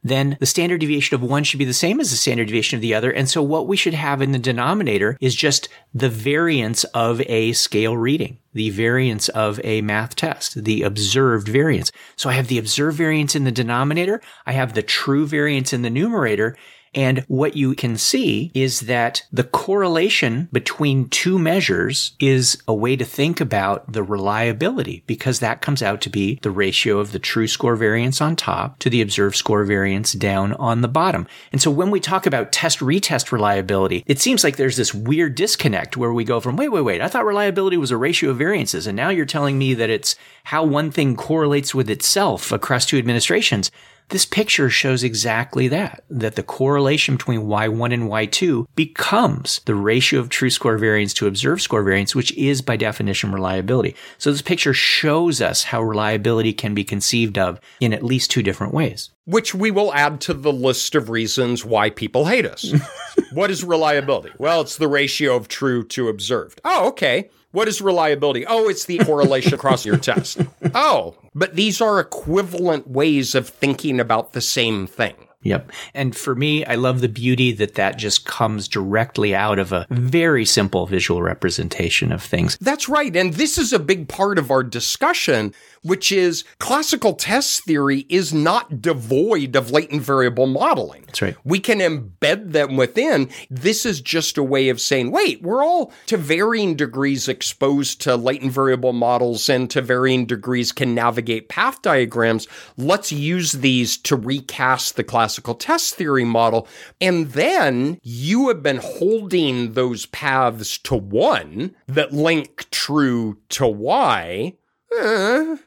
then 0.04 0.38
the 0.40 0.46
standard 0.46 0.82
deviation 0.82 1.16
of 1.16 1.24
one 1.24 1.44
should 1.44 1.60
be 1.60 1.66
the 1.66 1.74
same 1.74 2.00
as 2.00 2.12
the 2.12 2.18
standard 2.18 2.48
deviation 2.48 2.76
of 2.78 2.82
the 2.82 2.94
other. 2.94 3.12
And 3.12 3.30
so 3.30 3.42
what 3.42 3.68
we 3.68 3.78
should 3.78 3.94
have 3.94 4.22
in 4.22 4.32
the 4.32 4.40
denominator 4.40 5.18
is 5.22 5.36
just 5.36 5.70
the 5.94 6.10
variance 6.10 6.84
of 6.86 7.22
a 7.22 7.54
scale 7.54 7.96
reading, 7.96 8.38
the 8.54 8.70
variance 8.70 9.30
of 9.30 9.60
a 9.64 9.82
math 9.82 10.16
test, 10.16 10.64
the 10.64 10.84
observed 10.84 11.48
variance. 11.48 11.92
So 12.16 12.30
I 12.30 12.34
have 12.34 12.48
the 12.48 12.58
observed 12.58 12.98
variance 12.98 13.36
in 13.36 13.46
the 13.46 13.52
denominator. 13.52 14.22
I 14.46 14.52
have 14.52 14.74
the 14.74 14.84
true 14.84 15.26
variance 15.26 15.72
in 15.74 15.82
the 15.82 15.90
numerator. 15.90 16.58
And 16.96 17.26
what 17.28 17.56
you 17.56 17.74
can 17.76 17.98
see 17.98 18.52
is 18.54 18.82
that 18.82 19.24
the 19.32 19.44
correlation 19.44 20.50
between 20.52 21.10
two 21.10 21.40
measures 21.40 22.16
is 22.20 22.62
a 22.68 22.74
way 22.74 22.96
to 22.96 23.06
think 23.06 23.42
about 23.42 23.92
the 23.92 24.04
reliability 24.04 25.04
because 25.08 25.40
that 25.40 25.62
comes 25.62 25.82
out 25.82 26.02
to 26.02 26.10
be 26.10 26.40
the 26.42 26.52
ratio 26.52 27.00
of 27.00 27.12
the 27.12 27.20
true 27.20 27.48
score 27.48 27.76
variance 27.76 28.22
on 28.22 28.36
top 28.36 28.80
to 28.80 28.90
the 28.90 29.02
observed 29.02 29.36
score 29.36 29.64
variance 29.64 30.14
down 30.14 30.54
on 30.54 30.82
the 30.82 30.88
bottom. 30.88 31.28
And 31.52 31.62
so 31.62 31.72
when 31.72 31.92
we 31.92 32.00
talk 32.00 32.26
about 32.26 32.52
test 32.52 32.80
retest 32.80 33.32
reliability, 33.32 34.04
it 34.06 34.20
seems 34.20 34.44
like 34.44 34.58
there's 34.58 34.78
this 34.78 34.94
weird 34.94 35.36
disconnect 35.36 35.98
where 35.98 36.14
we 36.14 36.24
go 36.24 36.40
from, 36.40 36.58
wait, 36.58 36.70
wait, 36.70 36.82
wait, 36.82 37.02
I 37.02 37.08
thought 37.08 37.26
reliability 37.26 37.78
was 37.78 37.92
a 37.92 37.98
ratio 37.98 38.32
of 38.32 38.38
variances. 38.38 38.88
And 38.88 38.96
now 38.96 39.10
you're 39.10 39.26
telling 39.26 39.58
me 39.58 39.74
that 39.74 39.90
it's 39.90 40.16
how 40.46 40.64
one 40.64 40.92
thing 40.92 41.16
correlates 41.16 41.74
with 41.74 41.90
itself 41.90 42.52
across 42.52 42.86
two 42.86 42.98
administrations. 42.98 43.72
This 44.10 44.26
picture 44.26 44.70
shows 44.70 45.04
exactly 45.04 45.68
that, 45.70 46.04
that 46.10 46.36
the 46.36 46.44
correlation 46.44 47.16
between 47.16 47.42
Y1 47.42 47.94
and 47.94 48.04
Y2 48.04 48.68
becomes 48.76 49.62
the 49.66 49.76
ratio 49.76 50.20
of 50.20 50.30
true 50.30 50.50
score 50.50 50.78
variance 50.78 51.14
to 51.16 51.28
observed 51.28 51.62
score 51.62 51.84
variance, 51.84 52.16
which 52.16 52.32
is 52.38 52.62
by 52.62 52.76
definition 52.76 53.32
reliability. 53.32 53.96
So 54.18 54.32
this 54.32 54.42
picture 54.42 54.74
shows 54.74 55.42
us 55.42 55.64
how 55.66 55.82
reliability 55.82 56.54
can 56.54 56.74
be 56.74 56.84
conceived 56.84 57.38
of 57.38 57.60
in 57.80 57.94
at 57.94 58.04
least 58.04 58.32
two 58.32 58.44
different 58.44 58.74
ways. 58.74 59.10
Which 59.26 59.56
we 59.56 59.72
will 59.72 59.94
add 59.94 60.20
to 60.22 60.34
the 60.34 60.52
list 60.52 60.96
of 60.96 61.10
reasons 61.10 61.64
why 61.64 61.90
people 61.90 62.26
hate 62.26 62.46
us. 62.46 62.74
what 63.34 63.50
is 63.50 63.64
reliability? 63.64 64.32
Well, 64.38 64.62
it's 64.62 64.78
the 64.78 64.88
ratio 64.88 65.36
of 65.36 65.48
true 65.48 65.84
to 65.86 66.10
observed. 66.10 66.60
Oh, 66.66 66.90
okay. 66.90 67.30
What 67.54 67.68
is 67.68 67.82
reliability? 67.82 68.46
Oh, 68.48 68.68
it's 68.68 68.86
the 68.86 68.98
correlation 68.98 69.54
across 69.54 69.86
your 69.86 69.98
test. 70.00 70.42
Oh, 70.74 71.16
but 71.36 71.56
these 71.56 71.82
are 71.82 72.00
equivalent 72.00 72.88
ways 72.88 73.36
of 73.36 73.48
thinking 73.48 74.00
about 74.00 74.34
the 74.34 74.42
same 74.42 74.88
thing. 74.88 75.16
Yep. 75.44 75.72
And 75.94 76.16
for 76.16 76.36
me, 76.36 76.66
I 76.66 76.76
love 76.76 77.02
the 77.02 77.10
beauty 77.10 77.52
that 77.52 77.76
that 77.76 77.98
just 77.98 78.26
comes 78.26 78.68
directly 78.68 79.36
out 79.36 79.60
of 79.60 79.72
a 79.72 79.86
very 79.90 80.46
simple 80.46 80.88
visual 80.88 81.22
representation 81.22 82.12
of 82.12 82.24
things. 82.24 82.58
That's 82.60 82.90
right. 82.90 83.16
And 83.16 83.34
this 83.34 83.58
is 83.58 83.72
a 83.72 83.80
big 83.80 84.08
part 84.08 84.40
of 84.40 84.50
our 84.50 84.64
discussion, 84.64 85.54
which 85.84 86.12
is 86.12 86.44
classical 86.60 87.14
test 87.14 87.64
theory 87.64 88.06
is 88.10 88.34
not 88.34 88.82
devoid 88.82 89.56
of 89.56 89.72
latent 89.72 90.02
variable 90.02 90.48
modeling. 90.48 91.04
That's 91.06 91.22
right. 91.22 91.36
We 91.44 91.60
can 91.60 91.80
embed 91.80 92.52
them 92.52 92.76
within. 92.76 93.30
This 93.50 93.86
is 93.86 94.02
just 94.02 94.38
a 94.38 94.44
way 94.44 94.70
of 94.70 94.82
saying, 94.82 95.12
wait, 95.12 95.42
we're 95.42 95.64
all 95.64 95.92
to 96.08 96.18
varying 96.18 96.76
degrees 96.76 97.28
exposed 97.28 98.02
to 98.02 98.16
latent 98.16 98.52
variable 98.52 98.94
models 98.94 99.50
and 99.50 99.70
to 99.70 99.82
varying 99.82 100.26
degrees 100.26 100.72
can 100.72 100.96
navigate 100.96 101.50
path 101.50 101.82
diagrams. 101.82 102.48
Let's 102.78 103.12
use 103.12 103.52
these 103.54 103.98
to 103.98 104.16
recast 104.16 104.96
the 104.96 105.04
classical 105.04 105.56
test 105.56 105.96
theory 105.96 106.26
model. 106.26 106.68
And 107.00 107.32
then 107.32 108.00
you 108.02 108.48
have 108.48 108.64
been 108.64 108.78
holding 108.78 109.74
those 109.74 110.06
paths 110.08 110.78
to 110.80 110.96
one 110.96 111.76
that 111.88 112.14
link 112.14 112.70
true 112.72 113.38
to 113.50 113.68
Y. 113.68 114.56
Uh, 115.00 115.58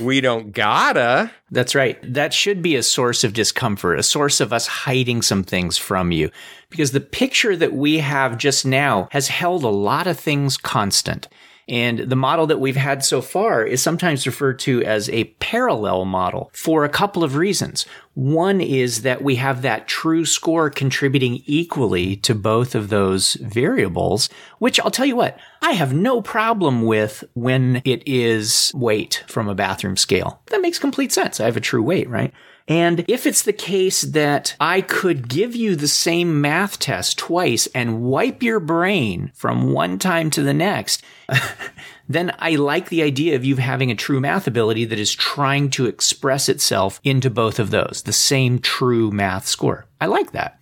we 0.00 0.20
don't 0.20 0.52
gotta. 0.52 1.30
That's 1.50 1.74
right. 1.74 1.98
That 2.02 2.32
should 2.32 2.62
be 2.62 2.76
a 2.76 2.82
source 2.82 3.24
of 3.24 3.32
discomfort, 3.32 3.98
a 3.98 4.02
source 4.02 4.40
of 4.40 4.52
us 4.52 4.66
hiding 4.66 5.22
some 5.22 5.44
things 5.44 5.76
from 5.76 6.12
you. 6.12 6.30
Because 6.70 6.92
the 6.92 7.00
picture 7.00 7.56
that 7.56 7.72
we 7.72 7.98
have 7.98 8.38
just 8.38 8.64
now 8.64 9.08
has 9.12 9.28
held 9.28 9.64
a 9.64 9.68
lot 9.68 10.06
of 10.06 10.18
things 10.18 10.56
constant. 10.56 11.28
And 11.68 12.00
the 12.00 12.16
model 12.16 12.46
that 12.48 12.60
we've 12.60 12.76
had 12.76 13.04
so 13.04 13.22
far 13.22 13.64
is 13.64 13.82
sometimes 13.82 14.26
referred 14.26 14.58
to 14.60 14.82
as 14.82 15.08
a 15.08 15.24
parallel 15.40 16.04
model 16.04 16.50
for 16.52 16.84
a 16.84 16.88
couple 16.88 17.24
of 17.24 17.36
reasons. 17.36 17.86
One 18.14 18.60
is 18.60 19.02
that 19.02 19.22
we 19.22 19.36
have 19.36 19.62
that 19.62 19.88
true 19.88 20.24
score 20.24 20.70
contributing 20.70 21.42
equally 21.46 22.16
to 22.16 22.34
both 22.34 22.74
of 22.74 22.88
those 22.88 23.34
variables, 23.34 24.28
which 24.58 24.78
I'll 24.80 24.90
tell 24.90 25.06
you 25.06 25.16
what, 25.16 25.38
I 25.62 25.72
have 25.72 25.94
no 25.94 26.22
problem 26.22 26.82
with 26.82 27.24
when 27.34 27.82
it 27.84 28.02
is 28.06 28.70
weight 28.74 29.24
from 29.26 29.48
a 29.48 29.54
bathroom 29.54 29.96
scale. 29.96 30.42
That 30.46 30.60
makes 30.60 30.78
complete 30.78 31.12
sense. 31.12 31.40
I 31.40 31.46
have 31.46 31.56
a 31.56 31.60
true 31.60 31.82
weight, 31.82 32.08
right? 32.08 32.32
And 32.66 33.04
if 33.08 33.26
it's 33.26 33.42
the 33.42 33.52
case 33.52 34.02
that 34.02 34.56
I 34.58 34.80
could 34.80 35.28
give 35.28 35.54
you 35.54 35.76
the 35.76 35.88
same 35.88 36.40
math 36.40 36.78
test 36.78 37.18
twice 37.18 37.66
and 37.74 38.02
wipe 38.02 38.42
your 38.42 38.58
brain 38.58 39.32
from 39.34 39.72
one 39.72 39.98
time 39.98 40.30
to 40.30 40.42
the 40.42 40.54
next, 40.54 41.04
then 42.08 42.34
I 42.38 42.54
like 42.56 42.88
the 42.88 43.02
idea 43.02 43.36
of 43.36 43.44
you 43.44 43.56
having 43.56 43.90
a 43.90 43.94
true 43.94 44.18
math 44.18 44.46
ability 44.46 44.86
that 44.86 44.98
is 44.98 45.14
trying 45.14 45.68
to 45.70 45.86
express 45.86 46.48
itself 46.48 47.00
into 47.04 47.28
both 47.28 47.58
of 47.58 47.70
those, 47.70 48.02
the 48.04 48.14
same 48.14 48.58
true 48.58 49.10
math 49.10 49.46
score. 49.46 49.86
I 50.00 50.06
like 50.06 50.32
that. 50.32 50.58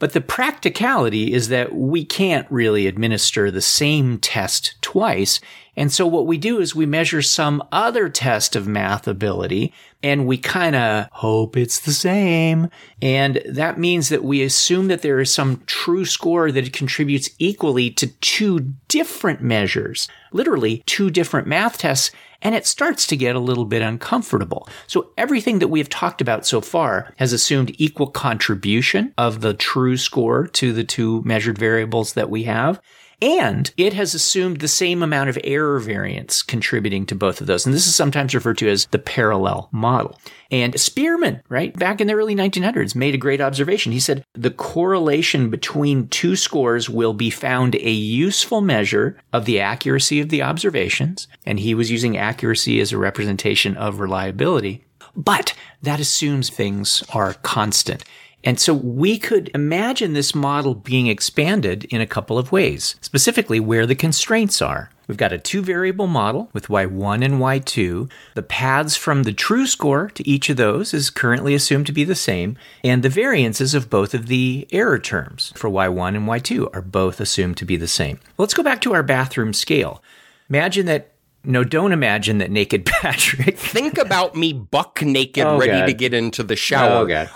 But 0.00 0.12
the 0.12 0.20
practicality 0.20 1.32
is 1.32 1.48
that 1.48 1.74
we 1.74 2.04
can't 2.04 2.50
really 2.50 2.86
administer 2.86 3.50
the 3.50 3.60
same 3.60 4.18
test 4.18 4.74
twice. 4.82 5.40
And 5.76 5.92
so 5.92 6.06
what 6.06 6.26
we 6.26 6.36
do 6.36 6.60
is 6.60 6.74
we 6.74 6.84
measure 6.84 7.22
some 7.22 7.62
other 7.72 8.08
test 8.08 8.56
of 8.56 8.66
math 8.66 9.06
ability 9.08 9.72
and 10.04 10.26
we 10.26 10.36
kind 10.36 10.76
of 10.76 11.08
hope 11.12 11.56
it's 11.56 11.80
the 11.80 11.92
same. 11.92 12.68
And 13.00 13.40
that 13.48 13.78
means 13.78 14.10
that 14.10 14.22
we 14.22 14.42
assume 14.42 14.88
that 14.88 15.00
there 15.00 15.18
is 15.18 15.32
some 15.32 15.62
true 15.64 16.04
score 16.04 16.52
that 16.52 16.74
contributes 16.74 17.30
equally 17.38 17.90
to 17.92 18.08
two 18.08 18.74
different 18.88 19.40
measures, 19.40 20.06
literally 20.30 20.82
two 20.84 21.08
different 21.08 21.48
math 21.48 21.78
tests. 21.78 22.10
And 22.42 22.54
it 22.54 22.66
starts 22.66 23.06
to 23.06 23.16
get 23.16 23.34
a 23.34 23.40
little 23.40 23.64
bit 23.64 23.80
uncomfortable. 23.80 24.68
So 24.86 25.08
everything 25.16 25.60
that 25.60 25.68
we 25.68 25.78
have 25.78 25.88
talked 25.88 26.20
about 26.20 26.44
so 26.44 26.60
far 26.60 27.14
has 27.16 27.32
assumed 27.32 27.74
equal 27.80 28.08
contribution 28.08 29.14
of 29.16 29.40
the 29.40 29.54
true 29.54 29.96
score 29.96 30.46
to 30.48 30.74
the 30.74 30.84
two 30.84 31.22
measured 31.22 31.56
variables 31.56 32.12
that 32.12 32.28
we 32.28 32.42
have. 32.42 32.78
And 33.22 33.72
it 33.76 33.92
has 33.92 34.14
assumed 34.14 34.60
the 34.60 34.68
same 34.68 35.02
amount 35.02 35.30
of 35.30 35.38
error 35.44 35.78
variance 35.78 36.42
contributing 36.42 37.06
to 37.06 37.14
both 37.14 37.40
of 37.40 37.46
those. 37.46 37.64
And 37.64 37.74
this 37.74 37.86
is 37.86 37.94
sometimes 37.94 38.34
referred 38.34 38.58
to 38.58 38.68
as 38.68 38.86
the 38.86 38.98
parallel 38.98 39.68
model. 39.72 40.18
And 40.50 40.78
Spearman, 40.78 41.42
right, 41.48 41.76
back 41.76 42.00
in 42.00 42.06
the 42.06 42.14
early 42.14 42.34
1900s, 42.34 42.94
made 42.94 43.14
a 43.14 43.18
great 43.18 43.40
observation. 43.40 43.92
He 43.92 44.00
said 44.00 44.24
the 44.34 44.50
correlation 44.50 45.50
between 45.50 46.08
two 46.08 46.36
scores 46.36 46.90
will 46.90 47.14
be 47.14 47.30
found 47.30 47.74
a 47.76 47.90
useful 47.90 48.60
measure 48.60 49.16
of 49.32 49.44
the 49.44 49.60
accuracy 49.60 50.20
of 50.20 50.28
the 50.28 50.42
observations. 50.42 51.28
And 51.46 51.60
he 51.60 51.74
was 51.74 51.90
using 51.90 52.16
accuracy 52.16 52.80
as 52.80 52.92
a 52.92 52.98
representation 52.98 53.76
of 53.76 54.00
reliability. 54.00 54.84
But 55.16 55.54
that 55.82 56.00
assumes 56.00 56.50
things 56.50 57.04
are 57.12 57.34
constant. 57.34 58.04
And 58.44 58.60
so 58.60 58.74
we 58.74 59.18
could 59.18 59.50
imagine 59.54 60.12
this 60.12 60.34
model 60.34 60.74
being 60.74 61.06
expanded 61.06 61.84
in 61.84 62.00
a 62.00 62.06
couple 62.06 62.38
of 62.38 62.52
ways, 62.52 62.94
specifically 63.00 63.58
where 63.58 63.86
the 63.86 63.94
constraints 63.94 64.60
are. 64.60 64.90
We've 65.08 65.16
got 65.16 65.32
a 65.32 65.38
two 65.38 65.62
variable 65.62 66.06
model 66.06 66.48
with 66.52 66.68
y1 66.68 67.24
and 67.24 67.34
y2. 67.34 68.10
The 68.34 68.42
paths 68.42 68.96
from 68.96 69.22
the 69.24 69.32
true 69.32 69.66
score 69.66 70.08
to 70.10 70.26
each 70.28 70.48
of 70.50 70.56
those 70.56 70.94
is 70.94 71.10
currently 71.10 71.54
assumed 71.54 71.86
to 71.86 71.92
be 71.92 72.04
the 72.04 72.14
same, 72.14 72.56
and 72.82 73.02
the 73.02 73.08
variances 73.10 73.74
of 73.74 73.90
both 73.90 74.14
of 74.14 74.26
the 74.28 74.66
error 74.72 74.98
terms 74.98 75.52
for 75.56 75.68
y1 75.68 76.16
and 76.16 76.26
y2 76.28 76.68
are 76.74 76.82
both 76.82 77.20
assumed 77.20 77.56
to 77.58 77.64
be 77.64 77.76
the 77.76 77.88
same. 77.88 78.18
Let's 78.38 78.54
go 78.54 78.62
back 78.62 78.80
to 78.82 78.94
our 78.94 79.02
bathroom 79.02 79.52
scale. 79.52 80.02
Imagine 80.48 80.86
that 80.86 81.10
no, 81.46 81.62
don't 81.62 81.92
imagine 81.92 82.38
that 82.38 82.50
naked 82.50 82.86
Patrick 82.86 83.58
Think 83.58 83.98
about 83.98 84.34
me 84.34 84.54
buck 84.54 85.02
naked, 85.02 85.44
Oh, 85.44 85.58
ready 85.58 85.72
God. 85.72 85.86
to 85.86 85.92
get 85.92 86.14
into 86.14 86.42
the 86.42 86.56
shower. 86.56 87.02
Oh, 87.02 87.26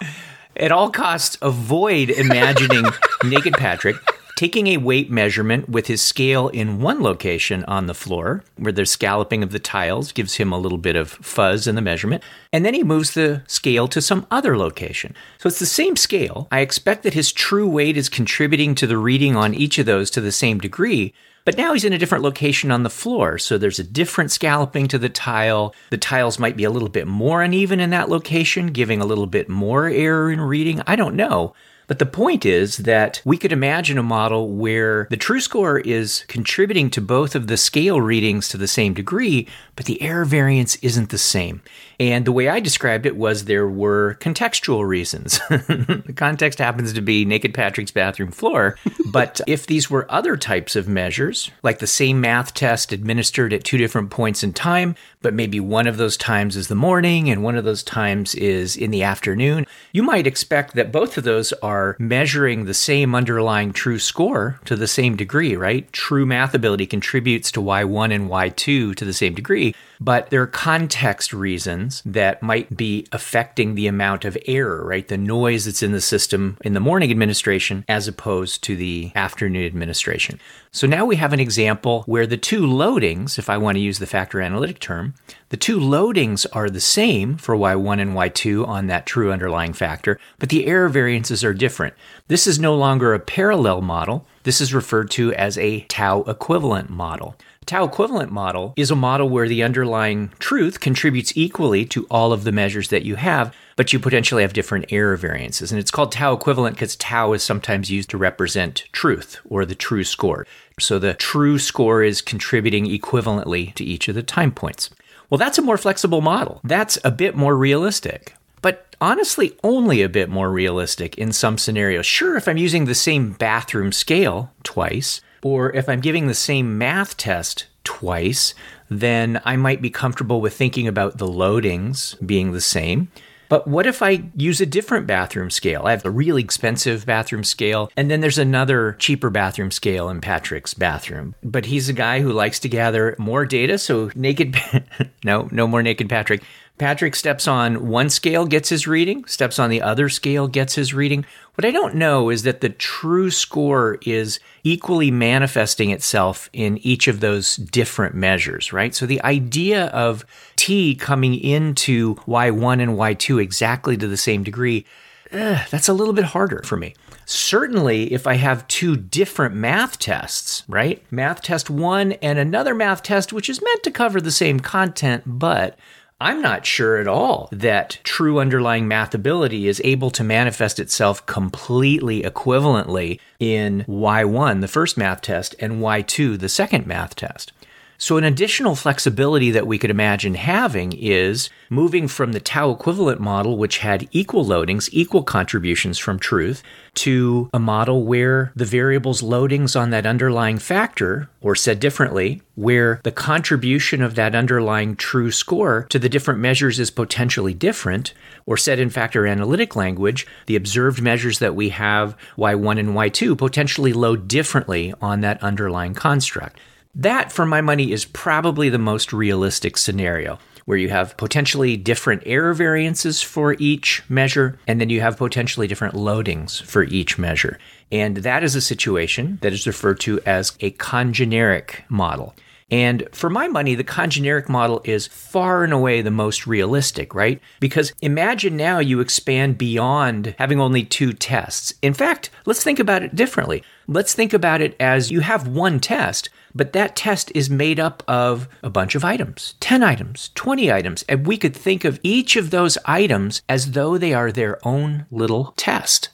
At 0.59 0.72
all 0.72 0.90
costs, 0.90 1.38
avoid 1.40 2.11
imagining 2.11 2.84
naked 3.24 3.54
Patrick 3.54 3.96
taking 4.34 4.68
a 4.68 4.76
weight 4.76 5.11
measurement 5.11 5.68
with 5.68 5.86
his 5.86 6.02
scale 6.02 6.48
in 6.48 6.80
one 6.80 7.00
location 7.00 7.64
on 7.64 7.86
the 7.86 7.94
floor, 7.94 8.42
where 8.56 8.72
the 8.72 8.86
scalloping 8.86 9.42
of 9.42 9.52
the 9.52 9.59
tiles 9.59 10.11
gives 10.11 10.34
him 10.34 10.52
a 10.52 10.59
little 10.59 10.78
bit 10.78 10.96
of 10.96 11.11
fuzz 11.11 11.66
in 11.66 11.74
the 11.76 11.80
measurement, 11.80 12.22
and 12.52 12.64
then 12.64 12.74
he 12.74 12.82
moves 12.82 13.14
the 13.14 13.42
scale 13.46 13.86
to 13.88 14.00
some 14.00 14.26
other 14.32 14.56
location. 14.56 15.14
So 15.38 15.48
it's 15.48 15.59
the 15.61 15.66
same 15.66 15.96
scale. 15.96 16.48
I 16.50 16.61
expect 16.61 17.02
that 17.04 17.14
his 17.14 17.32
true 17.32 17.68
weight 17.68 17.96
is 17.96 18.09
contributing 18.09 18.74
to 18.76 18.86
the 18.86 18.98
reading 18.98 19.36
on 19.36 19.54
each 19.54 19.78
of 19.78 19.86
those 19.86 20.11
to 20.11 20.20
the 20.20 20.32
same 20.32 20.59
degree, 20.59 21.14
but 21.49 21.57
now 21.57 21.72
he's 21.72 21.86
in 21.86 21.94
a 21.94 21.99
different 21.99 22.24
location 22.24 22.70
on 22.70 22.82
the 22.82 22.90
floor, 22.90 23.38
so 23.38 23.57
there's 23.57 23.78
a 23.78 23.82
different 23.82 24.30
scalloping 24.30 24.86
to 24.86 24.99
the 24.99 25.09
tile. 25.09 25.74
The 25.88 25.96
tiles 25.96 26.38
might 26.38 26.59
be 26.59 26.64
a 26.64 26.70
little 26.70 26.90
bit 26.90 27.07
more 27.07 27.40
uneven 27.40 27.80
in 27.80 27.88
that 27.88 28.11
location, 28.11 28.66
giving 28.66 29.01
a 29.01 29.07
little 29.07 29.26
bit 29.26 29.49
more 29.49 29.86
error 29.86 30.30
in 30.30 30.42
reading. 30.42 30.82
I 30.86 30.94
don't 30.94 31.16
know. 31.16 31.55
But 31.89 31.99
the 31.99 32.07
point 32.07 32.47
is 32.47 32.78
that 32.78 33.20
we 33.24 33.39
could 33.39 33.51
imagine 33.51 33.99
a 33.99 34.03
model 34.03 34.51
where 34.51 35.09
the 35.11 35.16
true 35.16 35.41
score 35.41 35.80
is 35.80 36.24
contributing 36.28 36.91
to 36.91 37.01
both 37.01 37.34
of 37.34 37.47
the 37.47 37.57
scale 37.57 38.01
readings 38.01 38.49
to 38.51 38.59
the 38.59 38.68
same 38.68 38.93
degree, 38.95 39.49
but 39.74 39.86
the 39.86 40.01
error 40.03 40.26
variance 40.26 40.76
isn't 40.76 41.09
the 41.09 41.18
same. 41.18 41.62
And 41.99 42.24
the 42.24 42.32
way 42.32 42.49
I 42.49 42.61
described 42.61 43.07
it 43.07 43.16
was 43.16 43.47
there 43.47 43.66
were 43.66 44.18
contextual 44.20 44.86
reasons. 44.86 45.41
the 45.49 46.12
context 46.14 46.59
happens 46.59 46.93
to 46.93 47.01
be 47.01 47.24
Naked 47.24 47.55
Patrick's 47.55 47.91
bathroom 47.91 48.30
floor. 48.30 48.78
But 49.11 49.41
if 49.47 49.66
these 49.66 49.89
were 49.89 50.11
other 50.12 50.36
types 50.36 50.76
of 50.76 50.86
measures, 50.86 51.51
like 51.62 51.78
the 51.78 51.86
same 51.86 52.20
math 52.20 52.53
test 52.53 52.93
administered 52.93 53.55
at 53.55 53.64
two 53.64 53.78
different 53.78 54.11
points 54.11 54.45
in 54.45 54.53
time, 54.53 54.97
but 55.22 55.32
maybe 55.32 55.61
one 55.61 55.86
of 55.86 55.97
those 55.97 56.18
times 56.18 56.59
is 56.59 56.68
the 56.68 56.74
morning 56.74 57.30
and 57.30 57.43
one 57.43 57.57
of 57.57 57.64
those 57.64 57.82
times 57.82 58.34
is 58.34 58.76
in 58.76 58.91
the 58.91 59.03
afternoon, 59.03 59.64
you 59.93 60.03
might 60.03 60.26
expect 60.26 60.74
that 60.74 60.93
both 60.93 61.16
of 61.16 61.24
those 61.24 61.55
are 61.55 61.78
measuring 61.99 62.64
the 62.64 62.74
same 62.74 63.14
underlying 63.14 63.72
true 63.72 63.99
score 63.99 64.61
to 64.64 64.76
the 64.76 64.87
same 64.87 65.16
degree, 65.16 65.57
right? 65.57 65.91
True 65.93 66.26
math 66.26 66.55
ability 66.55 66.87
contributes 66.87 67.51
to 67.53 67.61
Y1 67.61 68.14
and 68.14 68.29
Y2 68.29 68.95
to 68.97 69.05
the 69.05 69.12
same 69.12 69.35
degree, 69.35 69.74
but 70.01 70.30
there 70.30 70.42
are 70.42 70.46
context 70.46 71.32
reasons 71.32 72.03
that 72.05 72.42
might 72.42 72.76
be 72.76 73.07
affecting 73.12 73.74
the 73.74 73.86
amount 73.86 74.24
of 74.24 74.38
error, 74.46 74.84
right? 74.84 75.09
The 75.09 75.16
noise 75.16 75.64
that's 75.64 75.82
in 75.82 75.92
the 75.92 76.01
system 76.01 76.57
in 76.62 76.74
the 76.74 76.80
morning 76.80 77.11
administration 77.11 77.84
as 77.88 78.09
opposed 78.09 78.62
to 78.64 78.76
the 78.76 79.12
afternoon 79.14 79.66
administration. 79.66 80.38
So 80.70 80.86
now 80.86 81.05
we 81.05 81.16
have 81.16 81.32
an 81.32 81.40
example 81.40 82.03
where 82.07 82.26
the 82.26 82.36
two 82.36 82.62
loadings, 82.62 83.38
if 83.38 83.49
I 83.49 83.57
want 83.57 83.76
to 83.76 83.80
use 83.80 83.99
the 83.99 84.07
factor 84.07 84.40
analytic 84.40 84.78
term, 84.78 85.14
the 85.49 85.57
two 85.57 85.78
loadings 85.78 86.46
are 86.53 86.68
the 86.68 86.80
same 86.80 87.36
for 87.36 87.57
y1 87.57 88.01
and 88.01 88.14
y2 88.14 88.68
on 88.68 88.86
that 88.86 89.07
true 89.07 89.32
underlying 89.32 89.72
factor, 89.72 90.20
but 90.38 90.51
the 90.51 90.66
error 90.66 90.88
variances 90.88 91.42
are 91.42 91.55
different. 91.55 91.94
This 92.28 92.46
is 92.46 92.59
no 92.59 92.74
longer 92.76 93.14
a 93.14 93.18
parallel 93.18 93.80
model. 93.80 94.26
This 94.42 94.61
is 94.61 94.74
referred 94.74 95.11
to 95.12 95.32
as 95.34 95.57
a 95.57 95.80
tau 95.82 96.22
equivalent 96.22 96.90
model. 96.90 97.34
Tau 97.69 97.85
equivalent 97.85 98.33
model 98.33 98.73
is 98.79 98.91
a 98.91 98.97
model 98.97 99.29
where 99.29 99.47
the 99.47 99.62
underlying 99.62 100.31
truth 100.39 100.81
contributes 100.81 101.37
equally 101.37 101.85
to 101.85 102.07
all 102.11 102.33
of 102.33 102.45
the 102.45 102.51
measures 102.51 102.89
that 102.89 103.05
you 103.05 103.16
have, 103.16 103.55
but 103.77 103.93
you 103.93 103.99
potentially 103.99 104.41
have 104.41 104.55
different 104.55 104.87
error 104.91 105.19
variances. 105.19 105.71
And 105.71 105.79
it's 105.79 105.91
called 105.91 106.11
tau 106.11 106.33
equivalent 106.33 106.77
because 106.77 106.97
tau 106.97 107.35
is 107.35 107.43
sometimes 107.43 107.91
used 107.91 108.09
to 108.09 108.16
represent 108.16 108.89
truth 108.93 109.39
or 109.51 109.66
the 109.66 109.75
true 109.75 110.03
score. 110.03 110.47
So 110.81 110.99
the 110.99 111.12
true 111.12 111.59
score 111.59 112.03
is 112.03 112.23
contributing 112.23 112.87
equivalently 112.87 113.75
to 113.75 113.85
each 113.85 114.09
of 114.09 114.14
the 114.14 114.23
time 114.23 114.51
points. 114.51 114.89
Well, 115.29 115.37
that's 115.37 115.59
a 115.59 115.62
more 115.62 115.77
flexible 115.77 116.23
model. 116.23 116.62
That's 116.64 116.97
a 117.05 117.11
bit 117.11 117.37
more 117.37 117.55
realistic. 117.55 118.35
But 118.62 118.97
honestly, 118.99 119.55
only 119.62 120.01
a 120.01 120.09
bit 120.09 120.31
more 120.31 120.51
realistic 120.51 121.19
in 121.19 121.35
some 121.35 121.59
scenarios. 121.59 122.07
Sure, 122.07 122.35
if 122.35 122.49
I'm 122.49 122.57
using 122.57 122.87
the 122.87 122.95
same 122.95 123.33
bathroom 123.33 123.93
scale 123.93 124.55
twice, 124.62 125.21
or 125.43 125.74
if 125.74 125.89
I'm 125.89 126.01
giving 126.01 126.26
the 126.26 126.34
same 126.34 126.78
math 126.78 127.16
test 127.16 127.66
twice, 127.84 128.55
then 128.91 129.41
I 129.45 129.57
might 129.57 129.82
be 129.82 129.91
comfortable 129.91 130.41
with 130.41 130.55
thinking 130.55 130.86
about 130.86 131.18
the 131.18 131.26
loadings 131.26 132.14
being 132.26 132.53
the 132.53 132.61
same. 132.61 133.11
But 133.49 133.66
what 133.66 133.86
if 133.86 134.03
I 134.03 134.24
use 134.36 134.61
a 134.61 134.66
different 134.66 135.07
bathroom 135.07 135.51
scale? 135.51 135.82
I 135.86 135.93
have 135.93 136.05
a 136.05 136.11
really 136.11 136.43
expensive 136.43 137.07
bathroom 137.07 137.45
scale, 137.45 137.91
and 137.97 138.11
then 138.11 138.20
there's 138.20 138.39
another 138.39 138.93
cheaper 138.99 139.30
bathroom 139.30 139.70
scale 139.70 140.11
in 140.11 140.20
Patrick's 140.20 140.74
bathroom. 140.74 141.34
But 141.43 141.66
he's 141.66 141.89
a 141.89 141.95
guy 141.95 142.20
who 142.20 142.30
likes 142.30 142.59
to 142.61 142.68
gather 142.68 143.16
more 143.18 143.47
data, 143.47 143.78
so 143.78 144.11
naked, 144.14 144.57
no, 145.24 145.49
no 145.51 145.66
more 145.66 145.82
naked 145.82 146.09
Patrick. 146.09 146.43
Patrick 146.79 147.16
steps 147.16 147.49
on 147.49 147.89
one 147.89 148.09
scale, 148.09 148.47
gets 148.47 148.68
his 148.68 148.87
reading, 148.87 149.24
steps 149.24 149.59
on 149.59 149.68
the 149.68 149.83
other 149.83 150.09
scale, 150.09 150.47
gets 150.47 150.76
his 150.76 150.95
reading. 150.95 151.26
What 151.55 151.64
I 151.64 151.72
don't 151.72 151.97
know 151.97 152.31
is 152.31 152.45
that 152.45 152.61
the 152.61 152.68
true 152.68 153.33
score 153.33 153.99
is 154.03 154.39
equally 154.62 155.11
manifesting 155.11 155.91
itself 155.91 156.49
in 156.53 156.79
each 156.79 157.09
of 157.09 157.18
those 157.18 157.57
different 157.57 158.14
measures, 158.14 158.72
right? 158.72 158.95
So 158.95 159.07
the 159.07 159.22
idea 159.22 159.87
of 159.87 160.24
T 160.55 160.95
coming 160.95 161.35
into 161.35 162.14
Y1 162.26 162.81
and 162.81 162.93
Y2 162.93 163.43
exactly 163.43 163.97
to 163.97 164.07
the 164.07 164.16
same 164.16 164.45
degree, 164.45 164.87
eh, 165.33 165.64
that's 165.70 165.89
a 165.89 165.93
little 165.93 166.14
bit 166.14 166.26
harder 166.26 166.62
for 166.64 166.76
me. 166.76 166.95
Certainly, 167.26 168.12
if 168.12 168.26
I 168.26 168.35
have 168.35 168.66
two 168.68 168.97
different 168.97 169.55
math 169.55 169.99
tests, 169.99 170.62
right? 170.66 171.03
Math 171.11 171.43
test 171.43 171.68
one 171.68 172.12
and 172.12 172.39
another 172.39 172.74
math 172.74 173.03
test, 173.03 173.35
which 173.35 173.51
is 173.51 173.61
meant 173.61 173.83
to 173.83 173.91
cover 173.91 174.18
the 174.18 174.31
same 174.31 174.61
content, 174.61 175.24
but 175.26 175.76
I'm 176.21 176.43
not 176.43 176.66
sure 176.66 176.97
at 176.97 177.07
all 177.07 177.49
that 177.53 178.01
true 178.03 178.41
underlying 178.41 178.89
math 178.89 179.14
ability 179.14 179.69
is 179.69 179.81
able 179.85 180.11
to 180.11 180.25
manifest 180.25 180.81
itself 180.81 181.25
completely 181.27 182.23
equivalently 182.23 183.21
in 183.39 183.85
Y1, 183.87 184.61
the 184.61 184.66
first 184.66 184.99
math 184.99 185.23
test, 185.23 185.55
and 185.61 185.75
Y2, 185.75 186.41
the 186.41 186.49
second 186.49 186.89
math 186.89 187.14
test. 187.14 187.53
So, 188.01 188.16
an 188.16 188.22
additional 188.22 188.76
flexibility 188.76 189.51
that 189.51 189.66
we 189.66 189.76
could 189.76 189.90
imagine 189.90 190.34
having 190.34 190.92
is 190.92 191.51
moving 191.68 192.07
from 192.07 192.30
the 192.30 192.38
tau 192.38 192.70
equivalent 192.70 193.20
model, 193.20 193.59
which 193.59 193.78
had 193.78 194.09
equal 194.12 194.44
loadings, 194.44 194.88
equal 194.92 195.24
contributions 195.24 195.99
from 195.99 196.20
truth, 196.20 196.62
to 196.94 197.51
a 197.53 197.59
model 197.59 198.05
where 198.05 198.53
the 198.55 198.64
variable's 198.64 199.20
loadings 199.20 199.78
on 199.78 199.90
that 199.90 200.07
underlying 200.07 200.59
factor, 200.59 201.28
or 201.40 201.57
said 201.57 201.80
differently, 201.80 202.40
where 202.55 203.01
the 203.03 203.11
contribution 203.11 204.01
of 204.01 204.14
that 204.14 204.32
underlying 204.32 204.94
true 204.94 205.32
score 205.32 205.84
to 205.90 205.99
the 205.99 206.09
different 206.09 206.38
measures 206.38 206.78
is 206.78 206.92
potentially 206.92 207.53
different, 207.53 208.14
or 208.46 208.57
said 208.57 208.78
in 208.78 208.90
factor 208.90 209.26
analytic 209.26 209.74
language, 209.74 210.24
the 210.46 210.55
observed 210.55 211.03
measures 211.03 211.40
that 211.40 211.57
we 211.57 211.70
have, 211.70 212.16
y1 212.36 212.78
and 212.78 212.90
y2, 212.90 213.36
potentially 213.36 213.92
load 213.92 214.28
differently 214.28 214.94
on 215.03 215.20
that 215.20 215.42
underlying 215.42 215.94
construct. 215.94 216.61
That, 216.95 217.30
for 217.30 217.47
my 217.47 217.61
money, 217.61 217.93
is 217.93 218.05
probably 218.05 218.68
the 218.68 218.78
most 218.78 219.12
realistic 219.12 219.76
scenario 219.76 220.39
where 220.64 220.76
you 220.76 220.91
have 220.91 221.16
potentially 221.16 221.78
different 221.78 222.22
error 222.26 222.53
variances 222.53 223.22
for 223.22 223.57
each 223.59 224.03
measure, 224.11 224.59
and 224.66 224.78
then 224.78 224.91
you 224.91 225.01
have 225.01 225.16
potentially 225.16 225.66
different 225.66 225.95
loadings 225.95 226.62
for 226.62 226.84
each 226.84 227.18
measure. 227.18 227.59
And 227.91 228.18
that 228.18 228.45
is 228.45 228.55
a 228.55 228.61
situation 228.61 229.39
that 229.41 229.55
is 229.55 229.66
referred 229.66 229.99
to 230.01 230.20
as 230.26 230.53
a 230.61 230.72
congeneric 230.72 231.89
model. 231.89 232.34
And 232.70 233.09
for 233.12 233.30
my 233.30 233.49
money, 233.49 233.74
the 233.74 233.84
congeneric 233.84 234.49
model 234.49 234.82
is 234.84 235.07
far 235.07 235.64
and 235.64 235.72
away 235.72 236.03
the 236.03 236.11
most 236.11 236.47
realistic, 236.47 237.14
right? 237.14 237.41
Because 237.61 237.95
imagine 238.03 238.55
now 238.55 238.78
you 238.78 239.01
expand 239.01 239.57
beyond 239.57 240.34
having 240.39 240.61
only 240.61 240.84
two 240.84 241.14
tests. 241.14 241.72
In 241.80 241.95
fact, 241.95 242.28
let's 242.45 242.62
think 242.62 242.78
about 242.78 243.03
it 243.03 243.16
differently. 243.16 243.62
Let's 243.86 244.12
think 244.12 244.34
about 244.34 244.61
it 244.61 244.76
as 244.78 245.11
you 245.11 245.20
have 245.20 245.49
one 245.49 245.80
test, 245.80 246.28
but 246.55 246.72
that 246.72 246.96
test 246.96 247.30
is 247.34 247.51
made 247.51 247.78
up 247.78 248.03
of 248.09 248.49
a 248.62 248.70
bunch 248.70 248.94
of 248.94 249.05
items 249.05 249.55
10 249.61 249.82
items, 249.82 250.30
20 250.34 250.72
items. 250.72 251.05
And 251.09 251.26
we 251.26 251.36
could 251.36 251.55
think 251.55 251.84
of 251.84 252.01
each 252.03 252.36
of 252.36 252.51
those 252.51 252.78
items 252.84 253.42
as 253.49 253.72
though 253.72 253.99
they 253.99 254.14
are 254.14 254.32
their 254.32 254.59
own 254.66 255.07
little 255.11 255.53
test. 255.57 256.11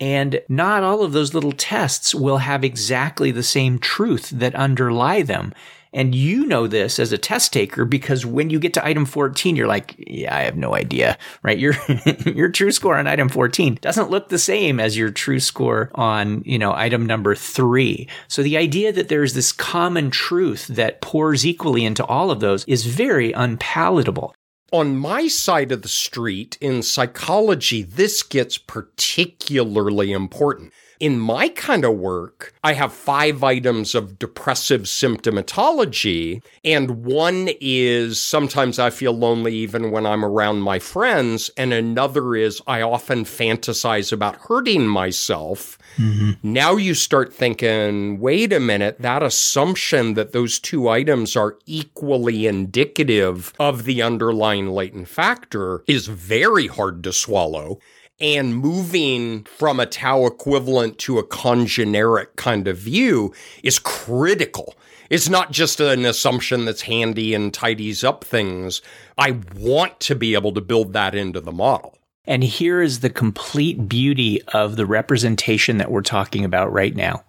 And 0.00 0.40
not 0.48 0.82
all 0.82 1.02
of 1.02 1.12
those 1.12 1.34
little 1.34 1.52
tests 1.52 2.14
will 2.14 2.38
have 2.38 2.64
exactly 2.64 3.30
the 3.30 3.42
same 3.42 3.78
truth 3.78 4.30
that 4.30 4.54
underlie 4.54 5.22
them. 5.22 5.52
And 5.92 6.14
you 6.14 6.46
know 6.46 6.66
this 6.66 6.98
as 6.98 7.12
a 7.12 7.18
test 7.18 7.52
taker 7.52 7.84
because 7.84 8.24
when 8.24 8.50
you 8.50 8.60
get 8.60 8.74
to 8.74 8.86
item 8.86 9.04
14, 9.04 9.56
you're 9.56 9.66
like, 9.66 9.94
yeah, 9.98 10.34
I 10.36 10.42
have 10.42 10.56
no 10.56 10.74
idea, 10.74 11.18
right? 11.42 11.58
Your, 11.58 11.74
your 12.26 12.48
true 12.48 12.70
score 12.70 12.96
on 12.96 13.06
item 13.06 13.28
14 13.28 13.78
doesn't 13.80 14.10
look 14.10 14.28
the 14.28 14.38
same 14.38 14.78
as 14.78 14.96
your 14.96 15.10
true 15.10 15.40
score 15.40 15.90
on, 15.94 16.42
you 16.44 16.58
know, 16.58 16.72
item 16.72 17.06
number 17.06 17.34
three. 17.34 18.08
So 18.28 18.42
the 18.42 18.56
idea 18.56 18.92
that 18.92 19.08
there's 19.08 19.34
this 19.34 19.52
common 19.52 20.10
truth 20.10 20.68
that 20.68 21.00
pours 21.00 21.44
equally 21.44 21.84
into 21.84 22.04
all 22.04 22.30
of 22.30 22.40
those 22.40 22.64
is 22.66 22.86
very 22.86 23.32
unpalatable. 23.32 24.34
On 24.72 24.96
my 24.96 25.26
side 25.26 25.72
of 25.72 25.82
the 25.82 25.88
street 25.88 26.56
in 26.60 26.82
psychology, 26.82 27.82
this 27.82 28.22
gets 28.22 28.56
particularly 28.56 30.12
important. 30.12 30.72
In 31.00 31.18
my 31.18 31.48
kind 31.48 31.86
of 31.86 31.96
work, 31.96 32.52
I 32.62 32.74
have 32.74 32.92
five 32.92 33.42
items 33.42 33.94
of 33.94 34.18
depressive 34.18 34.82
symptomatology, 34.82 36.42
and 36.62 37.06
one 37.06 37.48
is 37.58 38.20
sometimes 38.20 38.78
I 38.78 38.90
feel 38.90 39.14
lonely 39.14 39.54
even 39.54 39.92
when 39.92 40.04
I'm 40.04 40.22
around 40.22 40.60
my 40.60 40.78
friends, 40.78 41.50
and 41.56 41.72
another 41.72 42.36
is 42.36 42.60
I 42.66 42.82
often 42.82 43.24
fantasize 43.24 44.12
about 44.12 44.36
hurting 44.36 44.86
myself. 44.86 45.78
Mm-hmm. 45.96 46.32
Now 46.42 46.76
you 46.76 46.92
start 46.92 47.32
thinking, 47.32 48.20
wait 48.20 48.52
a 48.52 48.60
minute, 48.60 48.98
that 49.00 49.22
assumption 49.22 50.12
that 50.14 50.32
those 50.32 50.58
two 50.58 50.90
items 50.90 51.34
are 51.34 51.56
equally 51.64 52.46
indicative 52.46 53.54
of 53.58 53.84
the 53.84 54.02
underlying 54.02 54.68
latent 54.68 55.08
factor 55.08 55.82
is 55.86 56.08
very 56.08 56.66
hard 56.66 57.02
to 57.04 57.12
swallow. 57.14 57.78
And 58.20 58.54
moving 58.54 59.44
from 59.44 59.80
a 59.80 59.86
tau 59.86 60.26
equivalent 60.26 60.98
to 60.98 61.18
a 61.18 61.26
congeneric 61.26 62.36
kind 62.36 62.68
of 62.68 62.76
view 62.76 63.32
is 63.62 63.78
critical. 63.78 64.74
It's 65.08 65.28
not 65.28 65.50
just 65.50 65.80
an 65.80 66.04
assumption 66.04 66.66
that's 66.66 66.82
handy 66.82 67.34
and 67.34 67.52
tidies 67.52 68.04
up 68.04 68.22
things. 68.22 68.82
I 69.18 69.40
want 69.56 69.98
to 70.00 70.14
be 70.14 70.34
able 70.34 70.52
to 70.52 70.60
build 70.60 70.92
that 70.92 71.14
into 71.14 71.40
the 71.40 71.50
model. 71.50 71.98
And 72.26 72.44
here 72.44 72.80
is 72.80 73.00
the 73.00 73.10
complete 73.10 73.88
beauty 73.88 74.40
of 74.48 74.76
the 74.76 74.86
representation 74.86 75.78
that 75.78 75.90
we're 75.90 76.02
talking 76.02 76.44
about 76.44 76.72
right 76.72 76.94
now. 76.94 77.24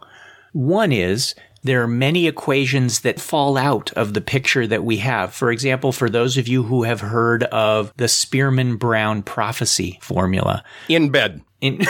One 0.51 0.91
is 0.91 1.33
there 1.63 1.81
are 1.83 1.87
many 1.87 2.27
equations 2.27 3.01
that 3.01 3.19
fall 3.19 3.57
out 3.57 3.91
of 3.93 4.13
the 4.13 4.21
picture 4.21 4.65
that 4.67 4.83
we 4.83 4.97
have. 4.97 5.33
For 5.33 5.51
example, 5.51 5.91
for 5.91 6.09
those 6.09 6.37
of 6.37 6.47
you 6.47 6.63
who 6.63 6.83
have 6.83 7.01
heard 7.01 7.43
of 7.45 7.93
the 7.97 8.07
Spearman 8.07 8.77
Brown 8.77 9.21
prophecy 9.23 9.99
formula, 10.01 10.63
In 10.89 11.09
bed. 11.09 11.41
in, 11.61 11.81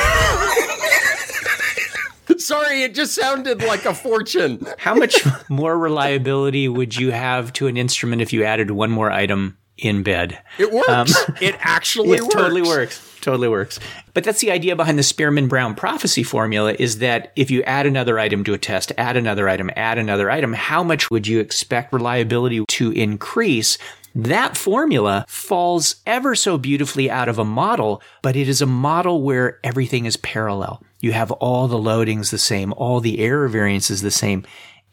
Sorry, 2.38 2.82
it 2.84 2.96
just 2.96 3.14
sounded 3.14 3.62
like 3.62 3.86
a 3.86 3.94
fortune. 3.94 4.66
how 4.78 4.96
much 4.96 5.24
more 5.50 5.78
reliability 5.78 6.68
would 6.68 6.98
you 6.98 7.12
have 7.12 7.54
to 7.54 7.68
an 7.68 7.78
instrument 7.78 8.22
if 8.22 8.34
you 8.34 8.44
added 8.44 8.72
one 8.72 8.90
more 8.90 9.12
item 9.12 9.58
in 9.82 10.04
bed? 10.04 10.40
It 10.58 10.72
works. 10.72 10.90
Um, 10.90 11.08
it 11.42 11.56
actually 11.60 12.18
it 12.18 12.22
works. 12.22 12.34
totally 12.34 12.62
works. 12.62 13.18
Totally 13.22 13.50
works. 13.50 13.80
But 14.14 14.24
that's 14.24 14.42
the 14.42 14.52
idea 14.52 14.76
behind 14.76 14.98
the 14.98 15.04
Spearman 15.04 15.48
Brown 15.48 15.76
prophecy 15.76 16.24
formula 16.24 16.76
is 16.80 17.00
that 17.00 17.32
if 17.36 17.52
you 17.52 17.62
add 17.64 17.86
another 17.86 18.18
item 18.18 18.44
to 18.46 18.54
a 18.54 18.58
test, 18.58 18.92
add 18.98 19.16
another 19.16 19.48
item, 19.48 19.70
add 19.76 19.98
another 19.98 20.32
item, 20.32 20.54
how 20.54 20.84
much 20.84 21.12
would 21.12 21.28
you 21.28 21.40
expect 21.40 21.94
reliability 21.94 22.64
to 22.68 22.92
increase? 22.92 23.78
That 24.14 24.58
formula 24.58 25.26
falls 25.28 25.96
ever 26.06 26.36
so 26.36 26.58
beautifully 26.58 27.10
out 27.10 27.30
of 27.30 27.40
a 27.40 27.46
model, 27.46 28.02
but 28.22 28.36
it 28.36 28.50
is 28.50 28.62
a 28.62 28.66
model 28.66 29.22
where 29.22 29.60
everything 29.64 30.06
is 30.06 30.18
parallel. 30.18 30.84
You 31.00 31.14
have 31.14 31.32
all 31.32 31.68
the 31.68 31.78
loadings 31.78 32.30
the 32.30 32.38
same, 32.38 32.74
all 32.74 33.00
the 33.00 33.20
error 33.20 33.48
variances 33.48 34.02
the 34.02 34.12
same. 34.12 34.44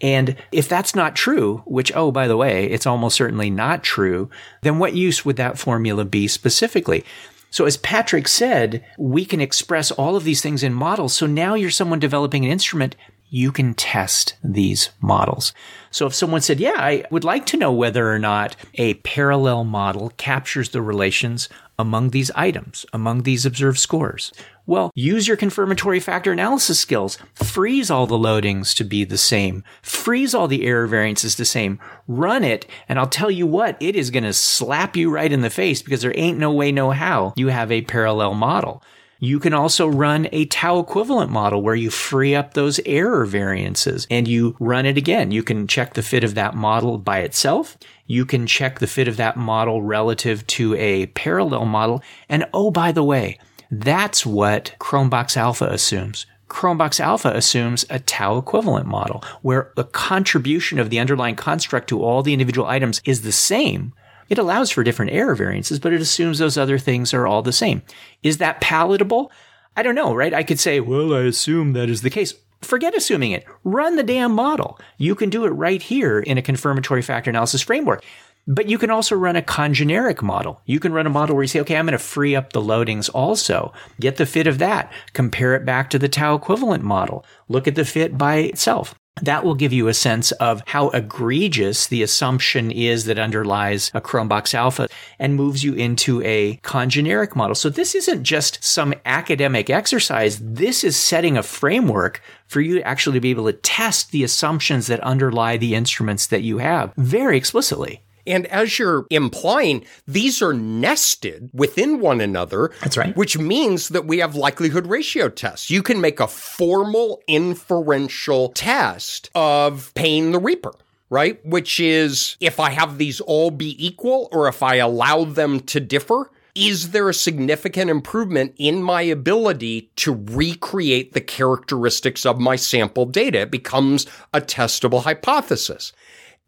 And 0.00 0.36
if 0.52 0.68
that's 0.68 0.94
not 0.94 1.16
true, 1.16 1.62
which, 1.66 1.92
oh, 1.94 2.12
by 2.12 2.28
the 2.28 2.36
way, 2.36 2.66
it's 2.66 2.86
almost 2.86 3.16
certainly 3.16 3.50
not 3.50 3.82
true, 3.82 4.30
then 4.62 4.78
what 4.78 4.94
use 4.94 5.24
would 5.24 5.36
that 5.36 5.58
formula 5.58 6.04
be 6.04 6.28
specifically? 6.28 7.04
So 7.50 7.64
as 7.64 7.76
Patrick 7.76 8.28
said, 8.28 8.84
we 8.98 9.24
can 9.24 9.40
express 9.40 9.90
all 9.90 10.16
of 10.16 10.24
these 10.24 10.42
things 10.42 10.62
in 10.62 10.74
models. 10.74 11.14
So 11.14 11.26
now 11.26 11.54
you're 11.54 11.70
someone 11.70 11.98
developing 11.98 12.44
an 12.44 12.50
instrument. 12.50 12.94
You 13.30 13.52
can 13.52 13.74
test 13.74 14.36
these 14.44 14.90
models. 15.00 15.52
So 15.90 16.06
if 16.06 16.14
someone 16.14 16.42
said, 16.42 16.60
yeah, 16.60 16.76
I 16.76 17.04
would 17.10 17.24
like 17.24 17.46
to 17.46 17.56
know 17.56 17.72
whether 17.72 18.12
or 18.12 18.18
not 18.18 18.56
a 18.74 18.94
parallel 18.94 19.64
model 19.64 20.12
captures 20.16 20.70
the 20.70 20.82
relations 20.82 21.48
among 21.78 22.10
these 22.10 22.30
items, 22.32 22.84
among 22.92 23.22
these 23.22 23.46
observed 23.46 23.78
scores. 23.78 24.32
Well, 24.66 24.90
use 24.94 25.26
your 25.26 25.36
confirmatory 25.36 26.00
factor 26.00 26.32
analysis 26.32 26.78
skills. 26.78 27.16
Freeze 27.34 27.90
all 27.90 28.06
the 28.06 28.18
loadings 28.18 28.74
to 28.76 28.84
be 28.84 29.04
the 29.04 29.16
same. 29.16 29.64
Freeze 29.80 30.34
all 30.34 30.48
the 30.48 30.66
error 30.66 30.86
variances 30.86 31.36
the 31.36 31.44
same. 31.44 31.78
Run 32.06 32.44
it, 32.44 32.66
and 32.88 32.98
I'll 32.98 33.06
tell 33.06 33.30
you 33.30 33.46
what, 33.46 33.76
it 33.80 33.96
is 33.96 34.10
going 34.10 34.24
to 34.24 34.32
slap 34.34 34.96
you 34.96 35.10
right 35.10 35.32
in 35.32 35.40
the 35.40 35.50
face 35.50 35.80
because 35.80 36.02
there 36.02 36.12
ain't 36.16 36.38
no 36.38 36.52
way, 36.52 36.70
no 36.72 36.90
how 36.90 37.32
you 37.36 37.48
have 37.48 37.72
a 37.72 37.82
parallel 37.82 38.34
model. 38.34 38.82
You 39.20 39.40
can 39.40 39.52
also 39.52 39.88
run 39.88 40.28
a 40.30 40.46
tau 40.46 40.78
equivalent 40.78 41.30
model 41.30 41.60
where 41.60 41.74
you 41.74 41.90
free 41.90 42.36
up 42.36 42.54
those 42.54 42.78
error 42.86 43.24
variances 43.24 44.06
and 44.10 44.28
you 44.28 44.56
run 44.60 44.86
it 44.86 44.96
again. 44.96 45.32
You 45.32 45.42
can 45.42 45.66
check 45.66 45.94
the 45.94 46.02
fit 46.02 46.22
of 46.22 46.36
that 46.36 46.54
model 46.54 46.98
by 46.98 47.18
itself. 47.20 47.76
You 48.06 48.24
can 48.24 48.46
check 48.46 48.78
the 48.78 48.86
fit 48.86 49.08
of 49.08 49.16
that 49.16 49.36
model 49.36 49.82
relative 49.82 50.46
to 50.48 50.74
a 50.76 51.06
parallel 51.06 51.64
model. 51.64 52.02
And 52.28 52.46
oh, 52.54 52.70
by 52.70 52.92
the 52.92 53.02
way, 53.02 53.38
that's 53.70 54.24
what 54.24 54.76
Cronbach's 54.78 55.36
Alpha 55.36 55.66
assumes. 55.66 56.26
Cronbach's 56.48 57.00
Alpha 57.00 57.30
assumes 57.30 57.84
a 57.90 57.98
tau 57.98 58.38
equivalent 58.38 58.86
model 58.86 59.22
where 59.42 59.72
the 59.76 59.84
contribution 59.84 60.78
of 60.78 60.90
the 60.90 60.98
underlying 60.98 61.36
construct 61.36 61.88
to 61.88 62.02
all 62.02 62.22
the 62.22 62.32
individual 62.32 62.68
items 62.68 63.02
is 63.04 63.22
the 63.22 63.32
same. 63.32 63.92
It 64.28 64.38
allows 64.38 64.70
for 64.70 64.84
different 64.84 65.12
error 65.12 65.34
variances, 65.34 65.78
but 65.78 65.92
it 65.92 66.00
assumes 66.00 66.38
those 66.38 66.58
other 66.58 66.78
things 66.78 67.14
are 67.14 67.26
all 67.26 67.42
the 67.42 67.52
same. 67.52 67.82
Is 68.22 68.38
that 68.38 68.60
palatable? 68.60 69.30
I 69.76 69.82
don't 69.82 69.94
know, 69.94 70.14
right? 70.14 70.34
I 70.34 70.42
could 70.42 70.58
say, 70.58 70.80
well, 70.80 71.14
I 71.14 71.20
assume 71.20 71.72
that 71.72 71.88
is 71.88 72.02
the 72.02 72.10
case. 72.10 72.34
Forget 72.60 72.96
assuming 72.96 73.30
it. 73.30 73.44
Run 73.62 73.96
the 73.96 74.02
damn 74.02 74.32
model. 74.32 74.80
You 74.96 75.14
can 75.14 75.30
do 75.30 75.44
it 75.44 75.50
right 75.50 75.80
here 75.80 76.18
in 76.18 76.38
a 76.38 76.42
confirmatory 76.42 77.02
factor 77.02 77.30
analysis 77.30 77.62
framework. 77.62 78.04
But 78.50 78.68
you 78.68 78.78
can 78.78 78.90
also 78.90 79.14
run 79.14 79.36
a 79.36 79.42
congeneric 79.42 80.22
model. 80.22 80.62
You 80.64 80.80
can 80.80 80.92
run 80.92 81.06
a 81.06 81.10
model 81.10 81.36
where 81.36 81.42
you 81.42 81.48
say, 81.48 81.60
okay, 81.60 81.76
I'm 81.76 81.84
going 81.84 81.92
to 81.92 81.98
free 81.98 82.34
up 82.34 82.52
the 82.52 82.62
loadings 82.62 83.10
also. 83.12 83.74
Get 84.00 84.16
the 84.16 84.24
fit 84.26 84.46
of 84.46 84.58
that. 84.58 84.90
Compare 85.12 85.54
it 85.54 85.66
back 85.66 85.90
to 85.90 85.98
the 85.98 86.08
tau 86.08 86.34
equivalent 86.34 86.82
model. 86.82 87.24
Look 87.48 87.68
at 87.68 87.74
the 87.74 87.84
fit 87.84 88.16
by 88.16 88.36
itself. 88.36 88.94
That 89.22 89.44
will 89.44 89.54
give 89.54 89.72
you 89.72 89.88
a 89.88 89.94
sense 89.94 90.32
of 90.32 90.62
how 90.66 90.90
egregious 90.90 91.86
the 91.86 92.02
assumption 92.02 92.70
is 92.70 93.04
that 93.06 93.18
underlies 93.18 93.90
a 93.94 94.00
Cronbach's 94.00 94.54
alpha 94.54 94.88
and 95.18 95.34
moves 95.34 95.64
you 95.64 95.74
into 95.74 96.22
a 96.22 96.56
congeneric 96.62 97.34
model. 97.36 97.54
So 97.54 97.68
this 97.68 97.94
isn't 97.94 98.22
just 98.24 98.62
some 98.62 98.94
academic 99.04 99.70
exercise. 99.70 100.38
This 100.38 100.84
is 100.84 100.96
setting 100.96 101.36
a 101.36 101.42
framework 101.42 102.22
for 102.46 102.60
you 102.60 102.76
to 102.76 102.86
actually 102.86 103.18
be 103.18 103.30
able 103.30 103.46
to 103.46 103.52
test 103.52 104.10
the 104.10 104.24
assumptions 104.24 104.86
that 104.86 105.00
underlie 105.00 105.56
the 105.56 105.74
instruments 105.74 106.26
that 106.28 106.42
you 106.42 106.58
have 106.58 106.92
very 106.96 107.36
explicitly. 107.36 108.02
And 108.28 108.46
as 108.46 108.78
you're 108.78 109.06
implying, 109.10 109.84
these 110.06 110.42
are 110.42 110.52
nested 110.52 111.50
within 111.52 112.00
one 112.00 112.20
another. 112.20 112.70
That's 112.82 112.96
right. 112.96 113.16
Which 113.16 113.38
means 113.38 113.88
that 113.88 114.06
we 114.06 114.18
have 114.18 114.34
likelihood 114.34 114.86
ratio 114.86 115.28
tests. 115.28 115.70
You 115.70 115.82
can 115.82 116.00
make 116.00 116.20
a 116.20 116.28
formal 116.28 117.22
inferential 117.26 118.50
test 118.50 119.30
of 119.34 119.92
paying 119.94 120.32
the 120.32 120.38
reaper. 120.38 120.72
Right? 121.10 121.44
Which 121.44 121.80
is 121.80 122.36
if 122.38 122.60
I 122.60 122.68
have 122.68 122.98
these 122.98 123.22
all 123.22 123.50
be 123.50 123.74
equal 123.84 124.28
or 124.30 124.46
if 124.46 124.62
I 124.62 124.74
allow 124.74 125.24
them 125.24 125.60
to 125.60 125.80
differ, 125.80 126.30
is 126.54 126.90
there 126.90 127.08
a 127.08 127.14
significant 127.14 127.88
improvement 127.88 128.52
in 128.58 128.82
my 128.82 129.02
ability 129.02 129.90
to 129.96 130.26
recreate 130.30 131.12
the 131.12 131.20
characteristics 131.20 132.26
of 132.26 132.40
my 132.40 132.56
sample 132.56 133.06
data? 133.06 133.42
It 133.42 133.50
becomes 133.50 134.06
a 134.34 134.40
testable 134.40 135.04
hypothesis. 135.04 135.92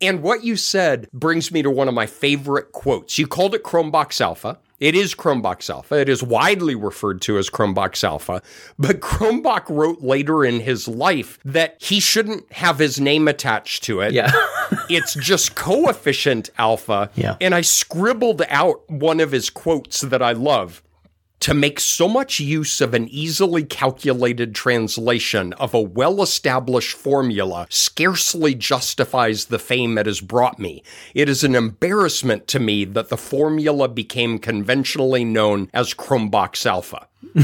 And 0.00 0.22
what 0.22 0.44
you 0.44 0.56
said 0.56 1.08
brings 1.12 1.52
me 1.52 1.62
to 1.62 1.70
one 1.70 1.88
of 1.88 1.94
my 1.94 2.06
favorite 2.06 2.72
quotes. 2.72 3.18
You 3.18 3.26
called 3.26 3.54
it 3.54 3.62
Cronbach's 3.62 4.20
Alpha. 4.20 4.58
It 4.78 4.94
is 4.94 5.14
Cronbach's 5.14 5.68
Alpha. 5.68 5.96
It 5.96 6.08
is 6.08 6.22
widely 6.22 6.74
referred 6.74 7.20
to 7.22 7.36
as 7.36 7.50
Cronbach's 7.50 8.02
Alpha. 8.02 8.40
But 8.78 9.00
Cronbach 9.00 9.68
wrote 9.68 10.00
later 10.00 10.42
in 10.42 10.60
his 10.60 10.88
life 10.88 11.38
that 11.44 11.76
he 11.78 12.00
shouldn't 12.00 12.50
have 12.52 12.78
his 12.78 12.98
name 12.98 13.28
attached 13.28 13.84
to 13.84 14.00
it. 14.00 14.14
Yeah. 14.14 14.32
it's 14.88 15.14
just 15.14 15.54
coefficient 15.54 16.48
alpha. 16.56 17.10
Yeah. 17.14 17.36
And 17.42 17.54
I 17.54 17.60
scribbled 17.60 18.42
out 18.48 18.88
one 18.90 19.20
of 19.20 19.32
his 19.32 19.50
quotes 19.50 20.00
that 20.00 20.22
I 20.22 20.32
love. 20.32 20.82
To 21.40 21.54
make 21.54 21.80
so 21.80 22.06
much 22.06 22.38
use 22.38 22.82
of 22.82 22.92
an 22.92 23.08
easily 23.08 23.64
calculated 23.64 24.54
translation 24.54 25.54
of 25.54 25.72
a 25.72 25.80
well 25.80 26.22
established 26.22 26.94
formula 26.94 27.66
scarcely 27.70 28.54
justifies 28.54 29.46
the 29.46 29.58
fame 29.58 29.96
it 29.96 30.04
has 30.04 30.20
brought 30.20 30.58
me. 30.58 30.82
It 31.14 31.30
is 31.30 31.42
an 31.42 31.54
embarrassment 31.54 32.46
to 32.48 32.60
me 32.60 32.84
that 32.84 33.08
the 33.08 33.16
formula 33.16 33.88
became 33.88 34.38
conventionally 34.38 35.24
known 35.24 35.70
as 35.72 35.94
Cronbach's 35.94 36.66
Alpha. 36.66 37.08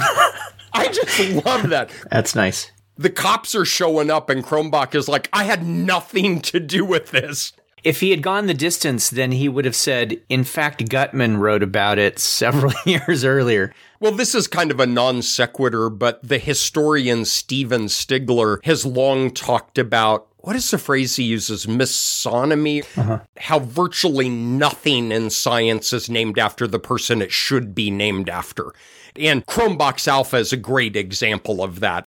I 0.74 0.88
just 0.88 1.46
love 1.46 1.70
that. 1.70 1.90
That's 2.10 2.34
nice. 2.34 2.70
The 2.98 3.10
cops 3.10 3.54
are 3.54 3.64
showing 3.64 4.10
up 4.10 4.28
and 4.28 4.44
Cronbach 4.44 4.94
is 4.94 5.08
like, 5.08 5.30
I 5.32 5.44
had 5.44 5.66
nothing 5.66 6.42
to 6.42 6.60
do 6.60 6.84
with 6.84 7.12
this. 7.12 7.54
If 7.84 8.00
he 8.00 8.10
had 8.10 8.22
gone 8.22 8.46
the 8.46 8.54
distance, 8.54 9.10
then 9.10 9.32
he 9.32 9.48
would 9.48 9.64
have 9.64 9.76
said, 9.76 10.20
in 10.28 10.44
fact, 10.44 10.86
Guttman 10.86 11.38
wrote 11.38 11.62
about 11.62 11.98
it 11.98 12.18
several 12.18 12.72
years 12.86 13.24
earlier. 13.24 13.72
Well, 14.00 14.12
this 14.12 14.34
is 14.34 14.48
kind 14.48 14.70
of 14.70 14.80
a 14.80 14.86
non 14.86 15.22
sequitur, 15.22 15.90
but 15.90 16.26
the 16.26 16.38
historian 16.38 17.24
Stephen 17.24 17.86
Stigler 17.86 18.64
has 18.64 18.84
long 18.84 19.30
talked 19.30 19.78
about 19.78 20.28
what 20.46 20.54
is 20.54 20.70
the 20.70 20.78
phrase 20.78 21.16
he 21.16 21.24
uses? 21.24 21.66
Misonomy. 21.66 22.84
Uh-huh. 22.96 23.18
How 23.36 23.58
virtually 23.58 24.28
nothing 24.28 25.10
in 25.10 25.28
science 25.30 25.92
is 25.92 26.08
named 26.08 26.38
after 26.38 26.68
the 26.68 26.78
person 26.78 27.20
it 27.20 27.32
should 27.32 27.74
be 27.74 27.90
named 27.90 28.28
after. 28.28 28.72
And 29.16 29.44
Cronbach's 29.46 30.06
Alpha 30.06 30.36
is 30.36 30.52
a 30.52 30.56
great 30.56 30.94
example 30.94 31.64
of 31.64 31.80
that. 31.80 32.04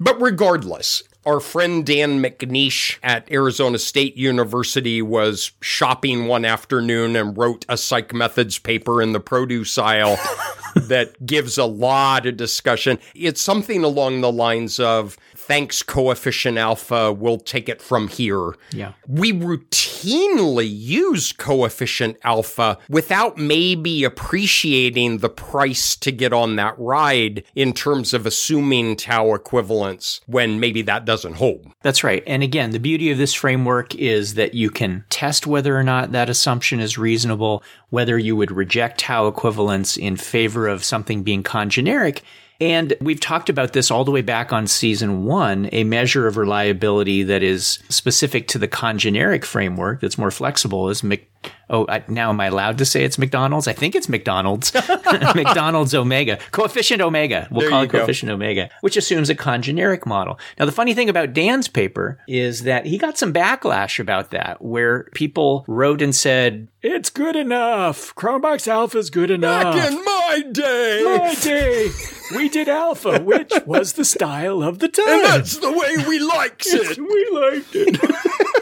But 0.00 0.20
regardless, 0.20 1.04
our 1.28 1.40
friend 1.40 1.84
Dan 1.84 2.22
McNeish 2.22 2.96
at 3.02 3.30
Arizona 3.30 3.78
State 3.78 4.16
University 4.16 5.02
was 5.02 5.52
shopping 5.60 6.26
one 6.26 6.46
afternoon 6.46 7.16
and 7.16 7.36
wrote 7.36 7.66
a 7.68 7.76
psych 7.76 8.14
methods 8.14 8.58
paper 8.58 9.02
in 9.02 9.12
the 9.12 9.20
produce 9.20 9.76
aisle 9.76 10.16
that 10.74 11.26
gives 11.26 11.58
a 11.58 11.66
lot 11.66 12.24
of 12.24 12.38
discussion. 12.38 12.98
It's 13.14 13.42
something 13.42 13.84
along 13.84 14.22
the 14.22 14.32
lines 14.32 14.80
of 14.80 15.18
thanks 15.48 15.82
coefficient 15.82 16.58
alpha, 16.58 17.10
we'll 17.10 17.38
take 17.38 17.70
it 17.70 17.80
from 17.80 18.06
here. 18.06 18.54
Yeah. 18.70 18.92
We 19.08 19.32
routinely 19.32 20.68
use 20.70 21.32
coefficient 21.32 22.18
alpha 22.22 22.78
without 22.90 23.38
maybe 23.38 24.04
appreciating 24.04 25.18
the 25.18 25.30
price 25.30 25.96
to 25.96 26.12
get 26.12 26.34
on 26.34 26.56
that 26.56 26.78
ride 26.78 27.44
in 27.54 27.72
terms 27.72 28.12
of 28.12 28.26
assuming 28.26 28.96
tau 28.96 29.34
equivalence 29.34 30.20
when 30.26 30.60
maybe 30.60 30.82
that 30.82 31.06
doesn't 31.06 31.36
hold. 31.36 31.66
That's 31.82 32.04
right. 32.04 32.22
And 32.26 32.42
again, 32.42 32.70
the 32.70 32.78
beauty 32.78 33.10
of 33.10 33.16
this 33.16 33.32
framework 33.32 33.94
is 33.94 34.34
that 34.34 34.52
you 34.52 34.68
can 34.68 35.04
test 35.08 35.46
whether 35.46 35.76
or 35.76 35.82
not 35.82 36.12
that 36.12 36.28
assumption 36.28 36.78
is 36.78 36.98
reasonable, 36.98 37.62
whether 37.88 38.18
you 38.18 38.36
would 38.36 38.52
reject 38.52 39.00
tau 39.00 39.26
equivalence 39.26 39.96
in 39.96 40.18
favor 40.18 40.68
of 40.68 40.84
something 40.84 41.22
being 41.22 41.42
congeneric. 41.42 42.20
And 42.60 42.94
we've 43.00 43.20
talked 43.20 43.48
about 43.48 43.72
this 43.72 43.90
all 43.90 44.04
the 44.04 44.10
way 44.10 44.22
back 44.22 44.52
on 44.52 44.66
season 44.66 45.24
one, 45.24 45.68
a 45.70 45.84
measure 45.84 46.26
of 46.26 46.36
reliability 46.36 47.22
that 47.22 47.42
is 47.42 47.78
specific 47.88 48.48
to 48.48 48.58
the 48.58 48.66
congeneric 48.66 49.44
framework 49.44 50.00
that's 50.00 50.18
more 50.18 50.32
flexible 50.32 50.88
is 50.88 51.04
Mc, 51.04 51.30
oh, 51.70 51.86
I, 51.88 52.02
now 52.08 52.30
am 52.30 52.40
I 52.40 52.46
allowed 52.46 52.78
to 52.78 52.84
say 52.84 53.04
it's 53.04 53.18
McDonald's? 53.18 53.68
I 53.68 53.72
think 53.72 53.94
it's 53.94 54.08
McDonald's. 54.08 54.72
McDonald's 55.34 55.94
omega, 55.94 56.38
coefficient 56.52 57.00
omega. 57.02 57.46
We'll 57.50 57.60
There 57.62 57.70
call 57.70 57.82
it 57.82 57.88
go. 57.88 57.98
coefficient 57.98 58.30
omega, 58.30 58.70
which 58.80 58.96
assumes 58.96 59.30
a 59.30 59.34
congeneric 59.34 60.06
model. 60.06 60.38
Now, 60.58 60.64
the 60.66 60.72
funny 60.72 60.94
thing 60.94 61.08
about 61.08 61.32
Dan's 61.32 61.68
paper 61.68 62.18
is 62.26 62.62
that 62.62 62.86
he 62.86 62.98
got 62.98 63.18
some 63.18 63.32
backlash 63.32 63.98
about 63.98 64.30
that, 64.30 64.62
where 64.62 65.04
people 65.14 65.64
wrote 65.68 66.02
and 66.02 66.14
said, 66.14 66.68
it's 66.82 67.10
good 67.10 67.36
enough. 67.36 68.14
Cronbach's 68.14 68.68
Alpha 68.68 68.98
is 68.98 69.10
good 69.10 69.30
enough. 69.30 69.74
Back 69.74 69.90
in 69.92 70.04
my 70.04 70.42
day! 70.52 71.02
my 71.04 71.34
day, 71.34 71.90
we 72.36 72.48
did 72.48 72.68
alpha, 72.68 73.20
which 73.20 73.52
was 73.66 73.94
the 73.94 74.04
style 74.04 74.62
of 74.62 74.78
the 74.78 74.88
time. 74.88 75.08
and 75.08 75.24
that's 75.24 75.56
the 75.58 75.72
way 75.72 76.04
we 76.06 76.18
likes 76.20 76.66
it! 76.72 76.98
we 76.98 77.28
liked 77.32 77.74
it. 77.74 77.98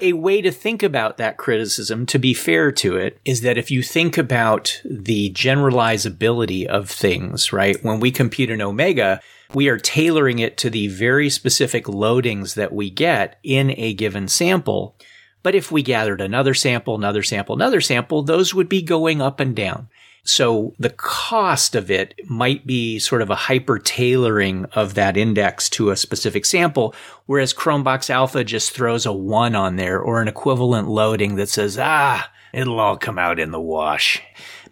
a 0.00 0.14
way 0.14 0.40
to 0.42 0.50
think 0.50 0.82
about 0.82 1.16
that 1.16 1.36
criticism, 1.36 2.06
to 2.06 2.18
be 2.18 2.34
fair 2.34 2.72
to 2.72 2.96
it, 2.96 3.20
is 3.24 3.40
that 3.42 3.58
if 3.58 3.70
you 3.70 3.82
think 3.82 4.18
about 4.18 4.80
the 4.84 5.30
generalizability 5.32 6.66
of 6.66 6.90
things, 6.90 7.52
right? 7.52 7.82
When 7.84 8.00
we 8.00 8.10
compute 8.10 8.50
an 8.50 8.62
omega, 8.62 9.20
we 9.52 9.68
are 9.68 9.78
tailoring 9.78 10.38
it 10.38 10.56
to 10.58 10.70
the 10.70 10.88
very 10.88 11.30
specific 11.30 11.86
loadings 11.86 12.54
that 12.54 12.72
we 12.72 12.90
get 12.90 13.38
in 13.42 13.74
a 13.76 13.94
given 13.94 14.28
sample. 14.28 14.96
But 15.42 15.54
if 15.54 15.72
we 15.72 15.82
gathered 15.82 16.20
another 16.20 16.54
sample, 16.54 16.94
another 16.94 17.22
sample, 17.22 17.54
another 17.54 17.80
sample, 17.80 18.22
those 18.22 18.54
would 18.54 18.68
be 18.68 18.82
going 18.82 19.20
up 19.22 19.40
and 19.40 19.56
down. 19.56 19.88
So 20.22 20.74
the 20.78 20.90
cost 20.90 21.74
of 21.74 21.90
it 21.90 22.14
might 22.28 22.66
be 22.66 22.98
sort 22.98 23.22
of 23.22 23.30
a 23.30 23.34
hyper 23.34 23.78
tailoring 23.78 24.66
of 24.66 24.94
that 24.94 25.16
index 25.16 25.68
to 25.70 25.90
a 25.90 25.96
specific 25.96 26.44
sample, 26.44 26.94
whereas 27.26 27.54
Cronbach's 27.54 28.10
Alpha 28.10 28.44
just 28.44 28.72
throws 28.72 29.06
a 29.06 29.12
one 29.12 29.54
on 29.54 29.76
there 29.76 30.00
or 30.00 30.20
an 30.20 30.28
equivalent 30.28 30.88
loading 30.88 31.36
that 31.36 31.48
says, 31.48 31.78
ah, 31.80 32.30
it'll 32.52 32.80
all 32.80 32.96
come 32.96 33.18
out 33.18 33.38
in 33.38 33.50
the 33.50 33.60
wash. 33.60 34.22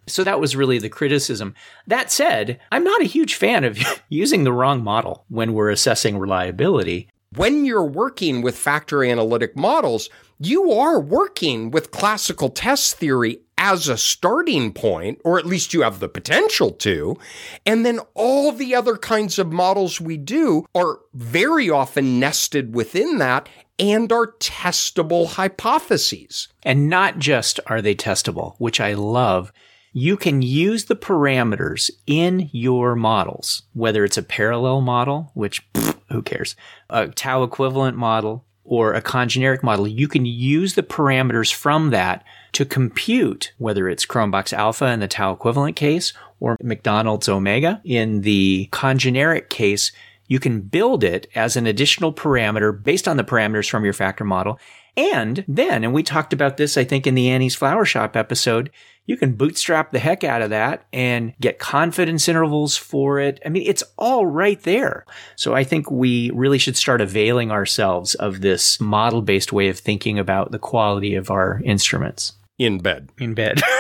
So 0.07 0.25
that 0.25 0.41
was 0.41 0.57
really 0.57 0.79
the 0.79 0.89
criticism. 0.89 1.55
That 1.87 2.11
said, 2.11 2.61
I'm 2.73 2.85
not 2.85 3.03
a 3.03 3.07
huge 3.07 3.35
fan 3.35 3.65
of 3.65 3.79
using 4.09 4.45
the 4.45 4.53
wrong 4.53 4.83
model 4.83 5.25
when 5.29 5.53
we're 5.53 5.71
assessing 5.71 6.19
reliability. 6.19 7.09
when 7.35 7.65
you're 7.67 7.85
working 7.85 8.41
with 8.41 8.57
factor 8.57 9.05
analytic 9.05 9.55
models, 9.55 10.09
you 10.39 10.73
are 10.73 10.99
working 10.99 11.71
with 11.71 11.91
classical 11.91 12.49
test 12.49 12.97
theory 12.97 13.41
as 13.59 13.89
a 13.89 13.99
starting 13.99 14.73
point, 14.73 15.21
or 15.25 15.39
at 15.39 15.45
least 15.45 15.75
you 15.75 15.83
have 15.83 16.01
the 16.01 16.09
potential 16.09 16.71
to. 16.71 17.19
And 17.67 17.85
then 17.85 18.01
all 18.15 18.53
the 18.53 18.75
other 18.75 18.97
kinds 18.97 19.39
of 19.39 19.53
models 19.53 20.01
we 20.01 20.17
do 20.17 20.65
are 20.75 21.01
very 21.13 21.69
often 21.69 22.19
nested 22.19 22.75
within 22.75 23.19
that 23.19 23.49
and 23.79 24.11
are 24.11 24.33
testable 24.39 25.27
hypotheses. 25.27 26.49
And 26.63 26.89
not 26.89 27.19
just 27.19 27.61
are 27.67 27.83
they 27.83 27.95
testable, 27.95 28.55
which 28.59 28.81
I 28.81 28.95
love. 28.95 29.53
You 29.93 30.17
can 30.17 30.43
use 30.43 30.85
the 30.85 30.97
parameters 30.97 31.91
in 32.07 32.51
your 32.53 32.95
models, 32.95 33.63
whether 33.73 34.05
it's 34.05 34.19
a 34.19 34.23
parallel 34.23 34.81
model, 34.81 35.33
which 35.35 35.71
pfft, 35.73 35.99
who 36.11 36.23
cares, 36.23 36.57
a 36.89 37.09
tau 37.09 37.43
equivalent 37.43 37.97
model, 37.97 38.45
or 38.69 38.93
a 38.93 39.01
congeneric 39.01 39.63
model. 39.63 39.89
You 39.89 40.07
can 40.07 40.27
use 40.27 40.75
the 40.75 40.83
parameters 40.83 41.53
from 41.53 41.89
that 41.91 42.23
to 42.53 42.67
compute 42.67 43.53
whether 43.57 43.89
it's 43.89 44.05
Cronbach's 44.05 44.53
alpha 44.53 44.87
in 44.87 45.01
the 45.01 45.09
tau 45.09 45.33
equivalent 45.33 45.75
case 45.75 46.13
or 46.39 46.57
McDonald's 46.63 47.31
omega 47.31 47.81
in 47.83 48.21
the 48.21 48.69
congeneric 48.71 49.49
case. 49.49 49.91
You 50.27 50.39
can 50.39 50.61
build 50.61 51.03
it 51.03 51.27
as 51.35 51.57
an 51.57 51.67
additional 51.67 52.13
parameter 52.13 52.71
based 52.83 53.09
on 53.09 53.17
the 53.17 53.25
parameters 53.25 53.71
from 53.71 53.85
your 53.85 53.95
factor 53.95 54.25
model. 54.25 54.61
And 54.99 55.45
then, 55.49 55.83
and 55.83 55.95
we 55.95 56.03
talked 56.03 56.35
about 56.35 56.59
this, 56.59 56.77
I 56.77 56.85
think, 56.85 57.07
in 57.07 57.15
the 57.15 57.31
Annie's 57.31 57.55
Flower 57.55 57.87
Shop 57.87 58.17
episode, 58.17 58.71
you 59.09 59.17
can 59.17 59.33
bootstrap 59.33 59.91
the 59.91 59.99
heck 59.99 60.23
out 60.23 60.43
of 60.43 60.51
that 60.51 60.85
and 60.93 61.33
get 61.41 61.59
confidence 61.59 62.29
intervals 62.29 62.77
for 62.77 63.19
it. 63.19 63.41
I 63.45 63.49
mean, 63.49 63.65
it's 63.67 63.83
all 63.97 64.27
right 64.27 64.63
there. 64.63 65.07
So 65.35 65.55
I 65.55 65.65
think 65.65 65.91
we 65.91 66.31
really 66.35 66.59
should 66.59 66.77
start 66.77 67.01
availing 67.01 67.51
ourselves 67.51 68.15
of 68.17 68.43
this 68.43 68.79
model 68.81 69.23
based 69.23 69.51
way 69.53 69.69
of 69.69 69.79
thinking 69.79 70.19
about 70.19 70.53
the 70.53 70.59
quality 70.59 71.15
of 71.15 71.31
our 71.31 71.61
instruments 71.65 72.35
In 72.59 72.79
bed. 72.79 73.09
in 73.19 73.33
bed. 73.33 73.63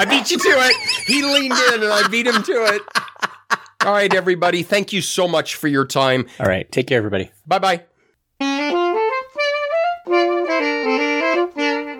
I 0.00 0.06
beat 0.08 0.30
you 0.30 0.38
to 0.38 0.48
it. 0.48 0.76
He 1.06 1.22
leaned 1.22 1.52
in 1.74 1.82
and 1.82 1.92
I 1.92 2.08
beat 2.08 2.26
him 2.26 2.42
to 2.42 2.52
it. 2.74 2.82
All 3.84 3.92
right, 3.92 4.12
everybody. 4.14 4.62
Thank 4.62 4.92
you 4.94 5.02
so 5.02 5.28
much 5.28 5.56
for 5.56 5.68
your 5.68 5.84
time. 5.84 6.26
all 6.40 6.46
right. 6.46 6.70
Take 6.72 6.86
care, 6.86 6.98
everybody. 6.98 7.30
Bye 7.46 7.58
bye. 8.40 8.77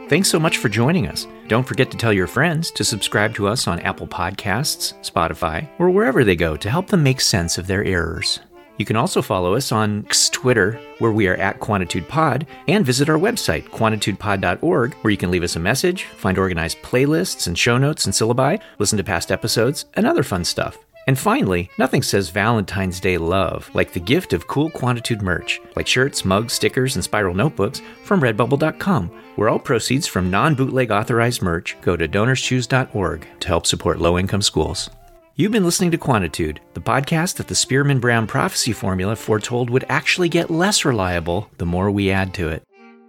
Thanks 0.08 0.30
so 0.30 0.40
much 0.40 0.56
for 0.56 0.70
joining 0.70 1.06
us. 1.06 1.26
Don't 1.48 1.68
forget 1.68 1.90
to 1.90 1.98
tell 1.98 2.14
your 2.14 2.26
friends 2.26 2.70
to 2.70 2.82
subscribe 2.82 3.34
to 3.34 3.46
us 3.46 3.68
on 3.68 3.78
Apple 3.80 4.06
Podcasts, 4.06 4.94
Spotify, 5.02 5.68
or 5.78 5.90
wherever 5.90 6.24
they 6.24 6.34
go 6.34 6.56
to 6.56 6.70
help 6.70 6.86
them 6.86 7.02
make 7.02 7.20
sense 7.20 7.58
of 7.58 7.66
their 7.66 7.84
errors. 7.84 8.40
You 8.78 8.86
can 8.86 8.96
also 8.96 9.20
follow 9.20 9.54
us 9.54 9.70
on 9.70 10.06
Twitter, 10.32 10.80
where 10.98 11.12
we 11.12 11.28
are 11.28 11.34
at 11.34 11.60
QuantitudePod, 11.60 12.46
and 12.68 12.86
visit 12.86 13.10
our 13.10 13.18
website, 13.18 13.68
quantitudepod.org, 13.68 14.94
where 14.94 15.10
you 15.10 15.18
can 15.18 15.30
leave 15.30 15.42
us 15.42 15.56
a 15.56 15.60
message, 15.60 16.04
find 16.04 16.38
organized 16.38 16.78
playlists 16.78 17.46
and 17.46 17.58
show 17.58 17.76
notes 17.76 18.06
and 18.06 18.14
syllabi, 18.14 18.62
listen 18.78 18.96
to 18.96 19.04
past 19.04 19.30
episodes, 19.30 19.84
and 19.92 20.06
other 20.06 20.22
fun 20.22 20.42
stuff. 20.42 20.78
And 21.08 21.18
finally, 21.18 21.70
nothing 21.78 22.02
says 22.02 22.28
Valentine's 22.28 23.00
Day 23.00 23.16
love 23.16 23.70
like 23.72 23.94
the 23.94 23.98
gift 23.98 24.34
of 24.34 24.46
cool 24.46 24.70
Quantitude 24.70 25.22
merch, 25.22 25.58
like 25.74 25.86
shirts, 25.86 26.22
mugs, 26.22 26.52
stickers, 26.52 26.96
and 26.96 27.02
spiral 27.02 27.34
notebooks 27.34 27.80
from 28.04 28.20
redbubble.com, 28.20 29.08
where 29.36 29.48
all 29.48 29.58
proceeds 29.58 30.06
from 30.06 30.30
non 30.30 30.54
bootleg 30.54 30.90
authorized 30.90 31.40
merch 31.40 31.78
go 31.80 31.96
to 31.96 32.06
donorschoose.org 32.06 33.26
to 33.40 33.48
help 33.48 33.64
support 33.64 34.00
low 34.00 34.18
income 34.18 34.42
schools. 34.42 34.90
You've 35.34 35.50
been 35.50 35.64
listening 35.64 35.92
to 35.92 35.98
Quantitude, 35.98 36.58
the 36.74 36.80
podcast 36.82 37.36
that 37.36 37.48
the 37.48 37.54
Spearman 37.54 38.00
Brown 38.00 38.26
prophecy 38.26 38.72
formula 38.72 39.16
foretold 39.16 39.70
would 39.70 39.86
actually 39.88 40.28
get 40.28 40.50
less 40.50 40.84
reliable 40.84 41.48
the 41.56 41.64
more 41.64 41.90
we 41.90 42.10
add 42.10 42.34
to 42.34 42.50
it. 42.50 42.62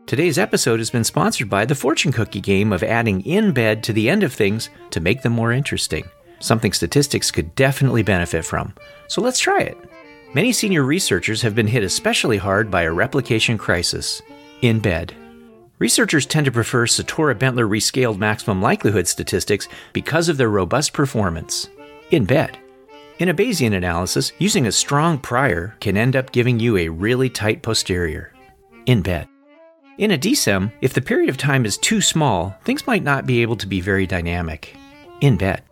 Today's 0.06 0.38
episode 0.38 0.80
has 0.80 0.90
been 0.90 1.04
sponsored 1.04 1.50
by 1.50 1.66
the 1.66 1.76
fortune 1.76 2.14
cookie 2.14 2.40
game 2.40 2.72
of 2.72 2.82
adding 2.82 3.20
in 3.26 3.52
bed 3.52 3.84
to 3.84 3.92
the 3.92 4.10
end 4.10 4.24
of 4.24 4.32
things 4.32 4.70
to 4.92 5.02
make 5.02 5.22
them 5.22 5.34
more 5.34 5.52
interesting, 5.52 6.06
something 6.40 6.74
statistics 6.74 7.32
could 7.32 7.54
definitely 7.56 8.04
benefit 8.04 8.46
from. 8.46 8.74
So 9.08 9.22
let's 9.22 9.40
try 9.40 9.62
it. 9.62 9.78
Many 10.34 10.52
senior 10.52 10.84
researchers 10.84 11.42
have 11.42 11.56
been 11.56 11.68
hit 11.68 11.84
especially 11.84 12.38
hard 12.38 12.70
by 12.70 12.84
a 12.84 12.92
replication 12.92 13.58
crisis 13.58 14.22
in 14.62 14.80
bed. 14.80 15.16
Researchers 15.80 16.26
tend 16.26 16.46
to 16.46 16.52
prefer 16.52 16.86
Satorra 16.86 17.34
Bentler 17.34 17.68
rescaled 17.68 18.18
maximum 18.18 18.62
likelihood 18.62 19.08
statistics 19.08 19.68
because 19.94 20.28
of 20.30 20.38
their 20.38 20.50
robust 20.50 20.94
performance 20.94 21.70
in 22.12 22.26
bed. 22.26 22.60
In 23.20 23.30
a 23.30 23.34
Bayesian 23.34 23.74
analysis, 23.74 24.32
using 24.40 24.68
a 24.68 24.72
strong 24.72 25.18
prior 25.18 25.76
can 25.80 25.98
end 25.98 26.16
up 26.16 26.32
giving 26.32 26.60
you 26.60 26.78
a 26.78 26.90
really 26.90 27.30
tight 27.30 27.62
posterior. 27.62 28.34
In 28.86 29.02
bed. 29.02 29.28
In 29.98 30.12
a 30.12 30.18
DSEM, 30.18 30.72
if 30.82 30.94
the 30.94 31.02
period 31.02 31.30
of 31.30 31.38
time 31.38 31.66
is 31.66 31.78
too 31.78 32.02
small, 32.02 32.56
things 32.64 32.88
might 32.88 33.04
not 33.04 33.26
be 33.26 33.42
able 33.42 33.58
to 33.58 33.68
be 33.68 33.82
very 33.82 34.08
dynamic. 34.08 34.76
In 35.22 35.38
bed. 35.38 35.64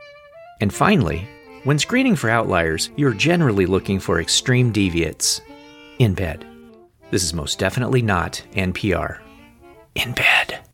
And 0.59 0.73
finally, 0.73 1.27
when 1.63 1.79
screening 1.79 2.15
for 2.15 2.29
outliers, 2.29 2.89
you're 2.95 3.13
generally 3.13 3.65
looking 3.65 3.99
for 3.99 4.21
extreme 4.21 4.71
deviates. 4.71 5.41
In 5.99 6.13
bed. 6.13 6.45
This 7.11 7.23
is 7.23 7.33
most 7.33 7.59
definitely 7.59 8.01
not 8.01 8.43
NPR. 8.53 9.19
In 9.95 10.13
bed. 10.13 10.66